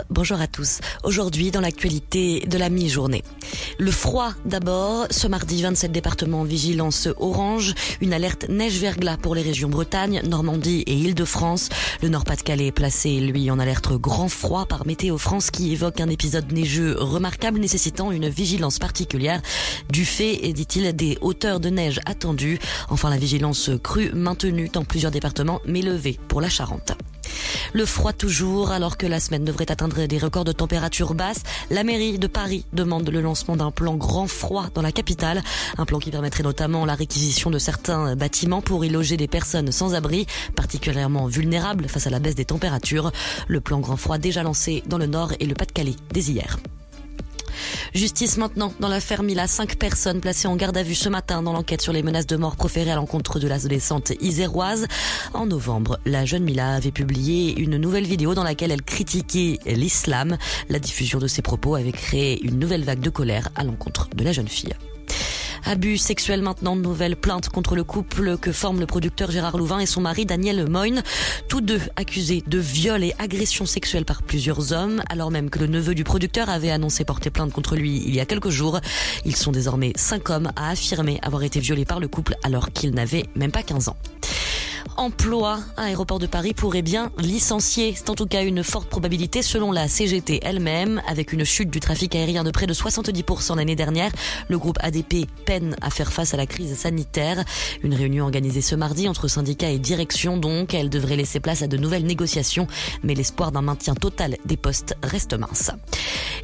Bonjour, 0.08 0.40
à 0.40 0.46
tous. 0.46 0.80
Aujourd'hui, 1.04 1.50
dans 1.50 1.60
l'actualité 1.60 2.46
de 2.46 2.56
la 2.56 2.70
mi-journée. 2.70 3.22
Le 3.78 3.90
froid 3.90 4.32
d'abord. 4.46 5.06
Ce 5.10 5.26
mardi, 5.26 5.60
27 5.60 5.92
départements 5.92 6.40
en 6.40 6.44
vigilance 6.44 7.08
orange. 7.18 7.74
Une 8.00 8.14
alerte 8.14 8.48
neige-verglas 8.48 9.18
pour 9.18 9.34
les 9.34 9.42
régions 9.42 9.68
Bretagne, 9.68 10.22
Normandie 10.24 10.82
et 10.86 10.94
Île-de-France. 10.94 11.68
Le 12.00 12.08
Nord-Pas-de-Calais 12.08 12.68
est 12.68 12.72
placé, 12.72 13.20
lui, 13.20 13.50
en 13.50 13.58
alerte 13.58 13.92
grand 13.92 14.30
froid 14.30 14.64
par 14.64 14.86
Météo 14.86 15.18
France 15.18 15.50
qui 15.50 15.72
évoque 15.72 16.00
un 16.00 16.08
épisode 16.08 16.50
neigeux 16.52 16.96
remarquable 16.98 17.58
nécessitant 17.58 18.12
une 18.12 18.30
vigilance 18.30 18.78
particulière 18.78 19.42
du 19.90 20.06
fait, 20.06 20.38
dit-il, 20.54 20.90
des 20.96 21.18
hauteurs 21.20 21.60
de 21.60 21.68
neige 21.68 22.00
attendues. 22.06 22.58
Enfin, 22.88 23.10
la 23.10 23.18
vigilance 23.18 23.70
crue 23.82 24.10
maintenue 24.14 24.70
dans 24.72 24.84
plusieurs 24.84 25.12
départements 25.12 25.60
mais 25.66 25.82
levée 25.82 26.18
pour 26.28 26.40
la 26.40 26.48
Charente. 26.48 26.94
Le 27.72 27.84
froid 27.84 28.12
toujours, 28.12 28.70
alors 28.72 28.96
que 28.96 29.06
la 29.06 29.20
semaine 29.20 29.44
devrait 29.44 29.70
atteindre 29.70 30.06
des 30.06 30.18
records 30.18 30.44
de 30.44 30.52
température 30.52 31.14
basse. 31.14 31.42
La 31.70 31.84
mairie 31.84 32.18
de 32.18 32.26
Paris 32.26 32.64
demande 32.72 33.08
le 33.08 33.20
lancement 33.20 33.56
d'un 33.56 33.70
plan 33.70 33.94
grand 33.94 34.26
froid 34.26 34.66
dans 34.74 34.82
la 34.82 34.92
capitale. 34.92 35.42
Un 35.78 35.84
plan 35.84 35.98
qui 35.98 36.10
permettrait 36.10 36.42
notamment 36.42 36.84
la 36.84 36.94
réquisition 36.94 37.50
de 37.50 37.58
certains 37.58 38.16
bâtiments 38.16 38.62
pour 38.62 38.84
y 38.84 38.88
loger 38.88 39.16
des 39.16 39.28
personnes 39.28 39.72
sans 39.72 39.94
abri, 39.94 40.26
particulièrement 40.56 41.26
vulnérables 41.26 41.88
face 41.88 42.06
à 42.06 42.10
la 42.10 42.18
baisse 42.18 42.34
des 42.34 42.44
températures. 42.44 43.12
Le 43.48 43.60
plan 43.60 43.80
grand 43.80 43.96
froid 43.96 44.18
déjà 44.18 44.42
lancé 44.42 44.82
dans 44.86 44.98
le 44.98 45.06
Nord 45.06 45.32
et 45.40 45.46
le 45.46 45.54
Pas-de-Calais 45.54 45.96
dès 46.12 46.22
hier. 46.22 46.58
Justice 47.94 48.36
maintenant 48.36 48.72
dans 48.80 48.88
l'affaire 48.88 49.22
Mila. 49.22 49.46
Cinq 49.46 49.76
personnes 49.76 50.20
placées 50.20 50.48
en 50.48 50.56
garde 50.56 50.76
à 50.76 50.82
vue 50.82 50.94
ce 50.94 51.08
matin 51.08 51.42
dans 51.42 51.52
l'enquête 51.52 51.82
sur 51.82 51.92
les 51.92 52.02
menaces 52.02 52.26
de 52.26 52.36
mort 52.36 52.56
proférées 52.56 52.92
à 52.92 52.96
l'encontre 52.96 53.38
de 53.38 53.48
l'adolescente 53.48 54.12
iséroise. 54.20 54.86
En 55.34 55.46
novembre, 55.46 55.98
la 56.06 56.24
jeune 56.24 56.44
Mila 56.44 56.74
avait 56.74 56.90
publié 56.90 57.58
une 57.58 57.76
nouvelle 57.76 58.06
vidéo 58.06 58.34
dans 58.34 58.44
laquelle 58.44 58.70
elle 58.70 58.82
critiquait 58.82 59.58
l'islam. 59.66 60.36
La 60.68 60.78
diffusion 60.78 61.18
de 61.18 61.26
ses 61.26 61.42
propos 61.42 61.74
avait 61.74 61.92
créé 61.92 62.42
une 62.44 62.58
nouvelle 62.58 62.84
vague 62.84 63.00
de 63.00 63.10
colère 63.10 63.48
à 63.54 63.64
l'encontre 63.64 64.08
de 64.14 64.24
la 64.24 64.32
jeune 64.32 64.48
fille. 64.48 64.74
Abus 65.64 65.98
sexuels 65.98 66.42
maintenant, 66.42 66.76
nouvelle 66.76 67.16
plainte 67.16 67.48
contre 67.48 67.76
le 67.76 67.84
couple 67.84 68.36
que 68.38 68.52
forment 68.52 68.80
le 68.80 68.86
producteur 68.86 69.30
Gérard 69.30 69.56
Louvain 69.56 69.78
et 69.78 69.86
son 69.86 70.00
mari 70.00 70.26
Daniel 70.26 70.68
Moyne. 70.68 71.02
Tous 71.48 71.60
deux 71.60 71.80
accusés 71.96 72.42
de 72.46 72.58
viol 72.58 73.04
et 73.04 73.14
agression 73.18 73.66
sexuelle 73.66 74.04
par 74.04 74.22
plusieurs 74.22 74.72
hommes, 74.72 75.02
alors 75.08 75.30
même 75.30 75.50
que 75.50 75.58
le 75.58 75.66
neveu 75.66 75.94
du 75.94 76.04
producteur 76.04 76.48
avait 76.48 76.70
annoncé 76.70 77.04
porter 77.04 77.30
plainte 77.30 77.52
contre 77.52 77.76
lui 77.76 78.02
il 78.06 78.14
y 78.14 78.20
a 78.20 78.26
quelques 78.26 78.50
jours. 78.50 78.80
Ils 79.24 79.36
sont 79.36 79.52
désormais 79.52 79.92
cinq 79.96 80.30
hommes 80.30 80.50
à 80.56 80.70
affirmer 80.70 81.18
avoir 81.22 81.42
été 81.42 81.60
violés 81.60 81.84
par 81.84 82.00
le 82.00 82.08
couple 82.08 82.34
alors 82.42 82.70
qu'ils 82.70 82.94
n'avaient 82.94 83.26
même 83.34 83.52
pas 83.52 83.62
15 83.62 83.88
ans. 83.88 83.96
Emploi, 84.96 85.60
Aéroport 85.76 86.18
de 86.18 86.26
Paris 86.26 86.54
pourrait 86.54 86.82
bien 86.82 87.10
licencier. 87.18 87.94
C'est 87.96 88.10
en 88.10 88.14
tout 88.14 88.26
cas 88.26 88.42
une 88.42 88.62
forte 88.62 88.88
probabilité 88.88 89.42
selon 89.42 89.72
la 89.72 89.88
CGT 89.88 90.40
elle-même. 90.42 91.00
Avec 91.06 91.32
une 91.32 91.44
chute 91.44 91.70
du 91.70 91.80
trafic 91.80 92.14
aérien 92.14 92.44
de 92.44 92.50
près 92.50 92.66
de 92.66 92.74
70% 92.74 93.56
l'année 93.56 93.76
dernière, 93.76 94.12
le 94.48 94.58
groupe 94.58 94.78
ADP 94.80 95.26
peine 95.44 95.76
à 95.80 95.90
faire 95.90 96.12
face 96.12 96.34
à 96.34 96.36
la 96.36 96.46
crise 96.46 96.76
sanitaire. 96.76 97.44
Une 97.82 97.94
réunion 97.94 98.24
organisée 98.24 98.60
ce 98.60 98.74
mardi 98.74 99.08
entre 99.08 99.28
syndicats 99.28 99.70
et 99.70 99.78
direction 99.78 100.36
donc. 100.36 100.74
Elle 100.74 100.90
devrait 100.90 101.16
laisser 101.16 101.40
place 101.40 101.62
à 101.62 101.66
de 101.66 101.76
nouvelles 101.76 102.04
négociations, 102.04 102.66
mais 103.02 103.14
l'espoir 103.14 103.52
d'un 103.52 103.62
maintien 103.62 103.94
total 103.94 104.36
des 104.44 104.56
postes 104.56 104.94
reste 105.02 105.34
mince. 105.34 105.70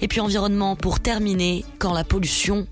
Et 0.00 0.08
puis 0.08 0.20
environnement 0.20 0.76
pour 0.76 1.00
terminer, 1.00 1.64
quand 1.78 1.92
la 1.92 2.04
pollution 2.04 2.66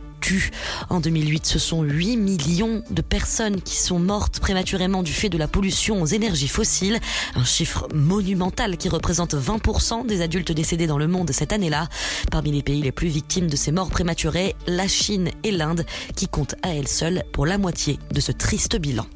En 0.88 1.00
2008, 1.00 1.46
ce 1.46 1.58
sont 1.58 1.82
8 1.82 2.16
millions 2.16 2.82
de 2.90 3.02
personnes 3.02 3.60
qui 3.60 3.76
sont 3.76 3.98
mortes 3.98 4.40
prématurément 4.40 5.02
du 5.02 5.12
fait 5.12 5.28
de 5.28 5.36
la 5.36 5.48
pollution 5.48 6.00
aux 6.00 6.06
énergies 6.06 6.48
fossiles. 6.48 6.98
Un 7.34 7.44
chiffre 7.44 7.88
monumental 7.94 8.76
qui 8.76 8.88
représente 8.88 9.34
20% 9.34 10.06
des 10.06 10.22
adultes 10.22 10.52
décédés 10.52 10.86
dans 10.86 10.98
le 10.98 11.08
monde 11.08 11.30
cette 11.32 11.52
année-là. 11.52 11.88
Parmi 12.30 12.52
les 12.52 12.62
pays 12.62 12.82
les 12.82 12.92
plus 12.92 13.08
victimes 13.08 13.48
de 13.48 13.56
ces 13.56 13.72
morts 13.72 13.90
prématurées, 13.90 14.54
la 14.66 14.88
Chine 14.88 15.30
et 15.42 15.50
l'Inde 15.50 15.84
qui 16.16 16.28
comptent 16.28 16.56
à 16.62 16.74
elles 16.74 16.88
seules 16.88 17.24
pour 17.32 17.44
la 17.44 17.58
moitié 17.58 17.98
de 18.12 18.20
ce 18.20 18.32
triste 18.32 18.76
bilan. 18.76 19.06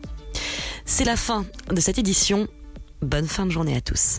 C'est 0.85 1.05
la 1.05 1.17
fin 1.17 1.47
de 1.71 1.81
cette 1.81 1.99
édition. 1.99 2.49
Bonne 3.01 3.29
fin 3.29 3.47
de 3.47 3.51
journée 3.51 3.77
à 3.77 3.81
tous. 3.81 4.19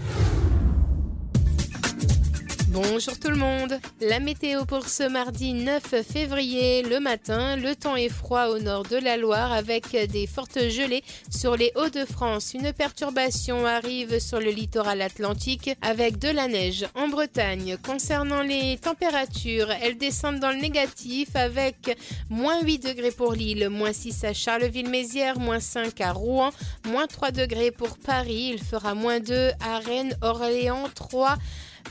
Bonjour 2.71 3.17
tout 3.17 3.31
le 3.31 3.35
monde. 3.35 3.79
La 3.99 4.19
météo 4.19 4.63
pour 4.63 4.87
ce 4.89 5.01
mardi 5.01 5.53
9 5.53 6.03
février, 6.03 6.83
le 6.83 6.99
matin, 6.99 7.55
le 7.55 7.75
temps 7.75 7.95
est 7.95 8.09
froid 8.09 8.45
au 8.49 8.59
nord 8.59 8.83
de 8.83 8.97
la 8.97 9.17
Loire 9.17 9.51
avec 9.51 9.91
des 10.11 10.27
fortes 10.27 10.69
gelées 10.69 11.03
sur 11.31 11.57
les 11.57 11.71
Hauts-de-France. 11.75 12.53
Une 12.53 12.71
perturbation 12.71 13.65
arrive 13.65 14.19
sur 14.19 14.39
le 14.39 14.51
littoral 14.51 15.01
atlantique 15.01 15.71
avec 15.81 16.19
de 16.19 16.29
la 16.29 16.47
neige 16.47 16.85
en 16.93 17.07
Bretagne. 17.07 17.75
Concernant 17.83 18.43
les 18.43 18.77
températures, 18.77 19.71
elles 19.81 19.97
descendent 19.97 20.39
dans 20.39 20.51
le 20.51 20.61
négatif 20.61 21.35
avec 21.35 21.97
moins 22.29 22.61
8 22.61 22.85
degrés 22.85 23.11
pour 23.11 23.33
Lille, 23.33 23.69
moins 23.69 23.93
6 23.93 24.25
à 24.25 24.33
Charleville-Mézières, 24.33 25.39
moins 25.39 25.59
5 25.59 25.99
à 26.01 26.11
Rouen, 26.11 26.51
moins 26.85 27.07
3 27.07 27.31
degrés 27.31 27.71
pour 27.71 27.97
Paris. 27.97 28.51
Il 28.53 28.59
fera 28.61 28.93
moins 28.93 29.19
2 29.19 29.53
à 29.59 29.79
Rennes, 29.79 30.15
Orléans, 30.21 30.87
3 30.93 31.35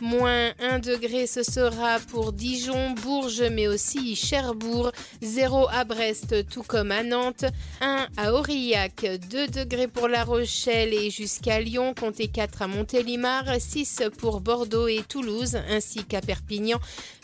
Moins 0.00 0.52
1 0.60 0.78
degré, 0.78 1.26
ce 1.26 1.42
sera 1.42 1.98
pour 1.98 2.32
Dijon, 2.32 2.90
Bourges, 2.90 3.42
mais 3.50 3.66
aussi 3.66 4.14
Cherbourg. 4.14 4.92
0 5.22 5.66
à 5.72 5.84
Brest, 5.84 6.48
tout 6.48 6.62
comme 6.62 6.92
à 6.92 7.02
Nantes. 7.02 7.44
1 7.80 8.06
à 8.16 8.32
Aurillac, 8.32 9.04
2 9.28 9.48
degrés 9.48 9.88
pour 9.88 10.06
La 10.06 10.22
Rochelle 10.22 10.94
et 10.94 11.10
jusqu'à 11.10 11.60
Lyon. 11.60 11.94
Comptez 11.98 12.28
4 12.28 12.62
à 12.62 12.68
Montélimar. 12.68 13.44
6 13.58 14.02
pour 14.18 14.40
Bordeaux 14.40 14.86
et 14.86 15.02
Toulouse, 15.08 15.58
ainsi 15.68 16.04
qu'à 16.04 16.20
Perpignan. 16.20 16.78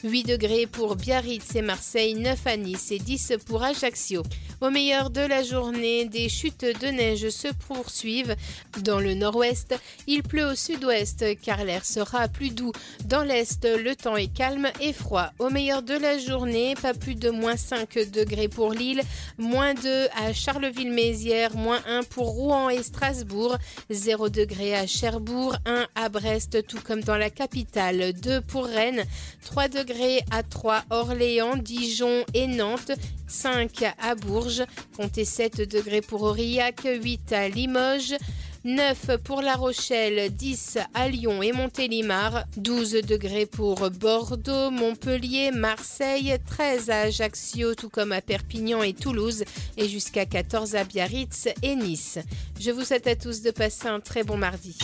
8 0.05 0.25
degrés 0.25 0.67
pour 0.67 0.97
Biarritz 0.97 1.55
et 1.55 1.63
Marseille. 1.63 2.15
9 2.15 2.47
à 2.47 2.57
Nice 2.59 2.93
et 2.93 2.99
10 2.99 3.33
pour 3.47 3.65
Ajaccio. 3.65 4.23
Au 4.61 4.69
meilleur 4.69 5.09
de 5.09 5.23
la 5.23 5.43
journée, 5.43 6.05
des 6.05 6.29
chutes 6.29 6.65
de 6.65 6.89
neige 6.89 7.31
se 7.31 7.49
poursuivent. 7.67 8.37
Dans 8.83 9.01
le 9.01 9.15
nord-ouest, 9.15 9.75
il 10.07 10.23
pleut 10.23 10.45
au 10.45 10.55
sud-ouest 10.55 11.25
car 11.41 11.65
l'air 11.65 11.87
sera 11.87 12.29
plus 12.29 12.51
doux. 12.51 12.73
Dans 13.07 13.23
l'est, 13.23 13.65
le 13.65 13.97
temps 13.97 14.17
est 14.17 14.33
calme 14.33 14.69
et 14.79 14.93
froid. 14.93 15.31
Au 15.39 15.49
meilleur 15.49 15.83
de 15.83 15.95
la 15.95 16.19
journée, 16.19 16.75
pas 16.75 16.93
plus 16.93 17.15
de 17.15 17.31
moins 17.31 17.57
5 17.57 18.11
degrés 18.13 18.49
pour 18.49 18.73
Lille, 18.73 19.01
moins 19.39 19.73
2 19.73 20.09
à 20.23 20.35
Charleville-Mézières, 20.35 21.57
moins 21.57 21.81
1 21.87 22.03
pour 22.03 22.27
Rouen 22.27 22.69
et 22.69 22.83
Strasbourg, 22.83 23.57
0 23.89 24.29
degré 24.29 24.75
à 24.75 24.87
Cherbourg, 24.87 25.57
1 25.65 25.87
à 25.95 26.09
Brest, 26.11 26.67
tout 26.67 26.81
comme 26.85 27.03
dans 27.03 27.17
la 27.17 27.31
capitale, 27.31 28.13
2 28.13 28.43
pour 28.43 28.67
Rennes, 28.67 29.05
3 29.45 29.69
degrés 29.69 29.94
à 30.31 30.43
3 30.43 30.83
Orléans, 30.91 31.57
Dijon 31.57 32.25
et 32.35 32.47
Nantes, 32.47 32.93
5 33.27 33.85
à 34.01 34.15
Bourges, 34.15 34.65
comptez 34.97 35.25
7 35.25 35.69
degrés 35.69 36.01
pour 36.01 36.23
Aurillac, 36.23 36.83
8 36.85 37.33
à 37.33 37.49
Limoges, 37.49 38.17
9 38.65 39.19
pour 39.23 39.43
La 39.43 39.55
Rochelle, 39.55 40.33
10 40.33 40.79
à 40.95 41.09
Lyon 41.09 41.43
et 41.43 41.53
Montélimar, 41.53 42.45
12 42.57 43.03
degrés 43.07 43.47
pour 43.47 43.91
Bordeaux, 43.91 44.71
Montpellier, 44.71 45.51
Marseille, 45.53 46.37
13 46.47 46.91
à 46.91 47.01
Ajaccio, 47.03 47.75
tout 47.75 47.91
comme 47.91 48.13
à 48.13 48.21
Perpignan 48.21 48.83
et 48.83 48.95
Toulouse, 48.95 49.45
et 49.77 49.89
jusqu'à 49.89 50.27
14 50.27 50.75
à 50.75 50.85
Biarritz 50.85 51.49
et 51.63 51.77
Nice. 51.77 52.19
Je 52.59 52.71
vous 52.71 52.85
souhaite 52.85 53.07
à 53.07 53.17
tous 53.17 53.43
de 53.43 53.51
passer 53.51 53.87
un 53.87 54.01
très 54.01 54.25
bon 54.25 54.37
mardi. 54.37 54.77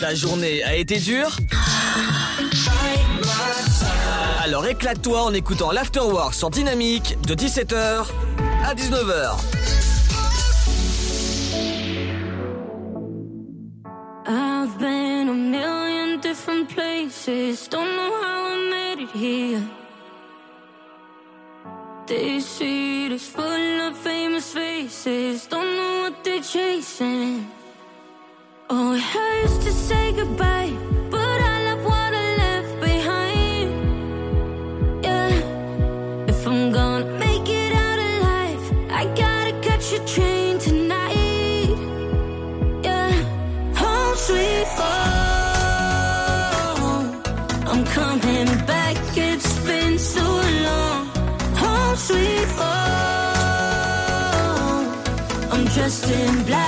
Ta 0.00 0.14
journée 0.14 0.62
a 0.62 0.76
été 0.76 0.98
dure 0.98 1.36
Alors 4.44 4.64
éclate-toi 4.66 5.22
en 5.22 5.34
écoutant 5.34 5.72
l'Afterwork 5.72 6.34
sur 6.34 6.50
Dynamique 6.50 7.16
de 7.26 7.34
17h 7.34 8.06
à 8.64 8.74
19h. 8.74 9.36
I've 14.26 14.78
been 14.78 15.28
a 15.28 15.34
million 15.34 16.20
different 16.20 16.68
places, 16.68 17.68
don't 17.68 17.96
know 17.96 18.12
how 18.22 18.54
I 18.54 18.70
made 18.70 19.02
it 19.02 19.10
here. 19.14 19.62
This 22.06 22.46
city 22.46 23.14
is 23.14 23.26
full 23.26 23.80
of 23.88 23.96
famous 23.96 24.52
faces, 24.52 25.48
don't 25.48 25.76
know 25.76 26.02
what 26.02 26.24
they're 26.24 26.42
chasing. 26.42 27.57
Oh, 28.70 28.92
it 28.92 29.00
hurts 29.00 29.56
to 29.64 29.72
say 29.72 30.12
goodbye, 30.12 30.70
but 31.10 31.40
I 31.54 31.64
love 31.68 31.84
what 31.86 32.12
I 32.12 32.36
left 32.36 32.80
behind. 32.82 33.70
Yeah, 35.02 35.32
if 36.28 36.46
I'm 36.46 36.70
gonna 36.70 37.06
make 37.18 37.48
it 37.48 37.72
out 37.72 37.98
alive, 37.98 38.72
I 38.90 39.06
gotta 39.24 39.52
catch 39.66 39.90
a 39.94 40.00
train 40.04 40.58
tonight. 40.58 41.78
Yeah, 42.84 43.10
home 43.74 44.16
sweet 44.26 44.68
home. 44.76 45.22
I'm 47.70 47.84
coming 47.86 48.48
back, 48.66 48.96
it's 49.16 49.58
been 49.60 49.98
so 49.98 50.26
long. 50.66 51.08
Home 51.62 51.96
sweet 51.96 52.48
home. 52.60 52.88
I'm 55.52 55.64
dressed 55.74 56.10
in 56.10 56.44
black, 56.44 56.67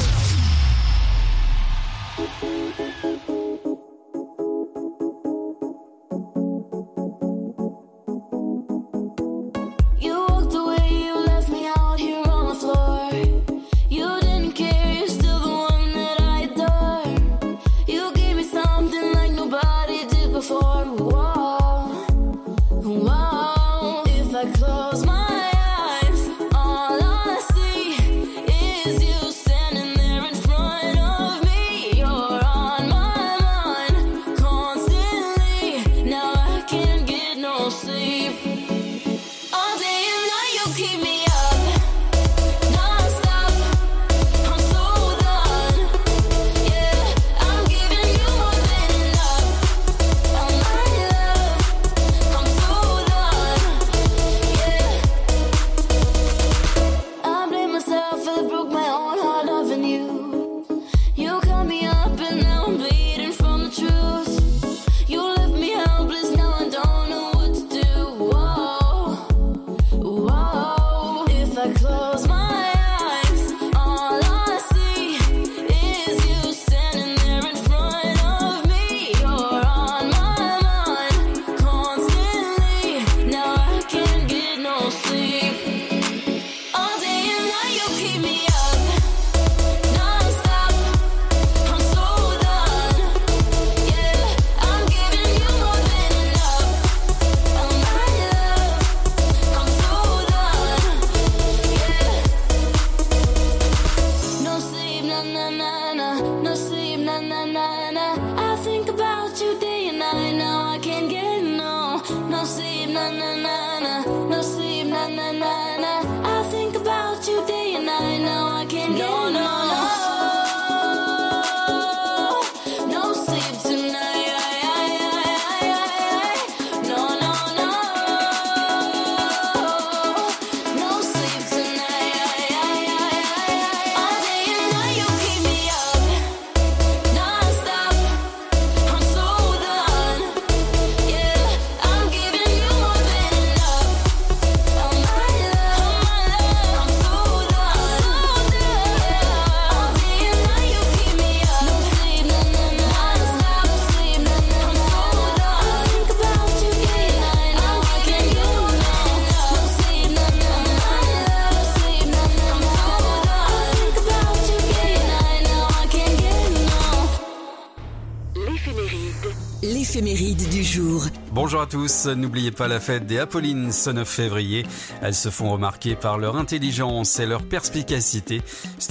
N'oubliez 171.77 172.51
pas 172.51 172.67
la 172.67 172.79
fête 172.79 173.05
des 173.05 173.19
Apollines 173.19 173.71
ce 173.71 173.89
9 173.89 174.07
février. 174.07 174.65
Elles 175.01 175.15
se 175.15 175.29
font 175.29 175.51
remarquer 175.51 175.95
par 175.95 176.17
leur 176.17 176.35
intelligence 176.35 177.19
et 177.19 177.25
leur 177.25 177.43
perspicacité. 177.43 178.41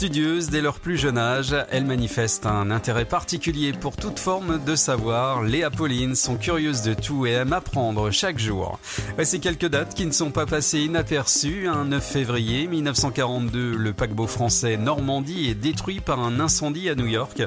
Studieuses 0.00 0.48
dès 0.48 0.62
leur 0.62 0.80
plus 0.80 0.96
jeune 0.96 1.18
âge, 1.18 1.54
elles 1.70 1.84
manifestent 1.84 2.46
un 2.46 2.70
intérêt 2.70 3.04
particulier 3.04 3.74
pour 3.74 3.96
toute 3.96 4.18
forme 4.18 4.58
de 4.64 4.74
savoir. 4.74 5.42
Les 5.42 5.62
Apollines 5.62 6.14
sont 6.14 6.36
curieuses 6.36 6.80
de 6.80 6.94
tout 6.94 7.26
et 7.26 7.32
aiment 7.32 7.52
apprendre 7.52 8.10
chaque 8.10 8.38
jour. 8.38 8.78
Voici 9.16 9.40
quelques 9.40 9.68
dates 9.68 9.94
qui 9.94 10.06
ne 10.06 10.10
sont 10.12 10.30
pas 10.30 10.46
passées 10.46 10.80
inaperçues. 10.80 11.68
Un 11.68 11.84
9 11.84 12.02
février 12.02 12.66
1942, 12.66 13.76
le 13.76 13.92
paquebot 13.92 14.26
français 14.26 14.78
Normandie 14.78 15.50
est 15.50 15.54
détruit 15.54 16.00
par 16.00 16.18
un 16.20 16.40
incendie 16.40 16.88
à 16.88 16.94
New 16.94 17.04
York. 17.04 17.42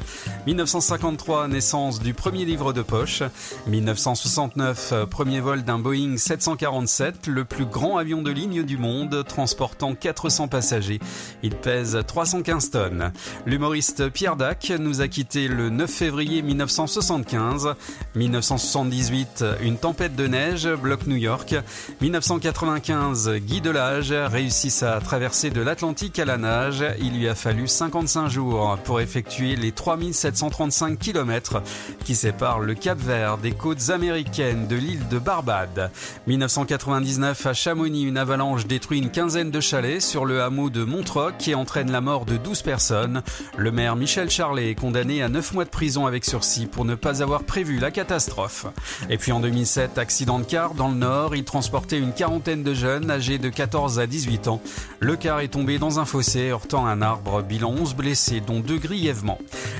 1953, 0.45 1.47
naissance 1.47 2.01
du 2.01 2.13
premier 2.13 2.45
livre 2.45 2.71
de 2.71 2.83
poche. 2.83 3.23
1969, 3.65 4.93
premier 5.09 5.39
vol 5.39 5.63
d'un 5.63 5.79
Boeing 5.79 6.17
747, 6.17 7.25
le 7.25 7.45
plus 7.45 7.65
grand 7.65 7.97
avion 7.97 8.21
de 8.21 8.29
ligne 8.29 8.61
du 8.61 8.77
monde, 8.77 9.23
transportant 9.27 9.95
400 9.95 10.49
passagers. 10.49 10.99
Il 11.41 11.55
pèse 11.55 11.97
315 12.43 12.69
tonnes. 12.71 13.11
L'humoriste 13.45 14.09
Pierre 14.09 14.35
Dac 14.35 14.71
nous 14.77 15.01
a 15.01 15.07
quitté 15.07 15.47
le 15.47 15.69
9 15.69 15.89
février 15.89 16.41
1975. 16.41 17.75
1978, 18.15 19.45
une 19.61 19.77
tempête 19.77 20.15
de 20.15 20.27
neige 20.27 20.67
bloque 20.67 21.07
New 21.07 21.15
York. 21.15 21.55
1995, 22.01 23.31
Guy 23.37 23.61
Delage 23.61 24.11
réussit 24.11 24.71
sa 24.71 24.99
traversée 24.99 25.49
de 25.51 25.61
l'Atlantique 25.61 26.19
à 26.19 26.25
la 26.25 26.37
nage. 26.37 26.83
Il 26.99 27.17
lui 27.17 27.29
a 27.29 27.35
fallu 27.35 27.67
55 27.67 28.27
jours 28.29 28.77
pour 28.83 28.99
effectuer 28.99 29.55
les 29.55 29.71
3735 29.71 30.99
km 30.99 31.61
qui 32.03 32.15
séparent 32.15 32.59
le 32.59 32.73
Cap 32.75 32.99
Vert 32.99 33.37
des 33.37 33.53
côtes 33.53 33.89
américaines 33.89 34.67
de 34.67 34.75
l'île 34.75 35.07
de 35.07 35.17
Barbade. 35.17 35.91
1999, 36.27 37.45
à 37.45 37.53
Chamonix, 37.53 38.03
une 38.03 38.17
avalanche 38.17 38.67
détruit 38.67 38.99
une 38.99 39.11
quinzaine 39.11 39.51
de 39.51 39.59
chalets 39.61 40.01
sur 40.01 40.25
le 40.25 40.41
hameau 40.41 40.69
de 40.69 40.83
Montroc 40.83 41.47
et 41.47 41.55
entraîne 41.55 41.91
la 41.91 42.01
mort 42.01 42.25
de 42.25 42.32
12 42.37 42.61
personnes. 42.61 43.23
Le 43.57 43.71
maire 43.71 43.95
Michel 43.95 44.29
Charlet 44.29 44.71
est 44.71 44.75
condamné 44.75 45.21
à 45.21 45.29
9 45.29 45.53
mois 45.53 45.65
de 45.65 45.69
prison 45.69 46.05
avec 46.05 46.25
sursis 46.25 46.65
pour 46.65 46.85
ne 46.85 46.95
pas 46.95 47.21
avoir 47.21 47.43
prévu 47.43 47.79
la 47.79 47.91
catastrophe. 47.91 48.65
Et 49.09 49.17
puis 49.17 49.31
en 49.31 49.39
2007, 49.39 49.97
accident 49.97 50.39
de 50.39 50.45
car 50.45 50.73
dans 50.73 50.89
le 50.89 50.95
Nord, 50.95 51.35
il 51.35 51.43
transportait 51.43 51.99
une 51.99 52.13
quarantaine 52.13 52.63
de 52.63 52.73
jeunes 52.73 53.11
âgés 53.11 53.37
de 53.37 53.49
14 53.49 53.99
à 53.99 54.07
18 54.07 54.47
ans. 54.47 54.61
Le 54.99 55.15
car 55.15 55.39
est 55.39 55.49
tombé 55.49 55.79
dans 55.79 55.99
un 55.99 56.05
fossé, 56.05 56.49
heurtant 56.49 56.85
un 56.85 57.01
arbre, 57.01 57.41
bilan 57.41 57.71
11 57.71 57.95
blessés, 57.95 58.41
dont 58.41 58.59
deux 58.59 58.77
grièvement. 58.77 59.37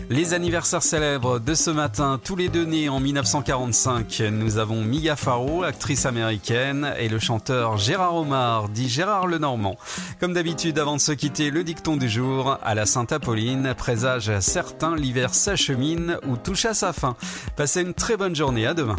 Les 0.09 0.33
anniversaires 0.33 0.83
célèbres 0.83 1.39
de 1.39 1.53
ce 1.53 1.69
matin, 1.69 2.19
tous 2.23 2.35
les 2.35 2.49
deux 2.49 2.65
nés 2.65 2.89
en 2.89 2.99
1945, 2.99 4.23
nous 4.31 4.57
avons 4.57 4.81
Mia 4.81 5.15
Farrow, 5.15 5.63
actrice 5.63 6.05
américaine, 6.05 6.93
et 6.99 7.09
le 7.09 7.19
chanteur 7.19 7.77
Gérard 7.77 8.15
Omar, 8.15 8.69
dit 8.69 8.89
Gérard 8.89 9.27
Lenormand. 9.27 9.77
Comme 10.19 10.33
d'habitude, 10.33 10.77
avant 10.79 10.95
de 10.95 11.01
se 11.01 11.11
quitter, 11.11 11.51
le 11.51 11.63
dicton 11.63 11.97
du 11.97 12.09
jour, 12.09 12.42
à 12.47 12.75
la 12.75 12.85
Sainte-Apolline, 12.85 13.73
présage 13.75 14.39
certain, 14.39 14.95
l'hiver 14.95 15.33
s'achemine 15.33 16.17
ou 16.27 16.37
touche 16.37 16.65
à 16.65 16.73
sa 16.73 16.93
fin. 16.93 17.15
Passez 17.55 17.81
une 17.81 17.93
très 17.93 18.17
bonne 18.17 18.35
journée, 18.35 18.67
à 18.67 18.73
demain. 18.73 18.95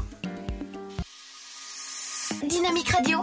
Dynamique 2.43 2.91
Radio. 2.91 3.19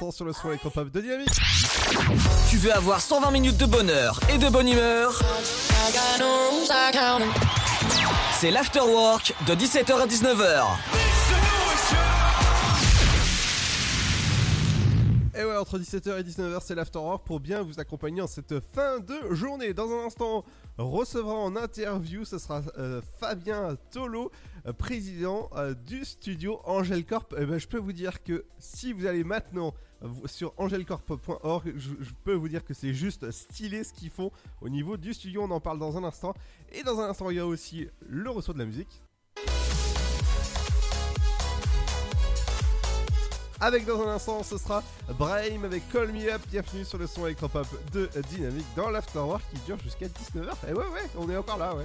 L'instant 0.00 0.10
sur 0.10 0.24
le 0.24 0.32
son 0.32 0.48
électropop 0.48 0.90
de 0.90 1.00
Dynamique. 1.00 1.28
Tu 2.48 2.56
veux 2.56 2.72
avoir 2.72 3.00
120 3.00 3.30
minutes 3.32 3.56
de 3.58 3.66
bonheur 3.66 4.18
et 4.32 4.38
de 4.38 4.48
bonne 4.48 4.68
humeur? 4.68 5.20
C'est 8.32 8.50
l'afterwork 8.50 9.34
de 9.46 9.54
17h 9.54 9.92
à 9.92 10.06
19h. 10.06 10.64
Et 15.38 15.44
ouais, 15.44 15.56
entre 15.56 15.78
17h 15.78 16.18
et 16.18 16.22
19h, 16.22 16.60
c'est 16.62 16.74
l'Afterwork 16.74 17.24
pour 17.24 17.40
bien 17.40 17.62
vous 17.62 17.80
accompagner 17.80 18.20
en 18.20 18.26
cette 18.26 18.60
fin 18.60 18.98
de 18.98 19.34
journée. 19.34 19.72
Dans 19.72 19.90
un 19.90 20.06
instant, 20.06 20.44
recevra 20.76 21.34
en 21.34 21.56
interview, 21.56 22.24
ce 22.24 22.38
sera 22.38 22.62
euh, 22.78 23.00
Fabien 23.20 23.76
Tolo, 23.90 24.30
euh, 24.66 24.72
président 24.72 25.48
euh, 25.56 25.72
du 25.72 26.04
studio 26.04 26.60
Angel 26.64 27.06
Corp. 27.06 27.34
Eh 27.38 27.46
ben, 27.46 27.58
je 27.58 27.68
peux 27.68 27.78
vous 27.78 27.92
dire 27.92 28.22
que 28.22 28.44
si 28.58 28.92
vous 28.92 29.06
allez 29.06 29.24
maintenant 29.24 29.72
sur 30.26 30.54
angelcorp.org, 30.56 31.74
je, 31.76 31.90
peux 32.24 32.34
vous 32.34 32.48
dire 32.48 32.64
que 32.64 32.74
c'est 32.74 32.94
juste 32.94 33.30
stylé 33.30 33.84
ce 33.84 33.92
qu'ils 33.92 34.10
font 34.10 34.30
au 34.60 34.68
niveau 34.68 34.96
du 34.96 35.14
studio. 35.14 35.42
On 35.42 35.50
en 35.50 35.60
parle 35.60 35.78
dans 35.78 35.96
un 35.96 36.04
instant. 36.04 36.34
Et 36.72 36.82
dans 36.82 37.00
un 37.00 37.10
instant, 37.10 37.30
il 37.30 37.36
y 37.36 37.40
a 37.40 37.46
aussi 37.46 37.88
le 38.08 38.30
ressaut 38.30 38.52
de 38.52 38.58
la 38.58 38.66
musique. 38.66 39.02
Avec 43.62 43.84
dans 43.84 44.00
un 44.00 44.14
instant, 44.14 44.42
ce 44.42 44.56
sera 44.56 44.82
Brahim 45.18 45.66
avec 45.66 45.86
Call 45.90 46.12
Me 46.12 46.32
Up. 46.32 46.40
Bienvenue 46.50 46.82
sur 46.82 46.96
le 46.96 47.06
son 47.06 47.26
électropop 47.26 47.66
de 47.92 48.08
Dynamique 48.30 48.64
dans 48.74 48.88
l'Afterwork 48.88 49.42
qui 49.52 49.60
dure 49.66 49.78
jusqu'à 49.80 50.06
19h. 50.06 50.52
Et 50.66 50.72
ouais, 50.72 50.78
ouais, 50.78 51.10
on 51.18 51.28
est 51.28 51.36
encore 51.36 51.58
là, 51.58 51.74
ouais. 51.74 51.84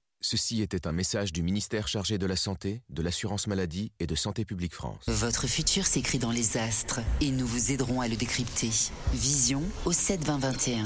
Ceci 0.23 0.61
était 0.61 0.85
un 0.85 0.91
message 0.91 1.33
du 1.33 1.41
ministère 1.41 1.87
chargé 1.87 2.19
de 2.19 2.27
la 2.27 2.35
Santé, 2.35 2.83
de 2.91 3.01
l'Assurance 3.01 3.47
Maladie 3.47 3.91
et 3.99 4.05
de 4.05 4.13
Santé 4.13 4.45
Publique 4.45 4.75
France. 4.75 5.03
Votre 5.07 5.47
futur 5.47 5.87
s'écrit 5.87 6.19
dans 6.19 6.29
les 6.29 6.57
astres 6.57 6.99
et 7.21 7.31
nous 7.31 7.47
vous 7.47 7.71
aiderons 7.71 8.01
à 8.01 8.07
le 8.07 8.15
décrypter. 8.15 8.69
Vision 9.13 9.63
au 9.85 9.91
7 9.91 10.23
20 10.23 10.37
21. 10.37 10.85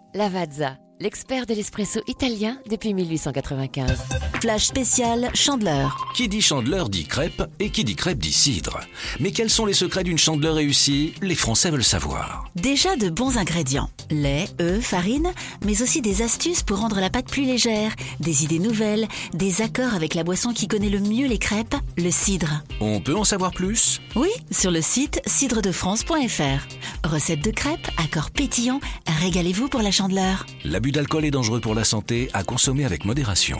Lavazza, 0.13 0.77
l'expert 1.01 1.47
de 1.47 1.55
l'espresso 1.55 1.99
italien 2.07 2.57
depuis 2.69 2.93
1895. 2.93 3.97
Flash 4.39 4.65
spécial 4.65 5.29
Chandeleur. 5.33 6.07
Qui 6.15 6.27
dit 6.27 6.41
chandeleur 6.41 6.89
dit 6.89 7.05
crêpe 7.05 7.43
et 7.59 7.71
qui 7.71 7.83
dit 7.83 7.95
crêpe 7.95 8.19
dit 8.19 8.31
cidre. 8.31 8.79
Mais 9.19 9.31
quels 9.31 9.49
sont 9.49 9.65
les 9.65 9.73
secrets 9.73 10.03
d'une 10.03 10.17
chandeleur 10.17 10.55
réussie? 10.55 11.13
Les 11.21 11.35
Français 11.35 11.71
veulent 11.71 11.83
savoir. 11.83 12.45
Déjà 12.55 12.95
de 12.95 13.09
bons 13.09 13.37
ingrédients. 13.37 13.89
Lait, 14.11 14.47
œufs, 14.61 14.83
farine, 14.83 15.31
mais 15.65 15.81
aussi 15.81 16.01
des 16.01 16.21
astuces 16.21 16.63
pour 16.63 16.79
rendre 16.79 16.99
la 16.99 17.09
pâte 17.09 17.29
plus 17.29 17.45
légère, 17.45 17.95
des 18.19 18.43
idées 18.43 18.59
nouvelles, 18.59 19.07
des 19.33 19.61
accords 19.61 19.95
avec 19.95 20.13
la 20.13 20.23
boisson 20.23 20.53
qui 20.53 20.67
connaît 20.67 20.89
le 20.89 20.99
mieux 20.99 21.27
les 21.27 21.39
crêpes, 21.39 21.75
le 21.97 22.11
cidre. 22.11 22.63
On 22.79 22.99
peut 22.99 23.15
en 23.15 23.23
savoir 23.23 23.51
plus? 23.51 24.01
Oui, 24.15 24.29
sur 24.51 24.69
le 24.69 24.81
site 24.81 25.21
cidredefrance.fr. 25.25 27.07
Recette 27.07 27.43
de 27.43 27.51
crêpes, 27.51 27.87
accords 27.97 28.29
pétillants, 28.29 28.81
régalez-vous 29.21 29.67
pour 29.67 29.81
la 29.81 29.91
chandeleur. 29.91 30.45
L'abus 30.91 30.99
d'alcool 30.99 31.23
est 31.23 31.31
dangereux 31.31 31.61
pour 31.61 31.73
la 31.73 31.85
santé, 31.85 32.29
à 32.33 32.43
consommer 32.43 32.83
avec 32.83 33.05
modération. 33.05 33.57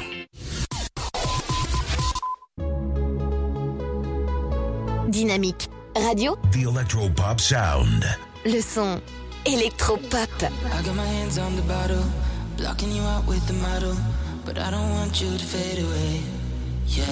Dynamique. 5.07 5.69
Radio, 5.95 6.35
The 6.51 6.67
Electropop 6.67 7.39
Sound. 7.39 8.05
le 8.45 8.59
son 8.59 8.99
électropop. 9.45 10.29
I 10.41 10.83
got 10.83 10.93
my 10.93 11.05
hands 11.05 11.39
on 11.39 11.55
the 11.55 11.61
bottle, 11.61 12.03
blocking 12.57 12.91
you 12.91 13.01
out 13.03 13.25
with 13.25 13.45
the 13.47 13.53
model, 13.53 13.95
but 14.45 14.57
I 14.57 14.69
don't 14.69 14.89
want 14.89 15.21
you 15.21 15.31
to 15.31 15.45
fade 15.45 15.81
away. 15.81 16.19
Yeah, 16.85 17.05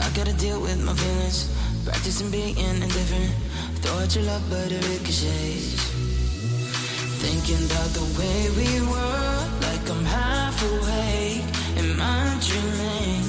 I 0.00 0.10
gotta 0.14 0.34
deal 0.34 0.60
with 0.60 0.84
my 0.84 0.92
feelings, 0.92 1.48
practicing 1.86 2.30
being 2.30 2.58
indifferent. 2.58 3.32
Throw 3.80 4.00
out 4.00 4.14
your 4.14 4.24
love, 4.24 4.42
but 4.50 4.70
it 4.70 4.84
ricochets. 4.86 5.91
Thinking 7.22 7.64
about 7.66 7.90
the 7.90 8.06
way 8.18 8.50
we 8.58 8.80
were, 8.80 9.38
like 9.60 9.88
I'm 9.88 10.04
half 10.04 10.60
awake. 10.60 11.44
Am 11.78 12.00
I 12.00 12.36
dreaming? 12.46 13.24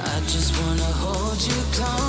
I 0.00 0.20
just 0.34 0.50
wanna 0.60 0.92
hold 1.02 1.42
you 1.42 1.60
close 1.72 2.07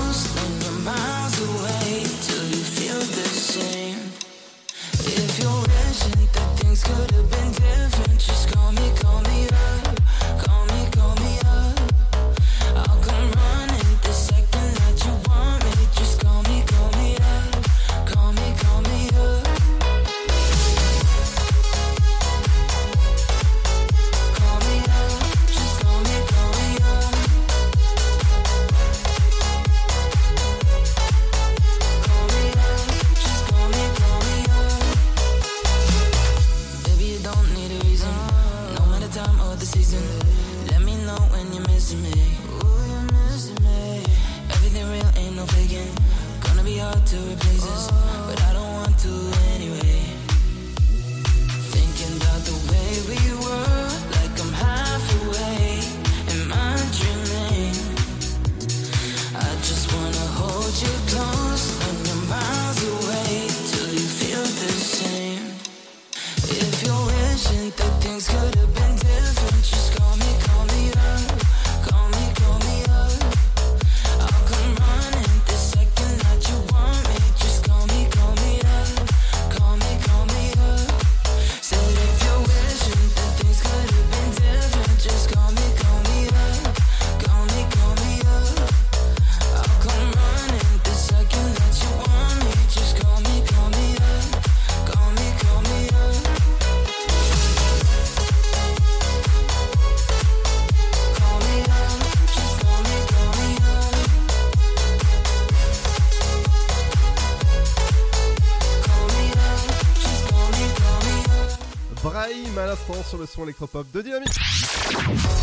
son 113.40 113.46
électropop 113.46 113.90
de 113.92 114.02
Dynamique. 114.02 114.34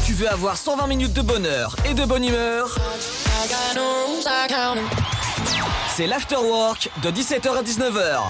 Tu 0.04 0.12
veux 0.12 0.28
avoir 0.28 0.56
120 0.56 0.86
minutes 0.86 1.14
de 1.14 1.22
bonheur 1.22 1.74
et 1.88 1.94
de 1.94 2.04
bonne 2.04 2.24
humeur? 2.24 2.76
C'est 5.88 6.06
l'afterwork 6.06 6.90
de 7.02 7.10
17h 7.10 7.48
à 7.48 7.62
19h. 7.62 8.20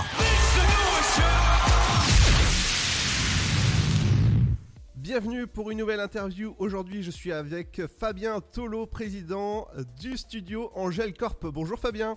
Bienvenue 4.95 5.47
pour 5.49 5.73
une 5.73 5.79
nouvelle 5.79 6.01
interview. 6.01 6.55
Aujourd'hui, 6.59 7.03
je 7.03 7.11
suis 7.11 7.33
avec 7.33 7.83
Fabien 7.99 8.41
Tolo, 8.41 8.87
président 8.87 9.67
du 10.01 10.17
studio 10.17 10.71
Angel 10.77 11.13
Corp. 11.13 11.45
Bonjour 11.47 11.79
Fabien. 11.79 12.17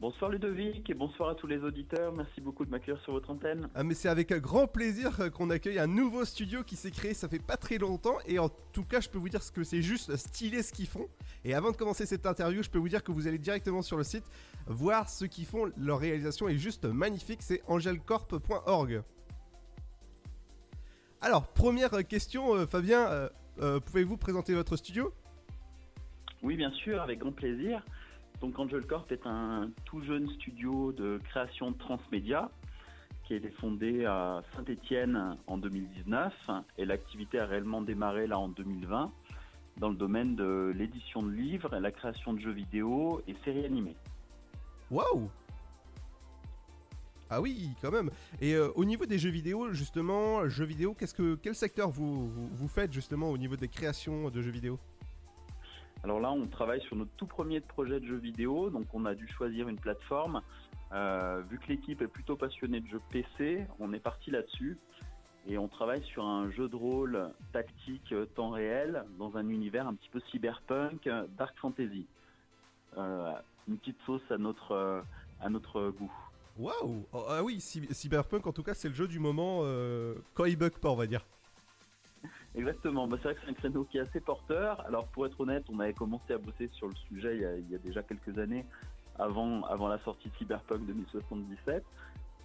Bonsoir 0.00 0.30
Ludovic 0.30 0.88
et 0.88 0.94
bonsoir 0.94 1.28
à 1.28 1.34
tous 1.34 1.46
les 1.46 1.58
auditeurs. 1.58 2.10
Merci 2.14 2.40
beaucoup 2.40 2.64
de 2.64 2.70
m'accueillir 2.70 2.98
sur 3.02 3.12
votre 3.12 3.28
antenne. 3.28 3.68
Ah, 3.74 3.84
mais 3.84 3.92
c'est 3.92 4.08
avec 4.08 4.32
grand 4.32 4.66
plaisir 4.66 5.30
qu'on 5.30 5.50
accueille 5.50 5.78
un 5.78 5.86
nouveau 5.86 6.24
studio 6.24 6.62
qui 6.64 6.76
s'est 6.76 6.90
créé, 6.90 7.12
ça 7.12 7.28
fait 7.28 7.38
pas 7.38 7.58
très 7.58 7.76
longtemps 7.76 8.16
et 8.26 8.38
en 8.38 8.48
tout 8.48 8.82
cas 8.82 9.02
je 9.02 9.10
peux 9.10 9.18
vous 9.18 9.28
dire 9.28 9.40
que 9.52 9.62
c'est 9.62 9.82
juste 9.82 10.16
stylé 10.16 10.62
ce 10.62 10.72
qu'ils 10.72 10.86
font. 10.86 11.06
Et 11.44 11.52
avant 11.52 11.70
de 11.70 11.76
commencer 11.76 12.06
cette 12.06 12.24
interview, 12.24 12.62
je 12.62 12.70
peux 12.70 12.78
vous 12.78 12.88
dire 12.88 13.04
que 13.04 13.12
vous 13.12 13.28
allez 13.28 13.36
directement 13.36 13.82
sur 13.82 13.98
le 13.98 14.04
site 14.04 14.24
voir 14.66 15.10
ce 15.10 15.26
qu'ils 15.26 15.44
font, 15.44 15.70
leur 15.76 15.98
réalisation 15.98 16.48
est 16.48 16.56
juste 16.56 16.86
magnifique, 16.86 17.42
c'est 17.42 17.60
angelcorp.org. 17.68 19.02
Alors, 21.20 21.46
première 21.48 21.90
question, 22.08 22.54
euh, 22.54 22.64
Fabien, 22.64 23.06
euh, 23.06 23.28
euh, 23.60 23.80
pouvez-vous 23.80 24.16
présenter 24.16 24.54
votre 24.54 24.76
studio? 24.76 25.12
Oui, 26.42 26.56
bien 26.56 26.70
sûr, 26.70 27.02
avec 27.02 27.18
grand 27.18 27.32
plaisir. 27.32 27.84
Donc 28.40 28.58
Angel 28.58 28.86
Corp 28.86 29.12
est 29.12 29.26
un 29.26 29.70
tout 29.84 30.02
jeune 30.02 30.28
studio 30.30 30.92
de 30.92 31.20
création 31.24 31.72
transmédia 31.74 32.50
qui 33.24 33.34
a 33.34 33.36
été 33.36 33.50
fondé 33.50 34.06
à 34.06 34.42
Saint-Étienne 34.56 35.36
en 35.46 35.58
2019 35.58 36.32
et 36.78 36.84
l'activité 36.86 37.38
a 37.38 37.46
réellement 37.46 37.82
démarré 37.82 38.26
là 38.26 38.38
en 38.38 38.48
2020 38.48 39.12
dans 39.76 39.88
le 39.88 39.94
domaine 39.94 40.36
de 40.36 40.72
l'édition 40.74 41.22
de 41.22 41.30
livres, 41.30 41.78
la 41.78 41.90
création 41.90 42.32
de 42.32 42.40
jeux 42.40 42.52
vidéo 42.52 43.22
et 43.28 43.34
séries 43.44 43.64
animées. 43.64 43.96
Waouh 44.90 45.30
Ah 47.28 47.40
oui, 47.40 47.70
quand 47.80 47.92
même. 47.92 48.10
Et 48.40 48.54
euh, 48.54 48.70
au 48.74 48.84
niveau 48.84 49.06
des 49.06 49.18
jeux 49.18 49.30
vidéo, 49.30 49.72
justement, 49.72 50.48
jeux 50.48 50.64
vidéo, 50.64 50.94
qu'est-ce 50.94 51.14
que 51.14 51.34
quel 51.36 51.54
secteur 51.54 51.90
vous, 51.90 52.28
vous, 52.28 52.48
vous 52.48 52.68
faites 52.68 52.92
justement 52.92 53.30
au 53.30 53.38
niveau 53.38 53.56
des 53.56 53.68
créations 53.68 54.30
de 54.30 54.42
jeux 54.42 54.50
vidéo? 54.50 54.78
Alors 56.02 56.18
là, 56.20 56.30
on 56.32 56.46
travaille 56.46 56.80
sur 56.82 56.96
notre 56.96 57.10
tout 57.16 57.26
premier 57.26 57.60
projet 57.60 58.00
de 58.00 58.06
jeu 58.06 58.16
vidéo, 58.16 58.70
donc 58.70 58.86
on 58.94 59.04
a 59.04 59.14
dû 59.14 59.28
choisir 59.28 59.68
une 59.68 59.78
plateforme. 59.78 60.40
Euh, 60.92 61.42
vu 61.48 61.58
que 61.58 61.68
l'équipe 61.68 62.00
est 62.02 62.08
plutôt 62.08 62.36
passionnée 62.36 62.80
de 62.80 62.88
jeux 62.88 63.00
PC, 63.10 63.66
on 63.78 63.92
est 63.92 64.00
parti 64.00 64.30
là-dessus 64.30 64.78
et 65.46 65.56
on 65.58 65.68
travaille 65.68 66.02
sur 66.04 66.24
un 66.24 66.50
jeu 66.50 66.68
de 66.68 66.76
rôle 66.76 67.30
tactique 67.52 68.12
euh, 68.12 68.24
temps 68.26 68.50
réel 68.50 69.04
dans 69.18 69.36
un 69.36 69.48
univers 69.48 69.86
un 69.86 69.94
petit 69.94 70.08
peu 70.08 70.20
cyberpunk, 70.30 71.06
euh, 71.06 71.26
dark 71.38 71.56
fantasy. 71.58 72.06
Une 72.96 73.76
petite 73.78 73.98
sauce 74.04 74.22
à 74.30 74.36
notre 74.38 75.90
goût. 75.90 76.12
Waouh 76.58 77.04
Oh, 77.12 77.24
Ah 77.28 77.44
oui, 77.44 77.60
Cy- 77.60 77.86
Cyberpunk 77.94 78.46
en 78.48 78.52
tout 78.52 78.64
cas, 78.64 78.74
c'est 78.74 78.88
le 78.88 78.94
jeu 78.94 79.06
du 79.06 79.20
moment 79.20 79.60
quand 80.34 80.46
il 80.46 80.56
bug 80.56 80.72
pas, 80.78 80.90
on 80.90 80.96
va 80.96 81.06
dire. 81.06 81.24
Exactement, 82.54 83.06
bah, 83.06 83.16
c'est 83.18 83.28
vrai 83.28 83.34
que 83.34 83.40
c'est 83.44 83.50
un 83.50 83.54
créneau 83.54 83.84
qui 83.84 83.98
est 83.98 84.00
assez 84.00 84.20
porteur. 84.20 84.84
Alors 84.86 85.06
pour 85.08 85.26
être 85.26 85.38
honnête, 85.40 85.64
on 85.68 85.78
avait 85.78 85.94
commencé 85.94 86.32
à 86.32 86.38
bosser 86.38 86.68
sur 86.72 86.88
le 86.88 86.94
sujet 87.08 87.36
il 87.36 87.42
y 87.42 87.44
a, 87.44 87.56
il 87.56 87.70
y 87.70 87.74
a 87.74 87.78
déjà 87.78 88.02
quelques 88.02 88.36
années, 88.38 88.66
avant, 89.18 89.62
avant 89.64 89.88
la 89.88 89.98
sortie 90.00 90.28
de 90.28 90.34
Cyberpunk 90.36 90.84
2077. 90.86 91.84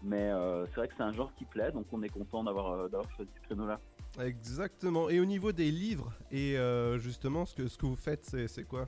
Mais 0.03 0.29
euh, 0.29 0.65
c'est 0.67 0.75
vrai 0.75 0.87
que 0.87 0.93
c'est 0.95 1.03
un 1.03 1.13
genre 1.13 1.33
qui 1.35 1.45
plaît, 1.45 1.71
donc 1.71 1.87
on 1.91 2.03
est 2.03 2.09
content 2.09 2.43
d'avoir 2.43 2.71
euh, 2.71 2.87
d'avoir 2.89 3.09
choisi 3.15 3.31
ce 3.35 3.47
créneau-là. 3.47 3.79
Exactement. 4.19 5.09
Et 5.09 5.19
au 5.19 5.25
niveau 5.25 5.51
des 5.51 5.71
livres 5.71 6.13
et 6.31 6.57
euh, 6.57 6.99
justement 6.99 7.45
ce 7.45 7.55
que 7.55 7.67
ce 7.67 7.77
que 7.77 7.87
vous 7.87 7.95
faites, 7.95 8.23
c'est 8.25 8.47
c'est 8.47 8.65
quoi? 8.65 8.87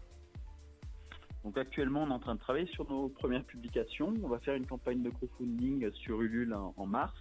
Donc 1.43 1.57
actuellement, 1.57 2.03
on 2.03 2.09
est 2.09 2.13
en 2.13 2.19
train 2.19 2.35
de 2.35 2.39
travailler 2.39 2.67
sur 2.67 2.87
nos 2.91 3.09
premières 3.09 3.45
publications. 3.45 4.13
On 4.21 4.27
va 4.27 4.37
faire 4.39 4.53
une 4.55 4.67
campagne 4.67 5.01
de 5.01 5.09
crowdfunding 5.09 5.91
sur 5.93 6.21
Ulule 6.21 6.53
en, 6.53 6.73
en 6.77 6.85
mars. 6.85 7.15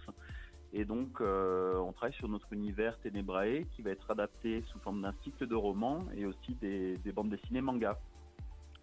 Et 0.77 0.85
donc, 0.85 1.21
euh, 1.21 1.75
on 1.79 1.91
travaille 1.91 2.13
sur 2.13 2.27
notre 2.29 2.53
univers 2.53 2.99
Ténébrae 2.99 3.63
qui 3.71 3.81
va 3.81 3.89
être 3.89 4.11
adapté 4.11 4.63
sous 4.67 4.77
forme 4.77 5.01
d'un 5.01 5.13
cycle 5.23 5.47
de 5.47 5.55
romans 5.55 6.05
et 6.15 6.27
aussi 6.27 6.53
des, 6.61 6.97
des 6.97 7.11
bandes 7.11 7.31
dessinées 7.31 7.61
manga. 7.61 7.99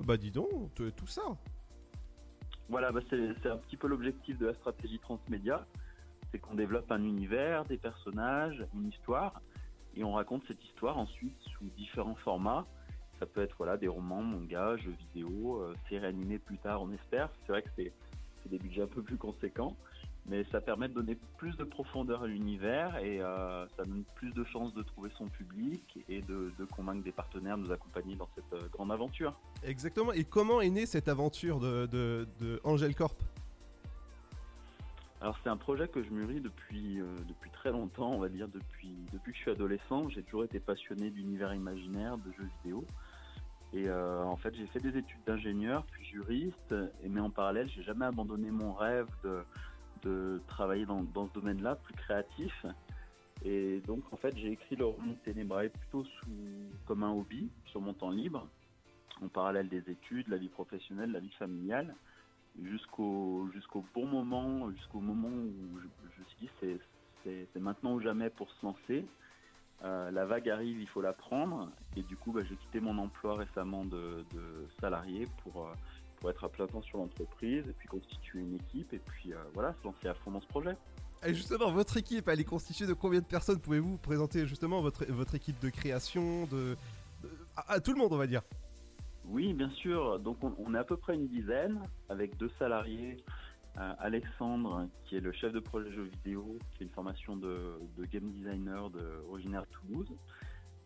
Bah 0.00 0.16
dis 0.16 0.32
donc, 0.32 0.74
tout 0.96 1.06
ça. 1.06 1.22
Voilà, 2.68 2.90
bah, 2.90 2.98
c'est 3.08 3.46
un 3.46 3.58
petit 3.58 3.76
peu 3.76 3.86
l'objectif 3.86 4.36
de 4.38 4.46
la 4.46 4.54
stratégie 4.54 4.98
transmédia. 4.98 5.68
C'est 6.32 6.40
qu'on 6.40 6.56
développe 6.56 6.90
un 6.90 7.04
univers, 7.04 7.64
des 7.64 7.78
personnages, 7.78 8.66
une 8.74 8.88
histoire, 8.88 9.40
et 9.94 10.02
on 10.02 10.14
raconte 10.14 10.42
cette 10.48 10.64
histoire 10.64 10.98
ensuite 10.98 11.40
sous 11.56 11.70
différents 11.76 12.16
formats. 12.16 12.66
Ça 13.20 13.26
peut 13.26 13.40
être 13.40 13.54
voilà, 13.56 13.76
des 13.76 13.86
romans, 13.86 14.20
mangas, 14.20 14.78
jeux 14.78 14.96
vidéo, 15.14 15.60
euh, 15.62 15.72
séries 15.88 16.06
animées 16.06 16.40
plus 16.40 16.58
tard, 16.58 16.82
on 16.82 16.90
espère. 16.90 17.30
C'est 17.46 17.52
vrai 17.52 17.62
que 17.62 17.70
c'est 17.76 17.92
des 18.46 18.58
budgets 18.58 18.82
un 18.82 18.88
peu 18.88 19.02
plus 19.02 19.16
conséquents, 19.16 19.76
mais 20.26 20.44
ça 20.50 20.60
permet 20.60 20.88
de 20.88 20.94
donner 20.94 21.18
plus 21.36 21.56
de 21.56 21.64
profondeur 21.64 22.22
à 22.22 22.26
l'univers 22.26 22.96
et 22.96 23.20
euh, 23.20 23.66
ça 23.76 23.84
donne 23.84 24.04
plus 24.14 24.32
de 24.32 24.44
chances 24.44 24.72
de 24.74 24.82
trouver 24.82 25.10
son 25.18 25.26
public 25.28 25.98
et 26.08 26.22
de, 26.22 26.50
de 26.58 26.64
convaincre 26.64 27.04
des 27.04 27.12
partenaires 27.12 27.58
de 27.58 27.64
nous 27.64 27.72
accompagner 27.72 28.16
dans 28.16 28.28
cette 28.34 28.52
euh, 28.54 28.68
grande 28.72 28.90
aventure. 28.90 29.38
Exactement. 29.62 30.12
Et 30.12 30.24
comment 30.24 30.60
est 30.60 30.70
née 30.70 30.86
cette 30.86 31.08
aventure 31.08 31.60
de, 31.60 31.86
de, 31.86 32.26
de 32.40 32.60
Angel 32.64 32.94
Corp? 32.94 33.22
Alors 35.20 35.38
c'est 35.42 35.48
un 35.48 35.56
projet 35.56 35.88
que 35.88 36.02
je 36.02 36.10
mûris 36.10 36.40
depuis, 36.40 37.00
euh, 37.00 37.04
depuis 37.28 37.50
très 37.50 37.70
longtemps, 37.70 38.10
on 38.10 38.18
va 38.18 38.28
dire 38.28 38.48
depuis, 38.48 38.94
depuis 39.12 39.32
que 39.32 39.38
je 39.38 39.42
suis 39.42 39.50
adolescent. 39.50 40.08
J'ai 40.08 40.22
toujours 40.22 40.44
été 40.44 40.60
passionné 40.60 41.10
d'univers 41.10 41.52
imaginaire, 41.54 42.16
de 42.18 42.32
jeux 42.32 42.48
vidéo. 42.62 42.84
Et 43.72 43.88
euh, 43.88 44.22
en 44.22 44.36
fait 44.36 44.54
j'ai 44.54 44.66
fait 44.68 44.80
des 44.80 44.96
études 44.96 45.24
d'ingénieur, 45.26 45.84
puis 45.90 46.04
juriste, 46.04 46.74
et, 47.02 47.08
mais 47.08 47.20
en 47.20 47.30
parallèle 47.30 47.68
j'ai 47.74 47.82
jamais 47.82 48.04
abandonné 48.04 48.50
mon 48.50 48.72
rêve 48.72 49.08
de, 49.24 49.42
de 50.04 50.40
travailler 50.46 50.86
dans, 50.86 51.04
ce 51.04 51.32
domaine-là, 51.32 51.76
plus 51.76 51.94
créatif. 51.94 52.66
Et 53.44 53.80
donc 53.86 54.04
en 54.12 54.16
fait 54.16 54.36
j'ai 54.36 54.52
écrit 54.52 54.76
le 54.76 54.86
roman 54.86 55.14
Ténébrae 55.24 55.68
plutôt 55.68 56.04
comme 56.86 57.02
un 57.02 57.12
hobby, 57.12 57.50
sur 57.66 57.80
mon 57.80 57.92
temps 57.92 58.10
libre, 58.10 58.46
en 59.22 59.28
parallèle 59.28 59.68
des 59.68 59.90
études, 59.90 60.28
la 60.28 60.36
vie 60.36 60.48
professionnelle, 60.48 61.12
la 61.12 61.20
vie 61.20 61.34
familiale 61.38 61.94
jusqu'au 62.62 63.48
jusqu'au 63.52 63.84
bon 63.94 64.06
moment, 64.06 64.70
jusqu'au 64.70 65.00
moment 65.00 65.28
où 65.28 65.78
je, 65.80 65.86
me 66.20 66.24
suis 66.28 66.46
dit 66.46 66.80
c'est 67.24 67.60
maintenant 67.60 67.94
ou 67.94 68.00
jamais 68.00 68.30
pour 68.30 68.50
se 68.50 68.64
lancer. 68.64 69.04
Euh, 69.82 70.10
la 70.10 70.24
vague 70.24 70.48
arrive, 70.48 70.80
il 70.80 70.88
faut 70.88 71.02
la 71.02 71.12
prendre. 71.12 71.70
Et 71.96 72.02
du 72.02 72.16
coup, 72.16 72.32
bah, 72.32 72.42
j'ai 72.48 72.56
quitté 72.56 72.80
mon 72.80 72.96
emploi 72.98 73.36
récemment 73.36 73.84
de, 73.84 74.24
de 74.32 74.66
salarié 74.80 75.28
pour, 75.42 75.66
euh, 75.66 75.72
pour 76.24 76.30
être 76.30 76.44
à 76.44 76.48
plein 76.48 76.66
temps 76.66 76.80
sur 76.80 76.96
l'entreprise 76.96 77.68
et 77.68 77.72
puis 77.74 77.86
constituer 77.86 78.40
une 78.40 78.54
équipe 78.54 78.94
et 78.94 78.98
puis 78.98 79.34
euh, 79.34 79.36
voilà, 79.52 79.74
se 79.74 79.84
lancer 79.86 80.08
à 80.08 80.14
fond 80.14 80.30
dans 80.30 80.40
ce 80.40 80.46
projet. 80.46 80.74
Et 81.22 81.34
justement, 81.34 81.70
votre 81.70 81.98
équipe, 81.98 82.28
elle 82.28 82.40
est 82.40 82.44
constituée 82.44 82.86
de 82.86 82.94
combien 82.94 83.20
de 83.20 83.26
personnes? 83.26 83.60
Pouvez-vous 83.60 83.98
présenter 83.98 84.46
justement 84.46 84.80
votre, 84.80 85.04
votre 85.12 85.34
équipe 85.34 85.60
de 85.60 85.68
création, 85.68 86.46
de, 86.46 86.78
de- 87.22 87.30
à, 87.56 87.74
à 87.74 87.80
tout 87.80 87.92
le 87.92 87.98
monde, 87.98 88.14
on 88.14 88.16
va 88.16 88.26
dire? 88.26 88.40
Oui, 89.26 89.52
bien 89.52 89.68
sûr. 89.68 90.18
Donc 90.18 90.42
on, 90.42 90.54
on 90.64 90.74
est 90.74 90.78
à 90.78 90.84
peu 90.84 90.96
près 90.96 91.14
une 91.14 91.28
dizaine 91.28 91.78
avec 92.08 92.38
deux 92.38 92.50
salariés. 92.58 93.22
Euh, 93.76 93.92
Alexandre, 93.98 94.88
qui 95.04 95.16
est 95.16 95.20
le 95.20 95.32
chef 95.32 95.52
de 95.52 95.60
projet 95.60 95.92
jeux 95.92 96.04
vidéo, 96.04 96.58
qui 96.72 96.84
a 96.84 96.86
une 96.86 96.92
formation 96.92 97.36
de, 97.36 97.78
de 97.98 98.04
game 98.06 98.30
designer 98.32 98.88
de, 98.88 99.22
originaire 99.28 99.64
de 99.66 99.68
Toulouse. 99.68 100.08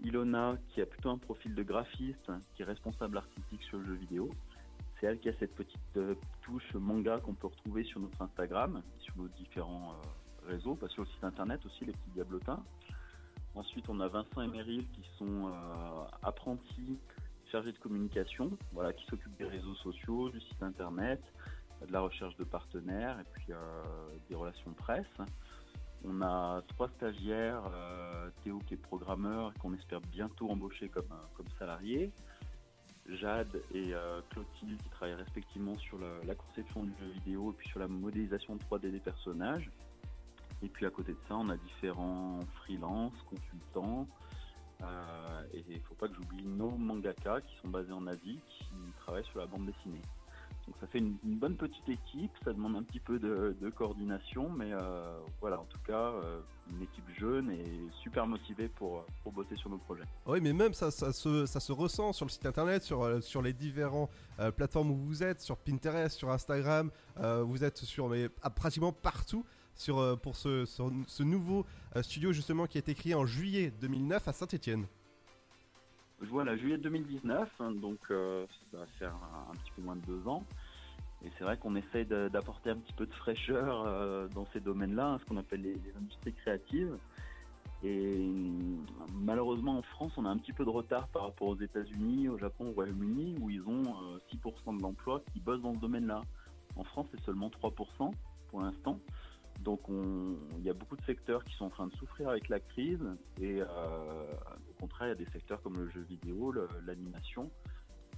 Ilona, 0.02 0.56
qui 0.70 0.80
a 0.80 0.86
plutôt 0.86 1.10
un 1.10 1.18
profil 1.18 1.54
de 1.54 1.62
graphiste, 1.62 2.32
qui 2.54 2.62
est 2.62 2.64
responsable 2.64 3.18
artistique 3.18 3.62
sur 3.62 3.78
le 3.78 3.84
jeu 3.84 3.94
vidéo. 3.94 4.30
C'est 5.00 5.06
elle 5.06 5.20
qui 5.20 5.28
a 5.28 5.32
cette 5.38 5.54
petite 5.54 5.96
euh, 5.96 6.14
touche 6.42 6.74
manga 6.74 7.18
qu'on 7.20 7.34
peut 7.34 7.46
retrouver 7.46 7.84
sur 7.84 8.00
notre 8.00 8.20
Instagram, 8.20 8.82
sur 8.98 9.16
nos 9.16 9.28
différents 9.28 9.92
euh, 9.92 10.50
réseaux, 10.50 10.76
sur 10.88 11.02
le 11.02 11.08
site 11.08 11.22
internet 11.22 11.64
aussi, 11.64 11.84
les 11.84 11.92
petits 11.92 12.10
diablotins. 12.14 12.64
Ensuite, 13.54 13.88
on 13.88 14.00
a 14.00 14.08
Vincent 14.08 14.42
et 14.42 14.48
Meryl 14.48 14.86
qui 14.88 15.04
sont 15.16 15.48
euh, 15.48 16.04
apprentis 16.22 16.98
chargés 17.52 17.72
de 17.72 17.78
communication, 17.78 18.50
voilà, 18.72 18.92
qui 18.92 19.06
s'occupent 19.06 19.36
des 19.38 19.46
réseaux 19.46 19.74
sociaux, 19.76 20.30
du 20.30 20.40
site 20.40 20.62
internet, 20.62 21.22
de 21.86 21.92
la 21.92 22.00
recherche 22.00 22.36
de 22.36 22.44
partenaires 22.44 23.18
et 23.20 23.24
puis 23.32 23.52
des 24.28 24.34
relations 24.34 24.72
presse. 24.72 25.06
On 26.04 26.20
a 26.20 26.60
trois 26.68 26.90
stagiaires, 26.90 27.62
Théo 28.44 28.58
qui 28.66 28.74
est 28.74 28.76
programmeur 28.76 29.52
et 29.54 29.58
qu'on 29.60 29.72
espère 29.72 30.02
bientôt 30.02 30.50
embaucher 30.50 30.90
comme, 30.90 31.08
comme 31.34 31.46
salarié, 31.58 32.12
Jade 33.08 33.62
et 33.72 33.94
euh, 33.94 34.20
Clotilde 34.30 34.80
qui 34.82 34.88
travaillent 34.90 35.14
respectivement 35.14 35.76
sur 35.78 35.98
la 35.98 36.34
conception 36.34 36.84
du 36.84 36.92
jeu 36.98 37.10
vidéo 37.12 37.52
et 37.52 37.54
puis 37.54 37.68
sur 37.68 37.80
la 37.80 37.88
modélisation 37.88 38.56
3D 38.56 38.90
des 38.90 39.00
personnages. 39.00 39.70
Et 40.62 40.68
puis 40.68 40.86
à 40.86 40.90
côté 40.90 41.12
de 41.12 41.18
ça, 41.28 41.36
on 41.36 41.48
a 41.50 41.56
différents 41.56 42.40
freelances, 42.56 43.20
consultants. 43.28 44.06
euh, 44.82 45.42
et 45.52 45.64
il 45.68 45.76
ne 45.76 45.82
faut 45.82 45.94
pas 45.94 46.08
que 46.08 46.14
j'oublie 46.14 46.44
nos 46.44 46.70
mangaka 46.70 47.40
qui 47.40 47.56
sont 47.62 47.68
basés 47.68 47.92
en 47.92 48.06
Asie, 48.06 48.40
qui 48.48 48.66
travaillent 48.98 49.24
sur 49.24 49.38
la 49.38 49.46
bande 49.46 49.66
dessinée. 49.66 50.02
Donc 50.68 50.76
ça 50.82 50.86
fait 50.86 50.98
une, 50.98 51.16
bonne 51.24 51.56
petite 51.56 51.88
équipe, 51.88 52.30
ça 52.44 52.52
demande 52.52 52.76
un 52.76 52.82
petit 52.82 53.00
peu 53.00 53.18
de, 53.18 53.70
coordination, 53.74 54.50
mais 54.50 54.70
euh, 54.70 55.18
voilà, 55.40 55.58
en 55.58 55.64
tout 55.64 55.78
cas, 55.86 56.12
euh, 56.12 56.40
une 56.70 56.82
équipe 56.82 57.08
jeune 57.18 57.50
et 57.50 57.64
super 58.02 58.26
motivée 58.26 58.68
pour, 58.68 59.06
bosser 59.32 59.56
sur 59.56 59.70
nos 59.70 59.78
projets. 59.78 60.02
Oui, 60.26 60.40
mais 60.42 60.52
même 60.52 60.74
ça, 60.74 60.90
se, 60.90 61.72
ressent 61.72 62.12
sur 62.12 62.26
le 62.26 62.30
site 62.30 62.44
internet, 62.44 62.82
sur, 62.82 63.02
euh, 63.02 63.20
les 63.42 63.54
différents 63.54 64.10
euh, 64.40 64.50
plateformes 64.50 64.90
où 64.90 64.96
vous 64.96 65.22
êtes, 65.22 65.40
sur 65.40 65.56
Pinterest, 65.56 66.14
sur 66.14 66.30
Instagram, 66.30 66.90
vous 67.16 67.64
êtes 67.64 67.78
sur 67.78 68.14
ah, 68.42 68.50
pratiquement 68.50 68.92
partout 68.92 69.46
sur, 69.74 70.20
pour 70.20 70.36
ce, 70.36 70.66
ce, 70.66 71.22
nouveau 71.22 71.64
studio 72.02 72.32
justement 72.32 72.66
qui 72.66 72.76
a 72.76 72.80
été 72.80 72.94
créé 72.94 73.14
en 73.14 73.24
juillet 73.24 73.72
2009 73.80 74.28
à 74.28 74.32
Saint-Etienne. 74.34 74.86
Voilà, 76.20 76.56
juillet 76.56 76.78
2019, 76.78 77.48
hein, 77.60 77.70
donc 77.72 77.98
euh, 78.10 78.44
ça 78.72 78.78
va 78.78 78.86
faire 78.98 79.14
un, 79.50 79.54
petit 79.54 79.70
peu 79.76 79.82
moins 79.82 79.94
de 79.94 80.04
deux 80.04 80.26
ans. 80.26 80.44
Et 81.24 81.30
c'est 81.38 81.44
vrai 81.44 81.56
qu'on 81.56 81.76
essaye 81.76 82.06
de- 82.06 82.28
d'apporter 82.28 82.70
un 82.70 82.76
petit 82.76 82.92
peu 82.92 83.06
de 83.06 83.14
fraîcheur 83.14 83.84
euh, 83.86 84.26
dans 84.34 84.44
ces 84.52 84.58
domaines-là, 84.58 85.06
hein, 85.06 85.18
ce 85.20 85.24
qu'on 85.26 85.36
appelle 85.36 85.62
les, 85.62 85.76
industries 85.96 86.32
créatives. 86.32 86.96
Et 87.84 88.16
hum, 88.18 88.84
malheureusement 89.12 89.78
en 89.78 89.82
France, 89.82 90.12
on 90.16 90.24
a 90.24 90.28
un 90.28 90.38
petit 90.38 90.52
peu 90.52 90.64
de 90.64 90.70
retard 90.70 91.06
par 91.08 91.22
rapport 91.22 91.48
aux 91.48 91.60
États-Unis, 91.60 92.28
au 92.28 92.36
Japon, 92.36 92.70
au 92.70 92.72
Royaume-Uni, 92.72 93.36
où 93.40 93.48
ils 93.48 93.62
ont 93.62 93.94
euh, 94.02 94.18
6% 94.34 94.76
de 94.76 94.82
l'emploi 94.82 95.22
qui 95.32 95.38
bossent 95.38 95.62
dans 95.62 95.74
ce 95.74 95.78
domaine-là. 95.78 96.22
En 96.74 96.82
France, 96.82 97.06
c'est 97.12 97.20
seulement 97.22 97.48
3% 97.48 98.10
pour 98.48 98.60
l'instant. 98.60 98.98
Donc 99.68 99.86
on- 99.90 100.38
il 100.56 100.64
y 100.64 100.70
a 100.70 100.72
beaucoup 100.72 100.96
de 100.96 101.04
secteurs 101.04 101.44
qui 101.44 101.54
sont 101.56 101.66
en 101.66 101.68
train 101.68 101.86
de 101.88 101.94
souffrir 101.96 102.30
avec 102.30 102.48
la 102.48 102.58
crise 102.58 103.04
et 103.38 103.60
euh, 103.60 103.66
au 104.70 104.80
contraire 104.80 105.08
il 105.08 105.10
y 105.10 105.22
a 105.22 105.24
des 105.26 105.30
secteurs 105.30 105.60
comme 105.60 105.76
le 105.76 105.90
jeu 105.90 106.00
vidéo, 106.08 106.54
l'animation 106.86 107.50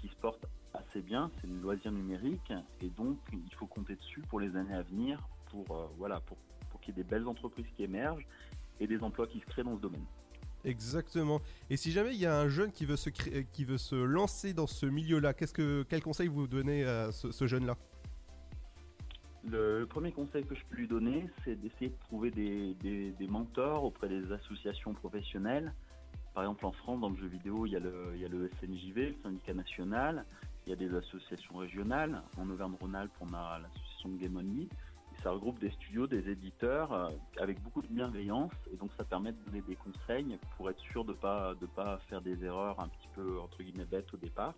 qui 0.00 0.06
se 0.06 0.14
portent 0.14 0.46
assez 0.74 1.02
bien, 1.02 1.28
c'est 1.40 1.48
le 1.48 1.56
loisir 1.56 1.90
numérique 1.90 2.52
et 2.80 2.88
donc 2.90 3.18
il 3.32 3.52
faut 3.56 3.66
compter 3.66 3.96
dessus 3.96 4.20
pour 4.28 4.38
les 4.38 4.54
années 4.54 4.74
à 4.74 4.82
venir 4.82 5.18
pour 5.50 5.66
euh, 5.76 5.88
voilà 5.98 6.20
pour, 6.20 6.38
qu'il 6.82 6.96
y 6.96 7.00
ait 7.00 7.02
des 7.02 7.10
belles 7.10 7.26
entreprises 7.26 7.66
qui 7.76 7.82
émergent 7.82 8.28
et 8.78 8.86
des 8.86 9.00
emplois 9.02 9.26
qui 9.26 9.40
se 9.40 9.46
créent 9.46 9.64
dans 9.64 9.74
ce 9.74 9.82
domaine. 9.82 10.06
Exactement. 10.64 11.40
Et 11.68 11.76
si 11.76 11.90
jamais 11.90 12.14
il 12.14 12.20
y 12.20 12.26
a 12.26 12.38
un 12.38 12.48
jeune 12.48 12.70
qui 12.70 12.84
veut 12.84 12.96
se, 12.96 13.10
cré- 13.10 13.44
qui 13.50 13.64
veut 13.64 13.76
se 13.78 13.96
lancer 13.96 14.52
dans 14.52 14.68
ce 14.68 14.86
milieu-là, 14.86 15.34
quel 15.34 16.02
conseil 16.02 16.28
vous 16.28 16.46
donnez 16.46 16.84
à 16.84 17.10
ce 17.10 17.46
jeune-là? 17.48 17.76
Le, 19.48 19.84
premier 19.86 20.12
conseil 20.12 20.44
que 20.44 20.54
je 20.54 20.62
peux 20.68 20.76
lui 20.76 20.88
donner, 20.88 21.26
c'est 21.44 21.54
d'essayer 21.56 21.90
de 21.90 21.98
trouver 22.00 22.30
des, 22.30 23.26
mentors 23.28 23.84
auprès 23.84 24.08
des 24.08 24.30
associations 24.32 24.92
professionnelles. 24.92 25.72
Par 26.34 26.44
exemple, 26.44 26.66
en 26.66 26.72
France, 26.72 27.00
dans 27.00 27.08
le 27.08 27.16
jeu 27.16 27.26
vidéo, 27.26 27.66
il 27.66 27.72
y 27.72 27.76
a 27.76 27.80
le, 27.80 28.50
SNJV, 28.60 29.08
le 29.08 29.16
syndicat 29.22 29.54
national, 29.54 30.24
il 30.66 30.70
y 30.70 30.72
a 30.72 30.76
des 30.76 30.94
associations 30.94 31.56
régionales. 31.56 32.22
En 32.38 32.48
Auvergne-Rhône-Alpes, 32.50 33.12
on 33.20 33.32
a 33.32 33.58
l'association 33.60 34.10
Game 34.10 34.36
Only. 34.36 34.62
Et 34.64 35.22
ça 35.22 35.30
regroupe 35.32 35.58
des 35.58 35.70
studios, 35.70 36.06
des 36.06 36.28
éditeurs 36.30 36.92
euh, 36.92 37.10
avec 37.38 37.60
beaucoup 37.62 37.82
de 37.82 37.88
bienveillance. 37.88 38.52
Et 38.72 38.76
donc, 38.76 38.90
ça 38.96 39.04
permet 39.04 39.32
de 39.32 39.38
donner 39.46 39.62
des 39.62 39.74
conseils 39.74 40.38
pour 40.56 40.70
être 40.70 40.80
sûr 40.92 41.04
de 41.04 41.12
ne 41.12 41.16
pas, 41.16 41.54
de 41.60 41.66
pas 41.66 41.98
faire 42.08 42.20
des 42.20 42.44
erreurs 42.44 42.78
un 42.78 42.88
petit 42.88 43.08
peu, 43.14 43.40
entre 43.40 43.62
guillemets, 43.62 43.86
bêtes 43.86 44.12
au 44.14 44.18
départ. 44.18 44.54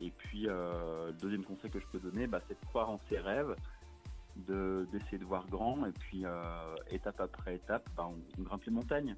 Et 0.00 0.10
puis, 0.10 0.48
euh, 0.48 1.08
le 1.08 1.12
deuxième 1.14 1.44
conseil 1.44 1.70
que 1.70 1.80
je 1.80 1.86
peux 1.86 1.98
donner, 1.98 2.26
bah, 2.26 2.40
c'est 2.48 2.58
de 2.58 2.66
croire 2.66 2.88
en 2.88 3.00
ses 3.08 3.18
rêves, 3.18 3.54
d'essayer 4.46 5.18
de, 5.18 5.24
voir 5.24 5.46
grand, 5.48 5.84
et 5.86 5.92
puis 5.92 6.24
euh, 6.24 6.30
étape 6.90 7.20
après 7.20 7.56
étape, 7.56 7.88
bah, 7.96 8.08
on, 8.08 8.16
on 8.38 8.42
grimpe 8.42 8.64
les 8.64 8.72
montagnes. 8.72 9.16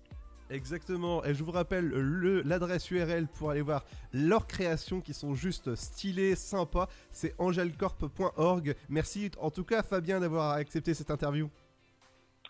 Exactement, 0.49 1.25
et 1.25 1.33
je 1.33 1.45
vous 1.45 1.53
rappelle 1.53 1.87
le- 1.87 2.43
l'adresse 2.43 2.91
URL 2.91 3.29
pour 3.29 3.51
aller 3.51 3.61
voir 3.61 3.85
leurs 4.13 4.49
créations 4.49 5.01
qui 5.01 5.15
sont 5.15 5.35
juste 5.35 5.77
stylées, 5.77 6.35
sympas, 6.35 6.89
c'est 7.13 7.35
angelcorp.org. 7.39 8.75
Merci 8.89 9.31
en 9.39 9.51
tout 9.51 9.63
cas 9.65 9.83
Fabien 9.85 10.19
d'avoir 10.19 10.51
accepté 10.51 10.93
cette 10.95 11.11
interview. 11.13 11.49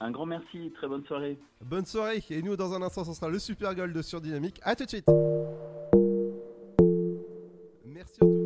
Un 0.00 0.12
grand 0.12 0.24
merci, 0.24 0.72
très 0.76 0.88
bonne 0.88 1.04
soirée. 1.04 1.38
Bonne 1.62 1.84
soirée, 1.84 2.24
et 2.30 2.40
nous 2.40 2.56
dans 2.56 2.72
un 2.72 2.80
instant 2.80 3.04
ce 3.04 3.12
sera 3.12 3.28
le 3.28 3.38
Super 3.38 3.74
Gold 3.74 4.00
sur 4.00 4.22
Dynamique. 4.22 4.58
A 4.62 4.74
tout 4.74 4.84
de 4.84 4.88
suite 4.88 5.06
Merci 7.84 8.18
en 8.22 8.26
tout 8.26 8.39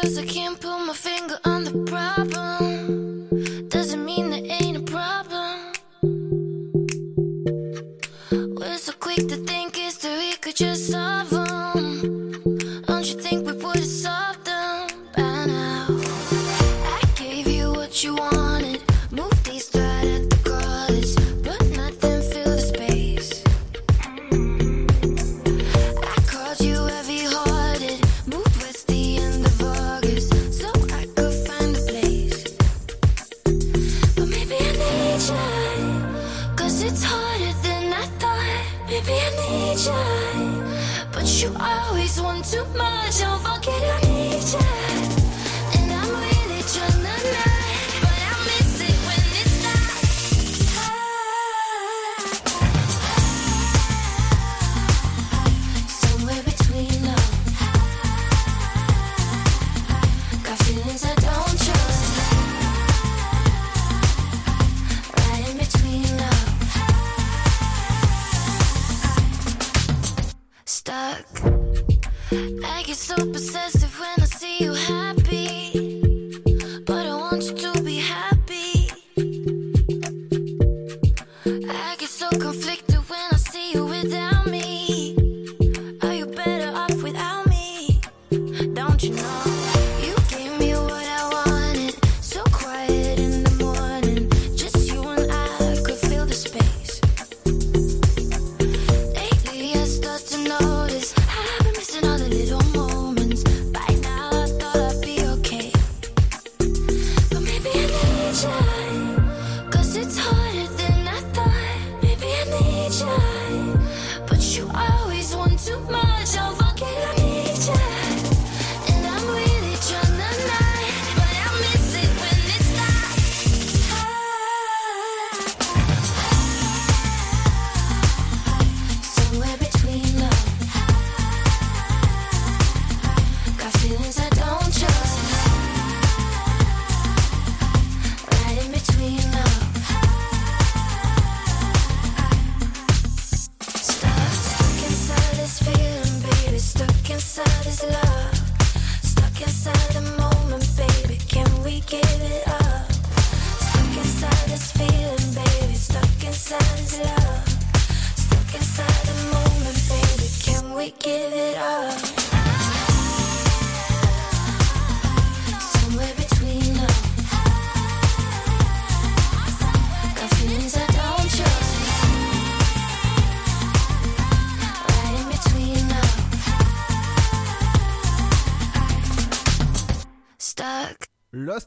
Because 0.00 0.16
I 0.16 0.24
can't 0.24 0.58
put 0.58 0.78
my 0.86 0.94
finger 0.94 1.38
on 1.44 1.49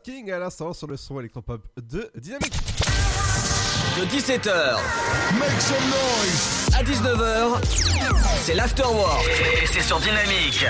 King 0.03 0.31
à 0.31 0.39
l'instant 0.39 0.73
sur 0.73 0.87
le 0.87 0.97
son 0.97 1.17
électropop 1.19 1.65
de 1.77 2.11
Dynamique. 2.17 2.51
De 3.97 4.05
17h 4.05 4.77
Make 5.39 5.61
some 5.61 5.77
noise 5.87 6.69
à 6.75 6.83
19h, 6.83 7.63
c'est 8.41 8.53
l'afterwork 8.53 9.25
et 9.61 9.65
c'est 9.65 9.81
sur 9.81 9.99
Dynamique. 10.01 10.65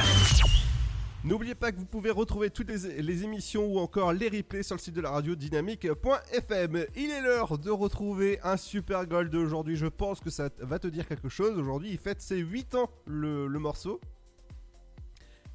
N'oubliez 1.24 1.56
pas 1.56 1.72
que 1.72 1.78
vous 1.78 1.86
pouvez 1.86 2.12
retrouver 2.12 2.52
toutes 2.52 2.70
les, 2.70 3.02
les 3.02 3.24
émissions 3.24 3.66
ou 3.66 3.80
encore 3.80 4.14
les 4.14 4.30
replays 4.30 4.62
sur 4.62 4.76
le 4.76 4.82
site 4.82 4.94
de 4.94 5.02
la 5.02 5.10
radio 5.10 5.34
dynamique.fm. 5.34 6.86
Il 6.96 7.10
est 7.10 7.22
l'heure 7.22 7.58
de 7.58 7.72
retrouver 7.72 8.40
un 8.44 8.58
super 8.58 9.08
gold 9.08 9.32
d'aujourd'hui. 9.32 9.78
Je 9.78 9.88
pense 9.88 10.20
que 10.20 10.30
ça 10.30 10.50
va 10.60 10.78
te 10.78 10.88
dire 10.88 11.08
quelque 11.08 11.30
chose. 11.30 11.58
Aujourd'hui, 11.58 11.90
il 11.92 11.98
fête 11.98 12.22
ses 12.22 12.38
8 12.38 12.76
ans 12.76 12.90
le, 13.06 13.48
le 13.48 13.60
morceau. 13.60 14.00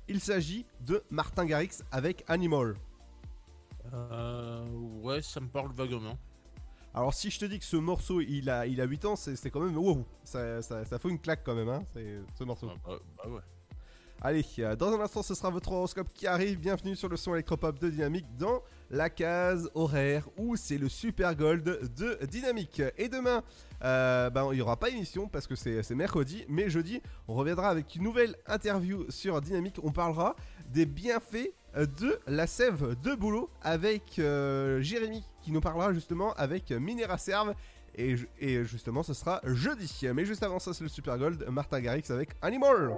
Il 0.09 0.21
s'agit 0.21 0.67
de 0.81 1.05
Martin 1.11 1.45
Garrix 1.45 1.83
avec 1.93 2.25
Animal. 2.27 2.75
Euh, 3.93 4.67
ouais, 5.03 5.23
ça 5.23 5.41
me 5.41 5.49
parle 5.49 5.73
vaguement. 5.73 6.19
Alors 6.95 7.15
si 7.15 7.31
je 7.31 7.39
te 7.39 7.45
dis 7.45 7.59
que 7.59 7.65
ce 7.65 7.77
morceau 7.77 8.21
il 8.21 8.49
a, 8.51 8.67
il 8.67 8.81
a 8.81 8.85
8 8.85 9.05
ans, 9.05 9.15
c'est 9.17 9.51
quand 9.51 9.61
même 9.61 9.77
wow, 9.77 10.05
ça, 10.25 10.63
ça, 10.63 10.85
ça 10.85 10.99
fait 10.99 11.09
une 11.09 11.19
claque 11.21 11.43
quand 11.45 11.55
même, 11.55 11.69
hein, 11.69 11.83
c'est- 11.93 12.21
ce 12.37 12.45
morceau. 12.45 12.67
bah, 12.87 12.99
bah 13.17 13.31
ouais. 13.31 13.41
Allez, 14.21 14.45
euh, 14.59 14.75
dans 14.75 14.89
un 14.93 15.01
instant 15.01 15.23
ce 15.23 15.33
sera 15.35 15.49
votre 15.51 15.71
horoscope 15.71 16.09
qui 16.13 16.27
arrive. 16.27 16.59
Bienvenue 16.59 16.97
sur 16.97 17.09
le 17.09 17.17
son 17.17 17.35
électropop 17.35 17.79
de 17.79 17.89
Dynamique 17.89 18.27
dans 18.37 18.63
la 18.91 19.11
case 19.11 19.71
horaire 19.75 20.29
où 20.37 20.57
c'est 20.57 20.79
le 20.79 20.89
super 20.89 21.37
gold 21.37 21.63
de 21.63 22.19
Dynamique. 22.27 22.83
Et 22.97 23.09
demain, 23.09 23.45
euh, 23.85 24.29
ben, 24.31 24.49
il 24.51 24.57
n'y 24.57 24.61
aura 24.61 24.77
pas 24.77 24.89
émission 24.89 25.29
parce 25.29 25.47
que 25.47 25.55
c'est 25.55 25.95
mercredi, 25.95 26.45
mais 26.49 26.69
jeudi 26.69 27.01
on 27.29 27.35
reviendra 27.35 27.69
avec 27.69 27.95
une 27.95 28.03
nouvelle 28.03 28.35
interview 28.47 29.09
sur 29.09 29.41
Dynamique. 29.41 29.77
On 29.85 29.93
parlera 29.93 30.35
des 30.69 30.85
bienfaits 30.87 31.53
de 31.87 32.19
la 32.27 32.47
sève 32.47 32.97
de 33.03 33.15
boulot 33.15 33.51
avec 33.63 34.19
euh, 34.19 34.81
Jérémy 34.81 35.25
qui 35.43 35.53
nous 35.53 35.61
parlera 35.61 35.93
justement 35.93 36.33
avec 36.35 36.71
Minera 36.71 37.19
Serve. 37.19 37.55
Et, 37.97 38.17
et 38.41 38.65
justement, 38.65 39.03
ce 39.03 39.15
sera 39.15 39.41
jeudi. 39.45 40.07
Mais 40.15 40.25
juste 40.25 40.43
avant 40.43 40.59
ça, 40.59 40.73
c'est 40.73 40.85
le 40.85 40.91
Super 40.91 41.19
Gold, 41.19 41.45
Martin 41.49 41.81
Garrix 41.81 42.05
avec 42.11 42.31
Animal. 42.43 42.93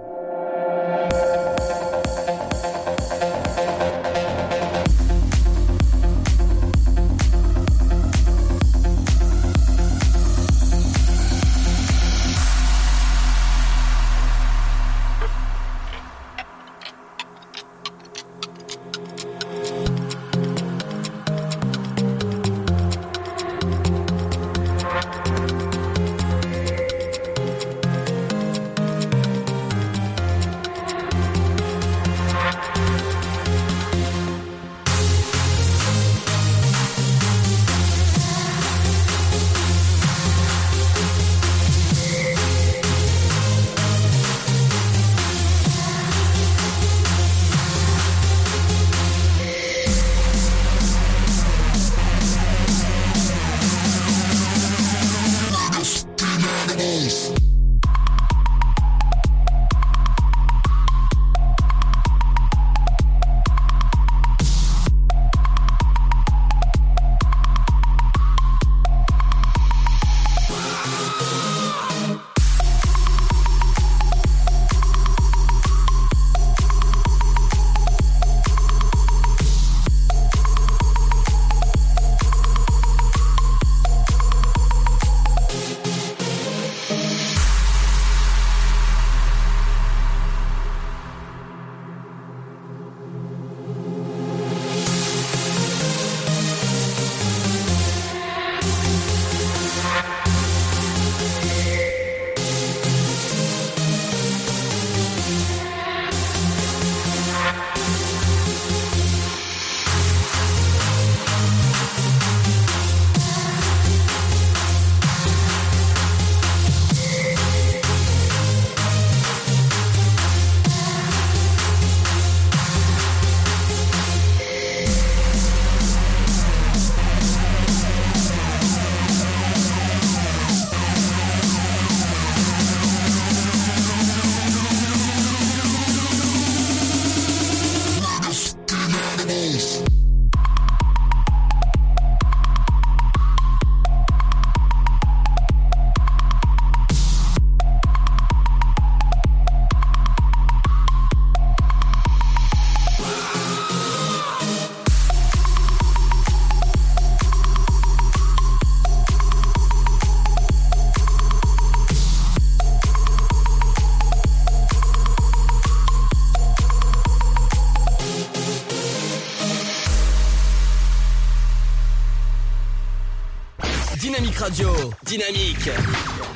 Dynamique. 175.11 175.69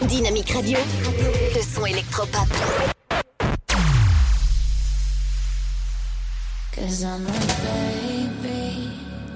Dynamique 0.01 0.49
Radio, 0.51 0.77
le 1.55 1.61
son 1.61 1.85
électropop. 1.85 2.45
Cause 6.75 7.03
I'm 7.05 7.25
a 7.25 7.31
baby. 7.63 8.89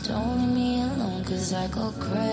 Don't 0.05 0.39
leave 0.39 0.53
me 0.53 0.81
alone, 0.81 1.23
cause 1.23 1.53
I 1.53 1.67
go 1.67 1.93
crazy. 2.01 2.28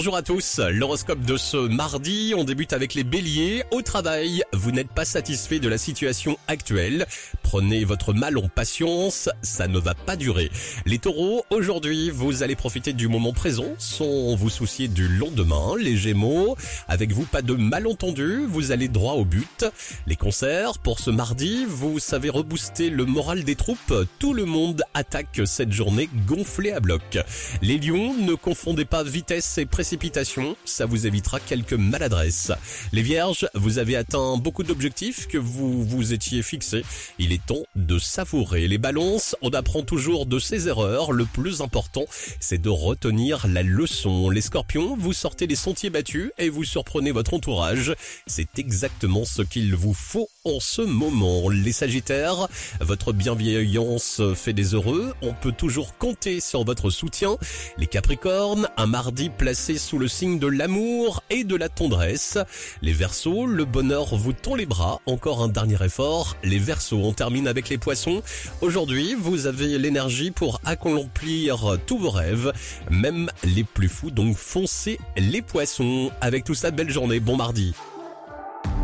Bonjour 0.00 0.16
à 0.16 0.22
tous, 0.22 0.60
l'horoscope 0.60 1.20
de 1.26 1.36
ce 1.36 1.58
mardi, 1.58 2.32
on 2.34 2.44
débute 2.44 2.72
avec 2.72 2.94
les 2.94 3.04
béliers. 3.04 3.64
Au 3.70 3.82
travail, 3.82 4.42
vous 4.54 4.70
n'êtes 4.70 4.88
pas 4.88 5.04
satisfait 5.04 5.58
de 5.58 5.68
la 5.68 5.76
situation 5.76 6.38
actuelle. 6.48 7.06
Prenez 7.50 7.82
votre 7.82 8.12
mal 8.12 8.38
en 8.38 8.48
patience, 8.48 9.28
ça 9.42 9.66
ne 9.66 9.80
va 9.80 9.94
pas 9.94 10.14
durer. 10.14 10.52
Les 10.86 11.00
taureaux, 11.00 11.44
aujourd'hui, 11.50 12.08
vous 12.08 12.44
allez 12.44 12.54
profiter 12.54 12.92
du 12.92 13.08
moment 13.08 13.32
présent 13.32 13.74
sans 13.76 14.36
vous 14.36 14.50
soucier 14.50 14.86
du 14.86 15.08
lendemain. 15.08 15.74
Les 15.76 15.96
gémeaux, 15.96 16.54
avec 16.86 17.10
vous, 17.10 17.24
pas 17.24 17.42
de 17.42 17.54
malentendus, 17.54 18.46
vous 18.46 18.70
allez 18.70 18.86
droit 18.86 19.14
au 19.14 19.24
but. 19.24 19.64
Les 20.06 20.14
concerts, 20.14 20.78
pour 20.78 21.00
ce 21.00 21.10
mardi, 21.10 21.64
vous 21.68 21.98
savez 21.98 22.30
rebooster 22.30 22.88
le 22.88 23.04
moral 23.04 23.42
des 23.42 23.56
troupes. 23.56 23.94
Tout 24.20 24.32
le 24.32 24.44
monde 24.44 24.84
attaque 24.94 25.40
cette 25.44 25.72
journée 25.72 26.08
gonflée 26.28 26.70
à 26.70 26.78
bloc. 26.78 27.18
Les 27.62 27.78
lions, 27.78 28.14
ne 28.14 28.34
confondez 28.34 28.84
pas 28.84 29.02
vitesse 29.02 29.58
et 29.58 29.66
précipitation, 29.66 30.54
ça 30.64 30.86
vous 30.86 31.08
évitera 31.08 31.40
quelques 31.40 31.72
maladresses. 31.72 32.52
Les 32.92 33.02
vierges, 33.02 33.48
vous 33.54 33.78
avez 33.78 33.96
atteint 33.96 34.36
beaucoup 34.36 34.62
d'objectifs 34.62 35.26
que 35.26 35.38
vous 35.38 35.82
vous 35.82 36.12
étiez 36.12 36.44
fixés. 36.44 36.84
Il 37.18 37.32
est 37.32 37.39
de 37.74 37.98
savourer. 37.98 38.68
Les 38.68 38.78
balances, 38.78 39.36
on 39.42 39.50
apprend 39.50 39.82
toujours 39.82 40.26
de 40.26 40.38
ses 40.38 40.68
erreurs. 40.68 41.12
Le 41.12 41.24
plus 41.24 41.62
important, 41.62 42.04
c'est 42.38 42.60
de 42.60 42.68
retenir 42.68 43.46
la 43.46 43.62
leçon. 43.62 44.30
Les 44.30 44.40
scorpions, 44.40 44.96
vous 44.96 45.12
sortez 45.12 45.46
des 45.46 45.56
sentiers 45.56 45.90
battus 45.90 46.30
et 46.38 46.48
vous 46.48 46.64
surprenez 46.64 47.10
votre 47.10 47.34
entourage. 47.34 47.94
C'est 48.26 48.58
exactement 48.58 49.24
ce 49.24 49.42
qu'il 49.42 49.74
vous 49.74 49.94
faut 49.94 50.28
en 50.44 50.58
ce 50.58 50.80
moment. 50.80 51.50
Les 51.50 51.72
sagittaires, 51.72 52.48
votre 52.80 53.12
bienveillance 53.12 54.22
fait 54.34 54.54
des 54.54 54.74
heureux. 54.74 55.12
On 55.20 55.34
peut 55.34 55.52
toujours 55.52 55.98
compter 55.98 56.40
sur 56.40 56.64
votre 56.64 56.88
soutien. 56.88 57.36
Les 57.76 57.86
capricornes, 57.86 58.68
un 58.78 58.86
mardi 58.86 59.28
placé 59.28 59.76
sous 59.76 59.98
le 59.98 60.08
signe 60.08 60.38
de 60.38 60.46
l'amour 60.46 61.22
et 61.28 61.44
de 61.44 61.56
la 61.56 61.68
tendresse. 61.68 62.38
Les 62.80 62.94
Verseaux, 62.94 63.44
le 63.44 63.66
bonheur 63.66 64.16
vous 64.16 64.32
tend 64.32 64.54
les 64.54 64.64
bras. 64.64 65.00
Encore 65.04 65.42
un 65.42 65.48
dernier 65.48 65.82
effort. 65.84 66.36
Les 66.42 66.58
Verseaux, 66.58 67.02
on 67.02 67.12
termine 67.12 67.46
avec 67.46 67.68
les 67.68 67.78
Poissons. 67.78 68.22
Aujourd'hui, 68.62 69.14
vous 69.18 69.46
avez 69.46 69.76
l'énergie 69.76 70.30
pour 70.30 70.60
accomplir 70.64 71.76
tous 71.86 71.98
vos 71.98 72.10
rêves, 72.10 72.52
même 72.90 73.30
les 73.44 73.64
plus 73.64 73.88
fous. 73.90 74.10
Donc 74.10 74.36
foncez 74.36 74.98
les 75.18 75.42
Poissons. 75.42 76.10
Avec 76.22 76.44
tout 76.44 76.54
ça, 76.54 76.70
belle 76.70 76.90
journée. 76.90 77.20
Bon 77.20 77.36
mardi. 77.36 77.74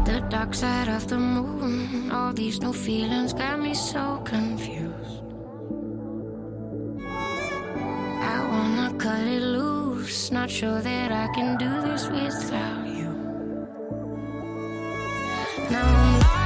The 0.05 0.21
dark 0.31 0.55
side 0.55 0.89
of 0.89 1.09
the 1.09 1.19
moon. 1.19 2.11
All 2.11 2.33
these 2.33 2.61
new 2.61 2.73
feelings 2.73 3.33
got 3.33 3.59
me 3.61 3.75
so 3.75 4.21
confused. 4.25 5.23
I 8.35 8.37
wanna 8.51 8.95
cut 8.99 9.27
it 9.27 9.43
loose. 9.43 10.31
Not 10.31 10.51
sure 10.51 10.81
that 10.81 11.13
I 11.13 11.27
can 11.35 11.57
do 11.59 11.71
this 11.83 12.09
without 12.09 12.87
you. 12.87 13.11
Now 15.71 15.85
I'm 15.85 16.46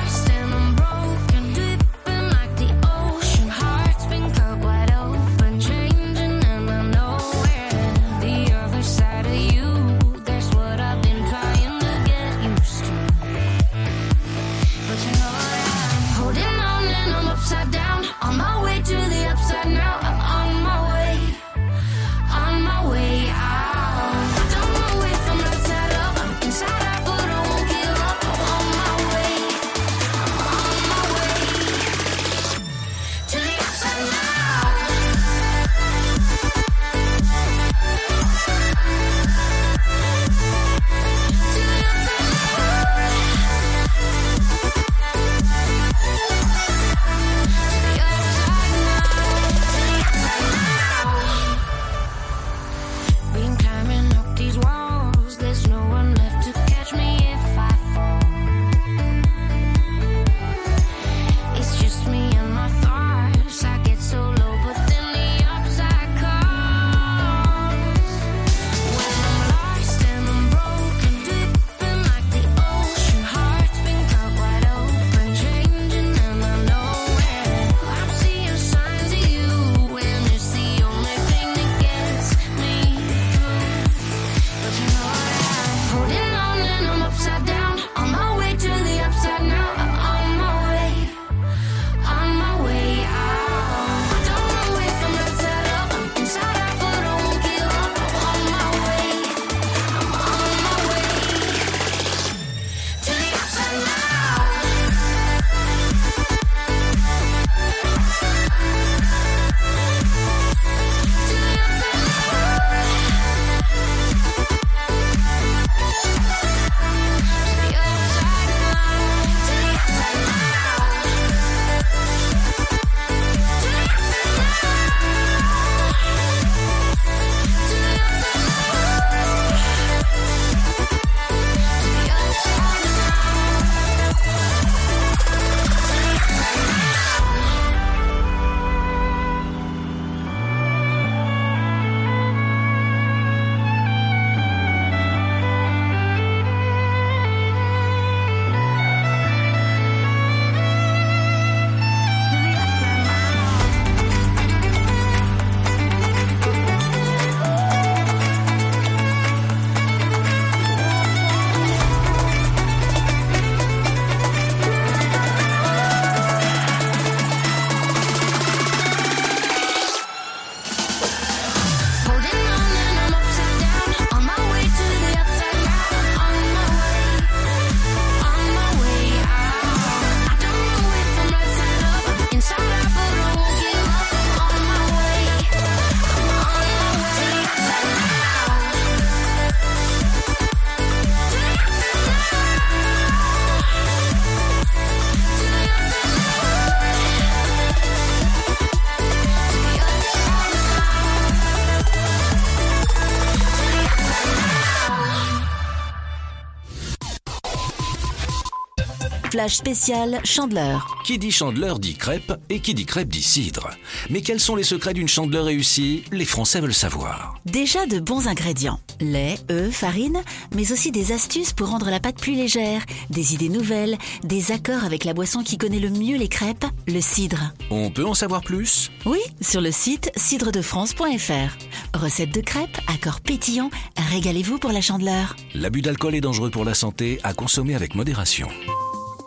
Flash 209.40 209.54
spécial 209.54 210.20
Chandeleur. 210.22 210.98
Qui 211.02 211.16
dit 211.16 211.30
chandeleur 211.30 211.78
dit 211.78 211.94
crêpe 211.94 212.34
et 212.50 212.60
qui 212.60 212.74
dit 212.74 212.84
crêpe 212.84 213.08
dit 213.08 213.22
cidre. 213.22 213.70
Mais 214.10 214.20
quels 214.20 214.38
sont 214.38 214.54
les 214.54 214.64
secrets 214.64 214.92
d'une 214.92 215.08
chandeleur 215.08 215.46
réussie? 215.46 216.04
Les 216.12 216.26
Français 216.26 216.60
veulent 216.60 216.74
savoir. 216.74 217.36
Déjà 217.46 217.86
de 217.86 218.00
bons 218.00 218.28
ingrédients. 218.28 218.80
Lait, 219.00 219.38
œufs, 219.50 219.74
farine, 219.74 220.20
mais 220.54 220.72
aussi 220.72 220.92
des 220.92 221.12
astuces 221.12 221.54
pour 221.54 221.68
rendre 221.68 221.88
la 221.88 222.00
pâte 222.00 222.20
plus 222.20 222.34
légère, 222.34 222.84
des 223.08 223.32
idées 223.32 223.48
nouvelles, 223.48 223.96
des 224.24 224.52
accords 224.52 224.84
avec 224.84 225.04
la 225.04 225.14
boisson 225.14 225.42
qui 225.42 225.56
connaît 225.56 225.80
le 225.80 225.88
mieux 225.88 226.18
les 226.18 226.28
crêpes, 226.28 226.66
le 226.86 227.00
cidre. 227.00 227.54
On 227.70 227.90
peut 227.90 228.04
en 228.04 228.12
savoir 228.12 228.42
plus? 228.42 228.90
Oui, 229.06 229.20
sur 229.40 229.62
le 229.62 229.72
site 229.72 230.12
cidredefrance.fr. 230.16 231.98
Recette 231.98 232.34
de 232.34 232.42
crêpes, 232.42 232.78
accords 232.94 233.22
pétillants, 233.22 233.70
régalez-vous 234.10 234.58
pour 234.58 234.72
la 234.72 234.82
chandeleur. 234.82 235.34
L'abus 235.54 235.80
d'alcool 235.80 236.14
est 236.14 236.20
dangereux 236.20 236.50
pour 236.50 236.66
la 236.66 236.74
santé, 236.74 237.20
à 237.22 237.32
consommer 237.32 237.74
avec 237.74 237.94
modération. 237.94 238.48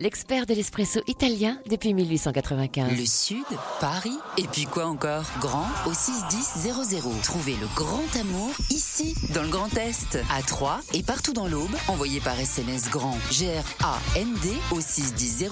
l'expert 0.00 0.46
de 0.46 0.54
l'espresso 0.54 1.00
italien 1.06 1.58
depuis 1.68 1.92
1895. 1.94 2.98
Le 2.98 3.06
Sud, 3.06 3.44
Paris, 3.80 4.18
et 4.38 4.44
puis 4.44 4.64
quoi 4.64 4.86
encore? 4.86 5.24
Grand 5.40 5.68
au 5.86 5.92
61000. 5.92 7.20
Trouvez 7.22 7.56
le 7.56 7.66
grand 7.76 8.16
amour 8.18 8.50
ici, 8.70 9.14
dans 9.34 9.42
le 9.42 9.48
Grand 9.48 9.72
Est, 9.76 10.18
à 10.34 10.42
Troyes 10.42 10.80
et 10.94 11.02
partout 11.02 11.32
dans 11.32 11.46
l'Aube. 11.46 11.74
Envoyez 11.88 12.20
par 12.20 12.38
SMS 12.40 12.88
grand 12.90 13.16
G-R-A-N-D 13.30 14.48
au 14.72 14.80
61000 14.80 15.48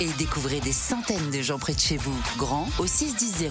et 0.00 0.08
découvrez 0.18 0.60
des 0.60 0.72
centaines 0.72 1.30
de 1.30 1.40
gens 1.40 1.58
près 1.58 1.74
de 1.74 1.80
chez 1.80 1.96
vous. 1.96 2.16
Grand 2.36 2.68
au 2.78 2.86
61000. 2.86 3.50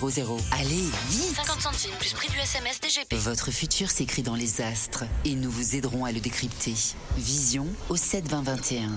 Allez, 0.52 0.86
vite 1.10 1.36
50 1.36 1.62
centimes 1.62 1.92
plus 2.00 2.14
prix 2.14 2.30
du 2.30 2.38
SMS 2.38 2.80
DGP. 2.80 3.16
Votre 3.16 3.50
futur 3.50 3.90
s'écrit 3.90 4.22
dans 4.22 4.36
les 4.36 4.62
astres 4.62 5.06
et 5.26 5.34
nous 5.34 5.50
vous 5.50 5.76
aiderons 5.76 6.06
à 6.06 6.12
le 6.12 6.20
décrypter. 6.20 6.76
Vision 7.18 7.66
au 7.90 7.96
72021. 7.96 8.90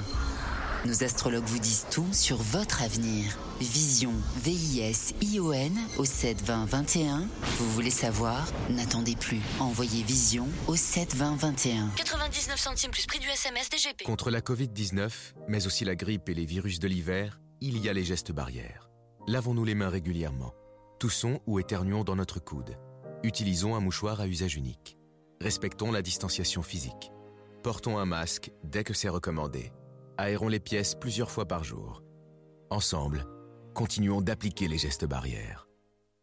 Nos 0.87 1.03
astrologues 1.03 1.45
vous 1.45 1.59
disent 1.59 1.87
tout 1.91 2.07
sur 2.13 2.37
votre 2.37 2.83
avenir. 2.83 3.37
Vision, 3.61 4.13
V-I-S-I-O-N 4.37 5.77
au 5.99 6.05
7 6.05 6.43
20 6.43 6.67
21. 6.67 7.27
Vous 7.59 7.71
voulez 7.73 7.91
savoir? 7.91 8.47
N'attendez 8.71 9.17
plus. 9.17 9.41
Envoyez 9.59 10.05
Vision 10.05 10.47
au 10.69 10.77
7 10.77 11.17
20 11.17 11.37
21. 11.37 11.89
99 11.97 12.57
centimes 12.57 12.91
plus 12.93 13.07
prix 13.07 13.19
du 13.19 13.27
SMS 13.27 13.69
DGP. 13.71 14.05
Contre 14.05 14.31
la 14.31 14.41
Covid-19, 14.41 15.11
mais 15.49 15.67
aussi 15.67 15.85
la 15.85 15.97
grippe 15.97 16.29
et 16.29 16.35
les 16.35 16.47
virus 16.47 16.79
de 16.79 16.87
l'hiver, 16.87 17.41
il 17.61 17.79
y 17.79 17.89
a 17.89 17.93
les 17.93 18.05
gestes 18.05 18.31
barrières. 18.31 18.89
Lavons-nous 19.27 19.65
les 19.65 19.75
mains 19.75 19.91
régulièrement. 19.91 20.55
Toussons 21.01 21.41
ou 21.47 21.59
éternuons 21.59 22.05
dans 22.05 22.17
notre 22.17 22.39
coude. 22.39 22.79
Utilisons 23.25 23.75
un 23.75 23.81
mouchoir 23.81 24.21
à 24.21 24.29
usage 24.29 24.55
unique. 24.55 24.97
Respectons 25.41 25.91
la 25.91 26.03
distanciation 26.03 26.63
physique. 26.63 27.11
Portons 27.65 27.99
un 27.99 28.07
masque 28.07 28.53
dès 28.63 28.85
que 28.85 28.95
c'est 28.95 29.09
recommandé. 29.09 29.73
Aérons 30.21 30.49
les 30.49 30.59
pièces 30.59 30.97
plusieurs 30.97 31.31
fois 31.31 31.47
par 31.47 31.63
jour. 31.63 32.03
Ensemble, 32.71 33.25
continuons 33.73 34.21
d'appliquer 34.21 34.67
les 34.67 34.77
gestes 34.77 35.05
barrières. 35.05 35.69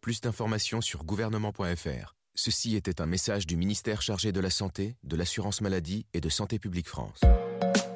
Plus 0.01 0.19
d'informations 0.19 0.81
sur 0.81 1.05
gouvernement.fr. 1.05 2.13
Ceci 2.35 2.75
était 2.75 2.99
un 2.99 3.05
message 3.05 3.47
du 3.47 3.55
ministère 3.55 4.01
chargé 4.01 4.33
de 4.33 4.41
la 4.41 4.49
Santé, 4.49 4.97
de 5.03 5.15
l'Assurance 5.15 5.61
Maladie 5.61 6.07
et 6.13 6.19
de 6.19 6.27
Santé 6.27 6.59
Publique 6.59 6.89
France. 6.89 7.21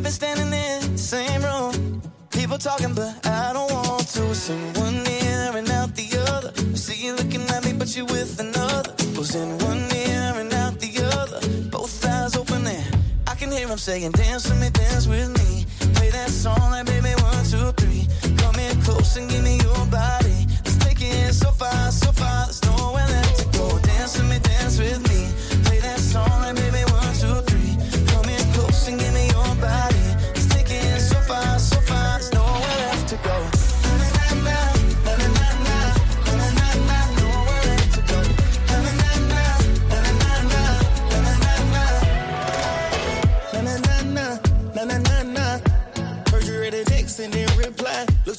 We've 0.00 0.04
been 0.04 0.12
standing 0.12 0.46
in 0.46 0.92
the 0.92 0.98
same 0.98 1.42
room. 1.42 2.00
People 2.30 2.56
talking, 2.56 2.94
but 2.94 3.20
I 3.26 3.52
don't 3.52 3.70
want 3.70 4.08
to. 4.08 4.30
It's 4.30 4.48
one 4.48 5.06
ear 5.06 5.52
and 5.54 5.68
out 5.68 5.94
the 5.94 6.08
other. 6.32 6.52
I 6.56 6.74
see 6.74 7.04
you 7.04 7.12
looking 7.12 7.42
at 7.42 7.66
me, 7.66 7.74
but 7.74 7.94
you 7.94 8.06
with 8.06 8.40
another. 8.40 8.94
Goes 9.14 9.34
in 9.34 9.58
one 9.58 9.84
ear 9.92 10.32
and 10.40 10.50
out 10.54 10.80
the 10.80 11.04
other. 11.04 11.40
Both 11.68 12.02
eyes 12.06 12.34
open 12.34 12.66
and 12.66 12.96
I 13.26 13.34
can 13.34 13.52
hear 13.52 13.68
him 13.68 13.76
saying, 13.76 14.12
Dance 14.12 14.48
with 14.48 14.58
me, 14.58 14.70
dance 14.70 15.06
with 15.06 15.36
me. 15.36 15.66
Play 15.92 16.08
that 16.08 16.30
song 16.30 16.70
like 16.70 16.86
baby 16.86 17.12
one, 17.20 17.44
two, 17.44 17.70
three. 17.76 18.08
Come 18.38 18.58
in 18.58 18.80
close 18.80 19.18
and 19.18 19.28
give 19.28 19.44
me 19.44 19.58
your 19.58 19.84
body. 19.92 20.46
Let's 20.64 20.78
take 20.78 21.02
it 21.02 21.34
so 21.34 21.50
far, 21.50 21.90
so 21.90 22.10
far. 22.12 22.46
There's 22.46 22.64
nowhere 22.64 23.06
left 23.06 23.36
to 23.40 23.58
go. 23.58 23.78
Dance 23.80 24.16
with 24.16 24.30
me, 24.30 24.38
dance 24.38 24.78
with 24.78 25.02
me. 25.12 25.28
Play 25.64 25.80
that 25.80 25.98
song 25.98 26.40
like 26.40 26.56
baby 26.56 26.89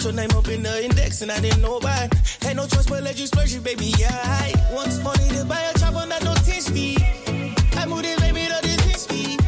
Your 0.04 0.14
name 0.14 0.32
up 0.32 0.48
in 0.48 0.64
the 0.64 0.84
index 0.84 1.22
and 1.22 1.32
I 1.32 1.40
didn't 1.40 1.62
know 1.62 1.78
why. 1.78 2.10
Had 2.42 2.56
no 2.56 2.66
choice 2.66 2.88
but 2.88 3.04
let 3.04 3.20
you 3.20 3.28
splurge 3.28 3.54
it, 3.54 3.64
baby. 3.64 3.94
Yeah, 4.00 4.10
I 4.10 4.52
this 4.86 5.04
money 5.04 5.28
to 5.30 5.46
buy 5.46 5.62
a 5.62 5.78
chopper, 5.78 6.08
not 6.08 6.24
no 6.24 6.34
10 6.34 6.62
speed. 6.62 7.06
I 7.78 7.86
moved 7.86 8.06
it, 8.06 8.20
baby, 8.20 8.48
to 8.50 8.60
this 8.64 8.82
10 8.82 8.98
speed. 8.98 9.40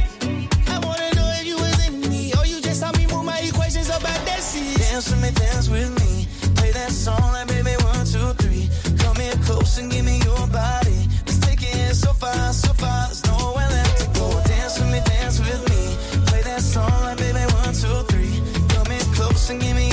I 0.70 0.78
wanna 0.78 1.10
know 1.16 1.28
if 1.42 1.46
you 1.48 1.56
was 1.56 1.88
in 1.88 2.02
me 2.02 2.34
or 2.38 2.46
you 2.46 2.62
just 2.62 2.82
saw 2.82 2.92
me 2.92 3.08
move 3.08 3.26
my 3.26 3.40
equations 3.40 3.90
about 3.90 4.22
that 4.30 4.42
seat. 4.42 4.78
Dance 4.78 5.10
with 5.10 5.24
me, 5.24 5.32
dance 5.32 5.70
with 5.70 5.90
me. 6.02 6.28
Play 6.56 6.72
that 6.72 6.92
song 6.92 7.34
like 7.34 7.48
baby 7.48 7.74
one, 7.82 8.06
two, 8.06 8.32
three. 8.38 8.70
Come 9.00 9.18
here 9.18 9.34
close 9.46 9.80
and 9.80 9.92
give 9.92 10.06
me 10.06 10.20
your 10.20 10.46
body. 10.48 11.10
Let's 11.26 11.40
take 11.40 11.64
it 11.64 11.96
so 11.96 12.14
far, 12.14 12.54
so 12.54 12.72
far. 12.74 13.08
There's 13.08 13.26
nowhere 13.26 13.70
left 13.70 13.98
to 14.02 14.20
go. 14.20 14.30
Dance 14.46 14.78
with 14.78 14.92
me, 14.92 15.02
dance 15.04 15.40
with 15.40 15.62
me. 15.72 15.98
Play 16.28 16.44
that 16.44 16.62
song 16.62 16.94
like 17.10 17.18
baby 17.18 17.42
one, 17.58 17.74
two, 17.74 18.06
three. 18.14 18.38
Come 18.70 18.86
here 18.94 19.08
close 19.18 19.50
and 19.50 19.60
give 19.60 19.76
me 19.76 19.93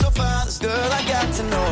so 0.00 0.10
far, 0.10 0.44
this 0.46 0.58
girl 0.58 0.92
I 0.98 1.02
got 1.06 1.28
to 1.38 1.42
know. 1.52 1.70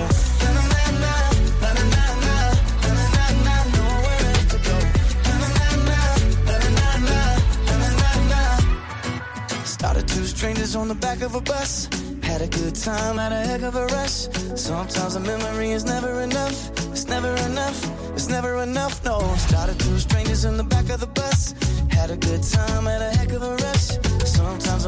Started 9.65 10.09
two 10.09 10.25
strangers 10.25 10.75
on 10.75 10.89
the 10.89 10.95
back 10.95 11.23
of 11.23 11.35
a 11.35 11.41
bus. 11.41 11.89
Had 12.23 12.43
a 12.43 12.49
good 12.49 12.75
time, 12.75 13.17
had 13.17 13.33
a 13.33 13.43
heck 13.47 13.63
of 13.63 13.75
a 13.77 13.87
rush. 13.87 14.29
Sometimes 14.55 15.15
a 15.15 15.21
memory 15.21 15.71
is 15.71 15.85
never 15.85 16.21
enough. 16.21 16.59
It's 16.93 17.07
never 17.07 17.33
enough. 17.49 17.79
It's 18.15 18.29
never 18.29 18.63
enough. 18.63 19.05
No. 19.05 19.19
Started 19.37 19.79
two 19.79 19.99
strangers 19.99 20.45
in 20.45 20.57
the 20.57 20.65
back 20.75 20.91
of 20.91 21.01
the 21.01 21.07
bus. 21.07 21.55
Had 21.91 22.11
a 22.11 22.17
good 22.17 22.43
time, 22.43 22.85
had 22.85 23.03
a 23.03 23.11
heck 23.19 23.33
of 23.33 23.43
a 23.43 23.55
rush. 23.55 23.89
Sometimes 24.25 24.85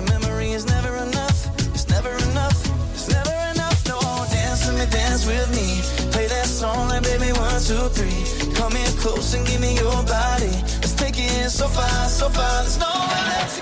three. 7.88 8.52
Come 8.54 8.76
in 8.76 8.92
close 8.98 9.34
and 9.34 9.46
give 9.46 9.60
me 9.60 9.74
your 9.74 10.02
body. 10.04 10.52
Let's 10.80 10.94
take 10.94 11.18
it 11.18 11.50
so 11.50 11.66
far, 11.68 12.08
so 12.08 12.28
far. 12.28 12.62
There's 12.62 12.78
nowhere 12.78 13.24
left 13.32 13.59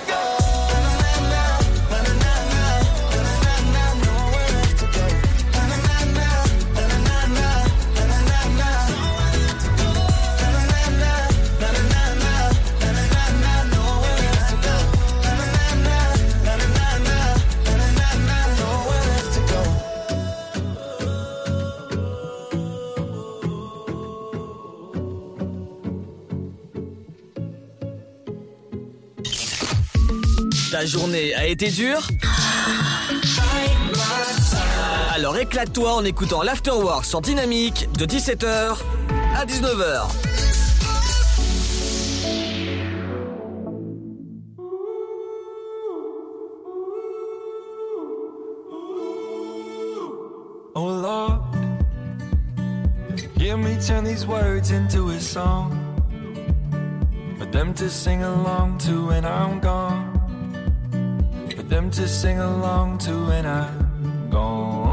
Ta 30.78 30.86
journée 30.86 31.34
a 31.34 31.44
été 31.44 31.70
dure? 31.70 32.06
Alors 35.12 35.36
éclate-toi 35.36 35.92
en 35.92 36.04
écoutant 36.04 36.44
l'Afterwork 36.44 37.04
sur 37.04 37.20
Dynamique 37.20 37.88
de 37.98 38.06
17h 38.06 38.76
à 39.34 39.44
19h. 39.44 40.02
Oh 50.76 50.90
Lord, 51.02 51.40
hear 53.36 53.58
me 53.58 53.76
turn 53.84 54.04
these 54.04 54.24
words 54.24 54.70
into 54.70 55.10
a 55.10 55.18
song 55.18 55.72
for 57.36 57.46
them 57.46 57.74
to 57.74 57.88
sing 57.88 58.22
along 58.22 58.78
to 58.86 59.08
when 59.08 59.24
I'm 59.24 59.58
gone. 59.58 59.97
Them 61.68 61.90
to 61.90 62.08
sing 62.08 62.38
along 62.38 62.98
to 63.04 63.12
when 63.26 63.44
I'm 63.44 64.30
gone. 64.30 64.88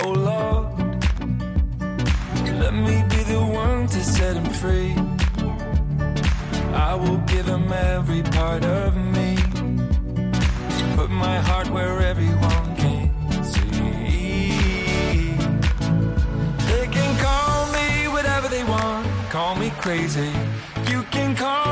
Oh 0.00 0.12
Lord, 0.12 0.66
let 2.60 2.72
me 2.72 3.02
be 3.10 3.22
the 3.24 3.40
one 3.42 3.88
to 3.88 4.04
set 4.04 4.36
him 4.36 4.48
free. 4.62 4.94
I 6.72 6.94
will 6.94 7.18
give 7.32 7.46
him 7.46 7.72
every 7.72 8.22
part 8.22 8.64
of 8.64 8.96
me. 8.96 9.36
Put 10.94 11.10
my 11.10 11.38
heart 11.48 11.68
where 11.70 12.00
everyone 12.00 12.76
can 12.76 13.10
see. 13.42 14.52
They 16.70 16.86
can 16.96 17.12
call 17.18 17.66
me 17.72 18.06
whatever 18.06 18.46
they 18.46 18.62
want, 18.62 19.04
call 19.30 19.56
me 19.56 19.70
crazy. 19.80 20.30
You 20.88 21.02
can 21.10 21.34
call 21.34 21.71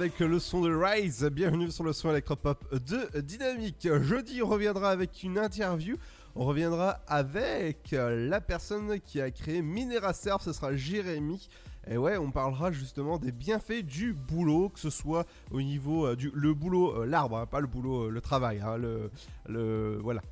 Avec 0.00 0.18
le 0.20 0.38
son 0.38 0.62
de 0.62 0.74
Rise. 0.74 1.28
Bienvenue 1.30 1.70
sur 1.70 1.84
le 1.84 1.92
son 1.92 2.08
électropop 2.08 2.74
de 2.74 3.20
Dynamique. 3.20 3.86
Jeudi, 4.00 4.42
on 4.42 4.46
reviendra 4.46 4.88
avec 4.88 5.22
une 5.22 5.36
interview. 5.36 5.98
On 6.34 6.46
reviendra 6.46 7.00
avec 7.06 7.90
la 7.92 8.40
personne 8.40 8.98
qui 9.00 9.20
a 9.20 9.30
créé 9.30 9.60
Minera 9.60 10.14
Surf, 10.14 10.42
ce 10.42 10.54
sera 10.54 10.74
Jérémy. 10.74 11.50
Et 11.86 11.98
ouais, 11.98 12.16
on 12.16 12.30
parlera 12.30 12.72
justement 12.72 13.18
des 13.18 13.30
bienfaits 13.30 13.82
du 13.82 14.14
boulot, 14.14 14.70
que 14.70 14.80
ce 14.80 14.88
soit 14.88 15.26
au 15.50 15.60
niveau 15.60 16.06
euh, 16.06 16.16
du 16.16 16.30
le 16.32 16.54
boulot, 16.54 17.02
euh, 17.02 17.04
l'arbre, 17.04 17.36
hein, 17.36 17.44
pas 17.44 17.60
le 17.60 17.66
boulot, 17.66 18.06
euh, 18.06 18.10
le 18.10 18.20
travail, 18.22 18.62
hein, 18.64 18.78
le 18.78 19.98
voilà. 20.02 20.22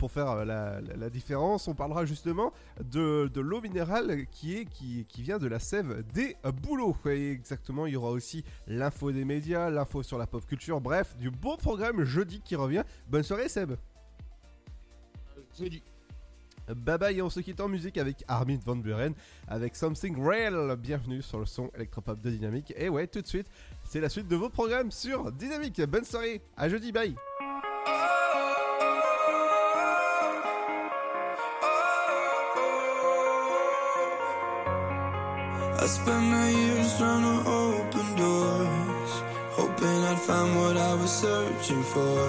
Pour 0.00 0.10
faire 0.10 0.30
euh, 0.30 0.44
la, 0.46 0.80
la- 0.80 0.96
la 0.96 1.10
différence, 1.10 1.68
on 1.68 1.74
parlera 1.74 2.06
justement 2.06 2.54
de, 2.82 3.30
de 3.32 3.40
l'eau 3.42 3.60
minérale 3.60 4.24
qui, 4.30 4.56
est, 4.56 4.64
qui, 4.64 5.04
qui 5.06 5.20
vient 5.20 5.36
de 5.38 5.46
la 5.46 5.58
sève 5.58 6.02
des 6.14 6.36
bouleaux. 6.62 6.96
Et 7.04 7.30
exactement, 7.32 7.84
il 7.84 7.92
y 7.92 7.96
aura 7.96 8.10
aussi 8.10 8.42
l'info 8.66 9.12
des 9.12 9.26
médias, 9.26 9.68
l'info 9.68 10.02
sur 10.02 10.16
la 10.16 10.26
pop 10.26 10.46
culture, 10.46 10.80
bref, 10.80 11.14
du 11.18 11.30
beau 11.30 11.58
programme 11.58 12.02
jeudi 12.04 12.40
qui 12.42 12.56
revient. 12.56 12.82
Bonne 13.08 13.22
soirée 13.22 13.50
Seb 13.50 13.74
Jeudi. 15.58 15.82
Bye 16.74 16.98
bye 16.98 17.18
et 17.18 17.22
on 17.22 17.28
se 17.28 17.40
quitte 17.40 17.60
en 17.60 17.68
musique 17.68 17.98
avec 17.98 18.24
Armin 18.26 18.58
Van 18.64 18.76
Buren 18.76 19.12
avec 19.48 19.76
Something 19.76 20.16
Real. 20.24 20.76
Bienvenue 20.76 21.20
sur 21.20 21.40
le 21.40 21.44
son 21.46 21.70
électropop 21.74 22.20
de 22.22 22.30
Dynamique. 22.30 22.72
Et 22.76 22.88
ouais, 22.88 23.06
tout 23.06 23.20
de 23.20 23.26
suite, 23.26 23.48
c'est 23.84 24.00
la 24.00 24.08
suite 24.08 24.28
de 24.28 24.36
vos 24.36 24.48
programmes 24.48 24.92
sur 24.92 25.30
Dynamique. 25.32 25.82
Bonne 25.82 26.04
soirée, 26.04 26.40
à 26.56 26.70
jeudi, 26.70 26.90
bye 26.90 27.14
I 35.82 35.86
spent 35.86 36.24
my 36.26 36.48
years 36.50 36.98
trying 36.98 37.22
to 37.22 37.36
open 37.48 38.14
doors, 38.14 39.12
hoping 39.56 40.04
I'd 40.10 40.18
find 40.18 40.54
what 40.56 40.76
I 40.76 40.92
was 40.92 41.10
searching 41.10 41.82
for. 41.82 42.20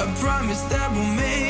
I 0.00 0.04
promise 0.18 0.62
that 0.62 0.90
we'll 0.92 1.14
make 1.14 1.43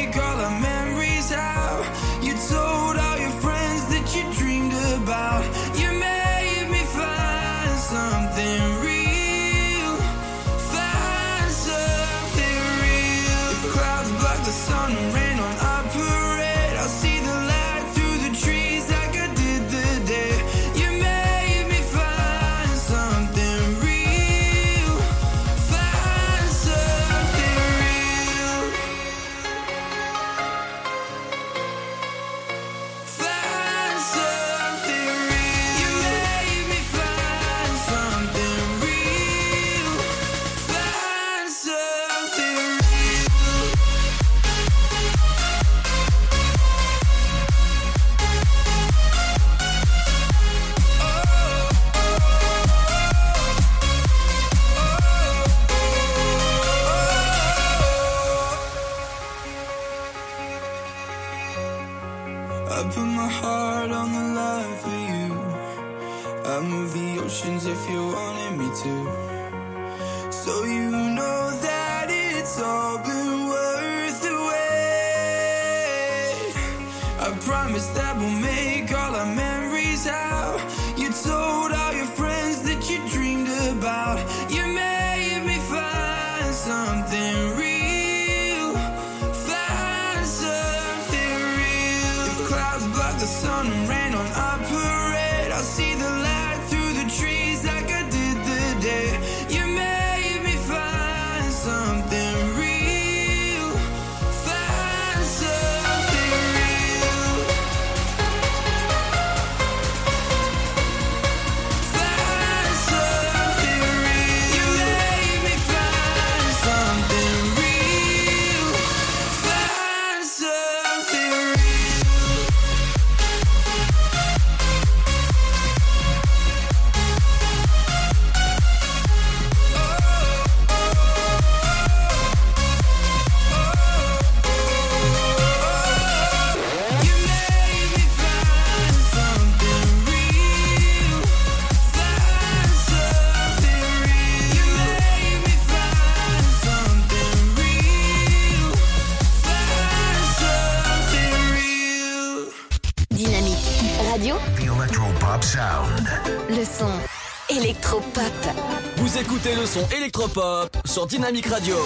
électropop 160.14 160.76
sur 160.86 161.06
Dynamique 161.06 161.46
Radio. 161.46 161.76